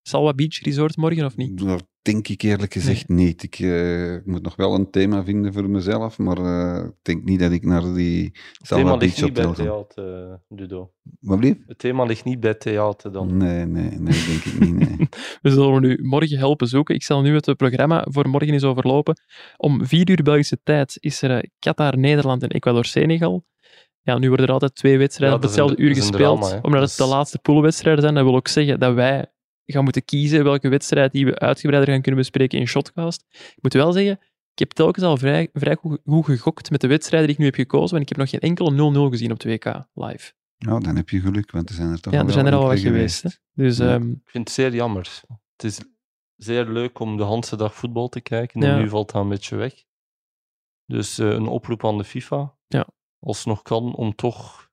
Salwa 0.01 0.33
Beach 0.33 0.61
Resort 0.61 0.95
morgen, 0.97 1.25
of 1.25 1.35
niet? 1.37 1.57
Dat 1.57 1.83
denk 2.05 2.27
ik 2.27 2.41
eerlijk 2.41 2.73
gezegd 2.73 3.09
niet. 3.09 3.43
Ik 3.43 3.59
eh, 3.59 4.15
moet 4.25 4.41
nog 4.41 4.55
wel 4.55 4.73
een 4.73 4.89
thema 4.89 5.23
vinden 5.23 5.53
voor 5.53 5.69
mezelf, 5.69 6.17
maar 6.17 6.37
eh, 6.37 6.85
ik 6.85 6.93
denk 7.01 7.23
niet 7.23 7.39
dat 7.39 7.51
ik 7.51 7.65
naar 7.65 7.93
die 7.93 8.31
Het 8.57 8.67
thema 8.67 8.95
ligt 8.95 9.21
niet 9.21 9.33
bij 9.33 9.53
theater, 9.53 10.23
eh, 10.23 10.33
Ludo. 10.47 10.91
Wat 11.19 11.39
blieft? 11.39 11.59
Het 11.65 11.79
thema 11.79 12.03
ligt 12.03 12.23
niet 12.23 12.39
bij 12.39 12.53
theater 12.53 13.11
dan. 13.11 13.37
Nee, 13.37 13.65
nee, 13.65 13.89
nee, 13.89 14.25
denk 14.25 14.43
ik 14.43 14.59
niet. 14.59 14.75
Nee. 14.75 15.09
We 15.41 15.49
zullen 15.49 15.81
nu 15.81 15.99
morgen 16.01 16.37
helpen 16.37 16.67
zoeken. 16.67 16.95
Ik 16.95 17.03
zal 17.03 17.21
nu 17.21 17.35
het 17.35 17.55
programma 17.57 18.07
voor 18.09 18.29
morgen 18.29 18.53
eens 18.53 18.63
overlopen. 18.63 19.19
Om 19.57 19.85
vier 19.85 20.09
uur 20.09 20.23
Belgische 20.23 20.59
tijd 20.63 20.97
is 20.99 21.21
er 21.21 21.49
Qatar, 21.59 21.97
Nederland 21.97 22.43
en 22.43 22.49
Ecuador-Senegal. 22.49 23.45
Ja, 24.01 24.17
nu 24.17 24.27
worden 24.27 24.45
er 24.45 24.53
altijd 24.53 24.75
twee 24.75 24.97
wedstrijden 24.97 25.39
Ja, 25.39 25.43
op 25.43 25.49
hetzelfde 25.49 25.83
uur 25.83 25.95
gespeeld, 25.95 26.41
drama, 26.41 26.59
omdat 26.61 26.81
het 26.81 26.97
de 26.97 27.05
laatste 27.05 27.39
poolwedstrijden 27.39 28.03
zijn. 28.03 28.15
Dat 28.15 28.23
wil 28.23 28.35
ook 28.35 28.47
zeggen 28.47 28.79
dat 28.79 28.93
wij 28.93 29.25
gaan 29.73 29.83
moeten 29.83 30.05
kiezen 30.05 30.43
welke 30.43 30.69
wedstrijd 30.69 31.11
die 31.11 31.25
we 31.25 31.39
uitgebreider 31.39 31.93
gaan 31.93 32.01
kunnen 32.01 32.19
bespreken 32.21 32.59
in 32.59 32.67
Shotcast. 32.67 33.25
Ik 33.31 33.57
moet 33.61 33.73
wel 33.73 33.91
zeggen, 33.91 34.19
ik 34.53 34.59
heb 34.59 34.71
telkens 34.71 35.05
al 35.05 35.17
vrij, 35.17 35.49
vrij 35.53 35.75
goed, 35.75 35.99
goed 36.05 36.25
gegokt 36.25 36.69
met 36.71 36.81
de 36.81 36.87
wedstrijden 36.87 37.27
die 37.27 37.35
ik 37.37 37.41
nu 37.41 37.47
heb 37.49 37.55
gekozen, 37.59 37.89
want 37.97 38.01
ik 38.01 38.09
heb 38.09 38.17
nog 38.17 38.29
geen 38.29 38.39
enkele 38.39 39.07
0-0 39.07 39.11
gezien 39.11 39.31
op 39.31 39.39
2K 39.47 39.87
live. 39.93 40.33
Nou, 40.57 40.83
dan 40.83 40.95
heb 40.95 41.09
je 41.09 41.19
geluk, 41.19 41.51
want 41.51 41.69
er 41.69 41.75
zijn 41.75 41.91
er 41.91 41.99
toch 42.01 42.13
Ja, 42.13 42.19
al 42.19 42.25
er 42.25 42.31
zijn 42.33 42.45
er 42.45 42.51
wel 42.51 42.61
al 42.61 42.67
wat 42.67 42.79
geweest. 42.79 43.23
hè. 43.23 43.29
Dus 43.53 43.77
Ja. 43.77 43.93
ehm, 43.93 44.09
Ik 44.11 44.17
vind 44.29 44.43
het 44.47 44.53
zeer 44.53 44.73
jammer. 44.73 45.21
Het 45.55 45.63
is 45.63 45.79
zeer 46.35 46.65
leuk 46.65 46.99
om 46.99 47.17
de 47.17 47.25
hele 47.25 47.55
dag 47.57 47.75
voetbal 47.75 48.09
te 48.09 48.21
kijken. 48.21 48.61
En 48.61 48.67
Ja. 48.67 48.77
nu 48.77 48.89
valt 48.89 49.11
dat 49.11 49.21
een 49.21 49.29
beetje 49.29 49.55
weg. 49.55 49.73
Dus 50.85 51.17
eh, 51.17 51.27
een 51.29 51.47
oproep 51.47 51.85
aan 51.85 51.97
de 51.97 52.03
FIFA. 52.03 52.55
Ja. 52.67 52.87
Als 53.19 53.37
het 53.37 53.45
nog 53.47 53.61
kan, 53.61 53.95
om 53.95 54.15
toch 54.15 54.69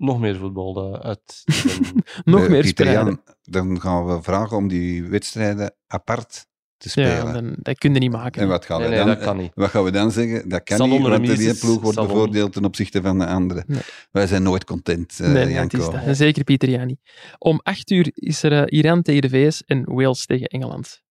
nog 0.00 0.20
meer 0.20 0.36
voetbal 0.36 1.02
uit 1.02 1.42
nog 2.24 2.48
meer. 2.48 2.66
Jan, 2.92 3.20
dan 3.42 3.80
gaan 3.80 4.06
we 4.06 4.22
vragen 4.22 4.56
om 4.56 4.68
die 4.68 5.04
wedstrijden 5.04 5.74
apart 5.86 6.46
te 6.76 6.90
Ja, 7.00 7.16
spelen. 7.16 7.32
dan, 7.32 7.54
dat 7.58 7.78
kun 7.78 7.94
je 7.94 7.98
niet 8.00 8.10
maken. 8.10 8.42
En 8.42 8.48
wat 8.48 8.64
gaan, 8.64 8.80
Nee, 8.80 8.88
we 8.88 8.94
nee, 8.94 9.04
dan, 9.04 9.14
dat 9.14 9.24
kan 9.24 9.36
niet. 9.36 9.50
wat 9.54 9.70
gaan 9.70 9.84
we 9.84 9.90
dan 9.90 10.10
zeggen? 10.10 10.48
Dat 10.48 10.62
kan 10.62 10.76
Salon 10.76 10.98
niet, 11.00 11.08
want 11.08 11.22
die 11.26 11.30
remises, 11.34 11.58
ploeg 11.60 11.80
wordt 11.80 11.96
salon. 11.96 12.12
bevoordeeld 12.12 12.52
ten 12.52 12.64
opzichte 12.64 13.02
van 13.02 13.18
de 13.18 13.26
andere. 13.26 13.64
Nee. 13.66 13.80
Wij 14.10 14.26
zijn 14.26 14.42
nooit 14.42 14.64
content, 14.64 15.20
eh 15.20 15.26
nee, 15.26 15.32
nee, 15.34 15.42
het 15.44 15.52
Janko. 15.72 15.78
is 15.78 15.84
dat. 15.94 16.04
En 16.04 16.16
zeker 16.16 16.44
Pieter 16.44 16.68
Jani. 16.68 16.96
Om 17.38 17.60
acht 17.62 17.90
uur 17.90 18.10
is 18.14 18.42
er 18.42 18.52
eh, 18.52 18.78
Iran 18.78 19.02
tegen 19.02 19.22
de 19.22 19.28
VS 19.28 19.62
en 19.66 19.84
Wales 19.94 20.26
tegen 20.26 20.46
Engeland. 20.46 21.02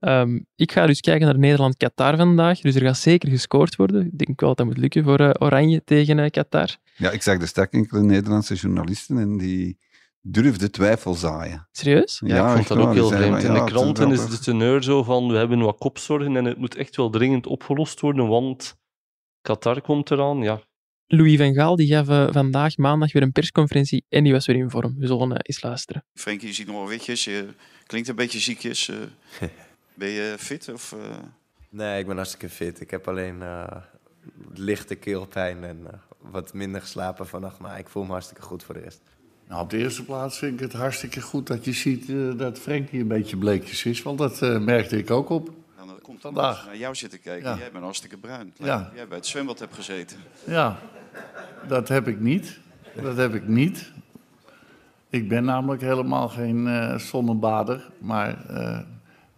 Ehm, 0.00 0.40
ik 0.54 0.72
ga 0.72 0.86
dus 0.86 1.00
kijken 1.00 1.26
naar 1.26 1.38
Nederland-Qatar 1.38 2.16
vandaag, 2.16 2.60
dus 2.60 2.74
er 2.74 2.82
gaat 2.82 2.98
zeker 2.98 3.28
gescoord 3.28 3.76
worden. 3.76 4.06
Ik 4.06 4.18
denk 4.18 4.40
wel 4.40 4.48
dat 4.48 4.58
dat 4.58 4.66
moet 4.66 4.76
lukken 4.78 5.04
voor 5.04 5.20
eh, 5.20 5.30
Oranje 5.38 5.84
tegen 5.84 6.18
eh, 6.18 6.30
Qatar. 6.30 6.76
Ja, 6.96 7.10
ik 7.10 7.22
zag 7.22 7.40
er 7.40 7.48
straks 7.48 7.72
enkele 7.72 8.02
Nederlandse 8.02 8.54
journalisten 8.54 9.18
en 9.18 9.36
die 9.38 9.78
durfden 10.20 10.70
twijfel 10.70 11.14
zaaien. 11.14 11.68
Serieus? 11.72 12.22
Ja, 12.24 12.48
ik 12.48 12.54
vond 12.54 12.68
dat 12.68 12.78
ook 12.78 12.92
heel 12.92 13.08
vreemd. 13.08 13.42
In 13.42 13.52
ja, 13.52 13.64
de 13.64 13.70
kranten 13.70 14.10
is 14.10 14.26
de 14.26 14.38
teneur 14.38 14.82
zo 14.82 15.02
van, 15.02 15.28
we 15.28 15.36
hebben 15.36 15.58
wat 15.58 15.78
kopzorgen 15.78 16.36
en 16.36 16.44
het 16.44 16.58
moet 16.58 16.74
echt 16.74 16.96
wel 16.96 17.10
dringend 17.10 17.46
opgelost 17.46 18.00
worden, 18.00 18.28
want 18.28 18.76
Qatar 19.40 19.80
komt 19.80 20.10
eraan. 20.10 20.42
Ja, 20.42 20.62
Louis 21.06 21.36
van 21.36 21.54
Gaal 21.54 21.76
die 21.76 21.86
gaf 21.86 22.08
eh, 22.08 22.28
vandaag 22.30 22.76
maandag 22.76 23.12
weer 23.12 23.22
een 23.22 23.32
persconferentie 23.32 24.04
en 24.08 24.24
die 24.24 24.32
was 24.32 24.46
weer 24.46 24.56
in 24.56 24.70
vorm. 24.70 24.94
We 24.98 25.06
zullen 25.06 25.40
eens 25.40 25.62
luisteren. 25.62 26.04
Frenkie, 26.14 26.48
je 26.48 26.54
ziet 26.54 26.66
nog 26.66 26.76
wel 26.76 26.88
witjes. 26.88 27.24
Je 27.24 27.48
klinkt 27.86 28.08
een 28.08 28.16
beetje 28.16 28.38
ziekjes. 28.38 28.90
ben 29.98 30.08
je 30.08 30.34
fit? 30.38 30.72
Of, 30.72 30.92
eh? 30.92 30.98
Nee, 31.70 32.00
ik 32.00 32.06
ben 32.06 32.16
hartstikke 32.16 32.48
fit. 32.48 32.80
Ik 32.80 32.90
heb 32.90 33.08
alleen 33.08 33.42
eh, 33.42 33.76
lichte 34.54 34.94
keelpijn 34.94 35.64
en 35.64 35.80
eh, 35.86 35.98
wat 36.18 36.52
minder 36.54 36.80
geslapen 36.80 37.26
vannacht. 37.26 37.58
Maar 37.58 37.78
ik 37.78 37.88
voel 37.88 38.04
me 38.04 38.10
hartstikke 38.10 38.42
goed 38.42 38.62
voor 38.62 38.74
de 38.74 38.80
rest. 38.80 39.00
Nou, 39.48 39.62
op 39.62 39.70
de 39.70 39.78
eerste 39.78 40.04
plaats 40.04 40.38
vind 40.38 40.52
ik 40.52 40.60
het 40.60 40.72
hartstikke 40.72 41.20
goed 41.20 41.46
dat 41.46 41.64
je 41.64 41.72
ziet 41.72 42.06
dat 42.38 42.58
Frenkie 42.58 43.00
een 43.00 43.08
beetje 43.08 43.36
bleekjes 43.36 43.84
is. 43.84 44.02
Want 44.02 44.18
dat 44.18 44.42
eh, 44.42 44.58
merkte 44.58 44.98
ik 44.98 45.10
ook 45.10 45.28
op. 45.28 45.50
Dan 45.76 45.88
eh, 45.88 45.94
komt 46.02 46.20
Vandaag. 46.20 46.66
naar 46.66 46.76
jou 46.76 46.94
zitten 46.94 47.20
kijken. 47.20 47.50
Ja. 47.50 47.56
Jij 47.56 47.70
bent 47.72 47.84
hartstikke 47.84 48.16
bruin. 48.16 48.52
Ja. 48.56 48.90
Jij 48.94 49.08
bij 49.08 49.16
het 49.16 49.26
zwembad 49.26 49.58
hebt 49.58 49.74
gezeten. 49.74 50.16
Ja, 50.44 50.78
dat 51.68 51.88
heb 51.88 52.08
ik 52.08 52.20
niet. 52.20 52.58
Dat 53.02 53.16
heb 53.16 53.34
ik 53.34 53.46
niet. 53.46 53.92
Ik 55.10 55.28
ben 55.28 55.44
namelijk 55.44 55.82
helemaal 55.82 56.28
geen 56.28 56.66
eh 56.66 56.98
zonnebader. 56.98 57.90
Maar 57.98 58.46
eh, 58.46 58.78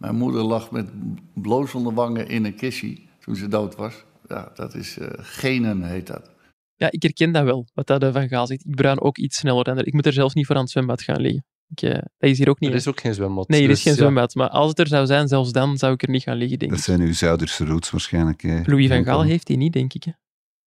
mijn 0.01 0.15
moeder 0.15 0.41
lag 0.43 0.71
met 0.71 0.89
blozende 1.33 1.91
wangen 1.93 2.27
in 2.27 2.45
een 2.45 2.55
kistje 2.55 2.97
toen 3.19 3.35
ze 3.35 3.47
dood 3.47 3.75
was. 3.75 4.03
Ja, 4.27 4.51
dat 4.55 4.75
is 4.75 4.97
eh, 4.97 5.07
genen 5.17 5.83
heet 5.83 6.07
dat. 6.07 6.31
Ja, 6.75 6.91
ik 6.91 7.01
herken 7.03 7.31
dat 7.31 7.43
wel, 7.43 7.67
wat 7.73 7.87
dat 7.87 8.03
eh, 8.03 8.13
Van 8.13 8.27
Gaal 8.27 8.47
zegt. 8.47 8.65
Ik 8.65 8.75
bruin 8.75 9.01
ook 9.01 9.17
iets 9.17 9.37
sneller 9.37 9.63
dan 9.63 9.77
er. 9.77 9.87
Ik 9.87 9.93
moet 9.93 10.05
er 10.05 10.13
zelfs 10.13 10.33
niet 10.33 10.45
voor 10.45 10.55
aan 10.55 10.61
het 10.61 10.71
zwembad 10.71 11.01
gaan 11.01 11.21
liggen. 11.21 11.45
Ik, 11.75 11.81
eh, 11.81 11.91
dat 11.93 12.29
is 12.29 12.37
hier 12.37 12.49
ook 12.49 12.59
niet. 12.59 12.69
er 12.69 12.75
hè. 12.75 12.81
is 12.81 12.87
ook 12.87 12.99
geen 12.99 13.13
zwembad. 13.13 13.47
Nee, 13.47 13.63
er 13.63 13.69
is 13.69 13.73
Dus 13.73 13.81
geen 13.83 13.93
ja, 13.93 13.99
zwembad. 13.99 14.35
Maar 14.35 14.49
als 14.49 14.69
het 14.69 14.79
er 14.79 14.87
zou 14.87 15.05
zijn, 15.05 15.27
zelfs 15.27 15.51
dan 15.51 15.77
zou 15.77 15.93
ik 15.93 16.01
er 16.03 16.09
niet 16.09 16.23
gaan 16.23 16.37
liggen, 16.37 16.59
denk 16.59 16.71
Dat 16.71 16.79
ik. 16.79 16.85
zijn 16.85 17.01
uw 17.01 17.13
Zuiderse 17.13 17.65
roots 17.65 17.89
waarschijnlijk. 17.89 18.43
eh, 18.43 18.59
Louis 18.65 18.87
van. 18.87 19.03
Gaal 19.03 19.23
heeft 19.23 19.47
die 19.47 19.57
niet, 19.57 19.73
denk 19.73 19.93
ik. 19.93 20.03
Hè. 20.03 20.11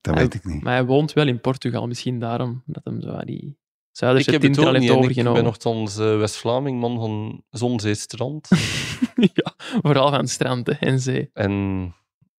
Dat 0.00 0.14
Hij- 0.14 0.22
weet 0.22 0.34
ik 0.34 0.44
niet. 0.44 0.62
Maar 0.62 0.74
hij 0.74 0.84
woont 0.84 1.12
wel 1.12 1.26
in 1.26 1.40
Portugal, 1.40 1.86
misschien 1.86 2.18
daarom 2.20 2.62
dat 2.66 2.84
hem 2.84 3.00
zo 3.00 3.18
die 3.18 3.58
Ik 4.00 4.26
heb 4.26 4.42
het 4.42 4.58
ook 4.58 4.78
niet. 4.78 5.16
Ik 5.16 5.24
ben 5.24 5.44
nogthans 5.44 5.98
eh, 5.98 6.18
West-Vlaming, 6.18 6.80
man 6.80 6.98
van 6.98 7.42
Zonzeestrand. 7.50 8.48
ja, 9.34 9.54
vooral 9.56 10.10
van 10.10 10.18
het 10.18 10.30
strand 10.30 10.66
hè, 10.66 10.72
en 10.72 11.00
zee. 11.00 11.30
en 11.32 11.94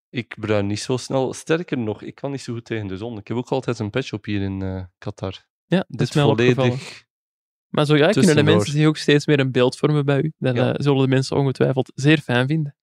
ik 0.10 0.36
bruin 0.40 0.68
niet 0.68 0.80
zo 0.80 0.98
snel. 0.98 1.34
Sterker 1.34 1.78
nog, 1.78 2.02
ik 2.02 2.16
kan 2.16 2.32
niet 2.32 2.42
zo 2.42 2.54
goed 2.54 2.66
tegen 2.66 2.88
de 2.88 2.98
zon. 2.98 3.18
Ik 3.18 3.28
heb 3.28 3.38
ook 3.38 3.50
altijd 3.50 3.80
een 3.80 3.90
petje 3.90 4.16
op 4.16 4.26
hier 4.26 4.42
in 4.42 4.62
eh, 4.62 4.84
Qatar. 4.98 5.46
Ja, 5.66 5.86
Dit 5.88 6.02
is 6.02 6.14
mij 6.14 6.24
volledig... 6.24 7.04
Maar 7.70 7.86
zo 7.86 7.96
ja, 7.96 8.12
kunnen 8.12 8.36
de 8.36 8.44
mensen 8.44 8.72
zich 8.72 8.88
ook 8.88 8.98
steeds 8.98 9.26
meer 9.26 9.40
een 9.40 9.52
beeld 9.52 9.78
vormen 9.78 10.06
bij 10.06 10.22
u. 10.22 10.34
Ja. 10.38 10.54
eh, 10.54 10.74
zullen 10.74 11.02
de 11.02 11.08
mensen 11.08 11.38
ongetwijfeld 11.38 11.92
zeer 11.96 12.18
fijn 12.20 12.48
vinden. 12.48 12.76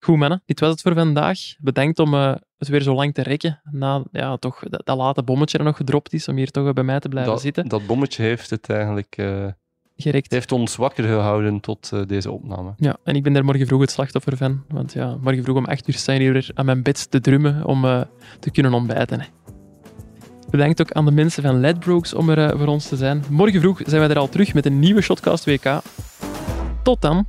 Goed, 0.00 0.16
mannen. 0.16 0.42
Dit 0.46 0.60
was 0.60 0.70
het 0.70 0.80
voor 0.80 0.94
vandaag. 0.94 1.38
Bedankt 1.58 1.98
om 1.98 2.14
eh, 2.14 2.34
het 2.58 2.68
weer 2.68 2.82
zo 2.82 2.94
lang 2.94 3.14
te 3.14 3.22
rekken. 3.22 3.60
Na 3.70 4.02
ja, 4.12 4.36
toch, 4.36 4.58
dat, 4.68 4.80
dat 4.86 4.96
late 4.96 5.22
bommetje 5.22 5.58
er 5.58 5.64
nog 5.64 5.76
gedropt 5.76 6.12
is, 6.12 6.28
om 6.28 6.36
hier 6.36 6.50
toch 6.50 6.72
bij 6.72 6.84
mij 6.84 7.00
te 7.00 7.08
blijven 7.08 7.32
Dat, 7.32 7.40
zitten. 7.40 7.68
dat 7.68 7.86
bommetje 7.86 8.22
heeft 8.22 8.50
het 8.50 8.70
eigenlijk... 8.70 9.14
eh, 9.16 9.46
Gerekt. 9.96 10.32
heeft 10.32 10.52
ons 10.52 10.76
wakker 10.76 11.04
gehouden 11.04 11.60
tot 11.60 11.90
eh, 11.92 12.00
deze 12.06 12.30
opname. 12.30 12.72
Ja, 12.76 12.96
en 13.04 13.14
ik 13.14 13.22
ben 13.22 13.32
daar 13.32 13.44
morgen 13.44 13.66
vroeg 13.66 13.80
het 13.80 13.90
slachtoffer 13.90 14.36
van. 14.36 14.64
Want 14.68 14.92
ja, 14.92 15.16
morgen 15.20 15.42
vroeg 15.42 15.56
om 15.56 15.64
8 15.64 15.88
uur 15.88 16.02
je 16.14 16.22
hier 16.22 16.32
weer 16.32 16.50
aan 16.54 16.64
mijn 16.66 16.82
bed 16.82 17.10
te 17.10 17.20
drummen 17.20 17.64
om 17.64 17.82
te 18.40 18.50
kunnen 18.50 18.72
ontbijten. 18.72 19.20
Hè. 19.20 19.26
Bedankt 20.50 20.80
ook 20.80 20.92
aan 20.92 21.04
de 21.04 21.10
mensen 21.10 21.42
van 21.42 21.60
Ledbrokes 21.60 22.14
om 22.14 22.30
er 22.30 22.58
voor 22.58 22.66
ons 22.66 22.88
te 22.88 22.96
zijn. 22.96 23.22
Morgen 23.30 23.60
vroeg 23.60 23.80
zijn 23.86 24.00
wij 24.00 24.10
er 24.10 24.18
al 24.18 24.28
terug 24.28 24.54
met 24.54 24.66
een 24.66 24.78
nieuwe 24.78 25.00
Shotcast 25.00 25.44
WK. 25.44 25.80
Tot 26.82 27.00
dan. 27.02 27.26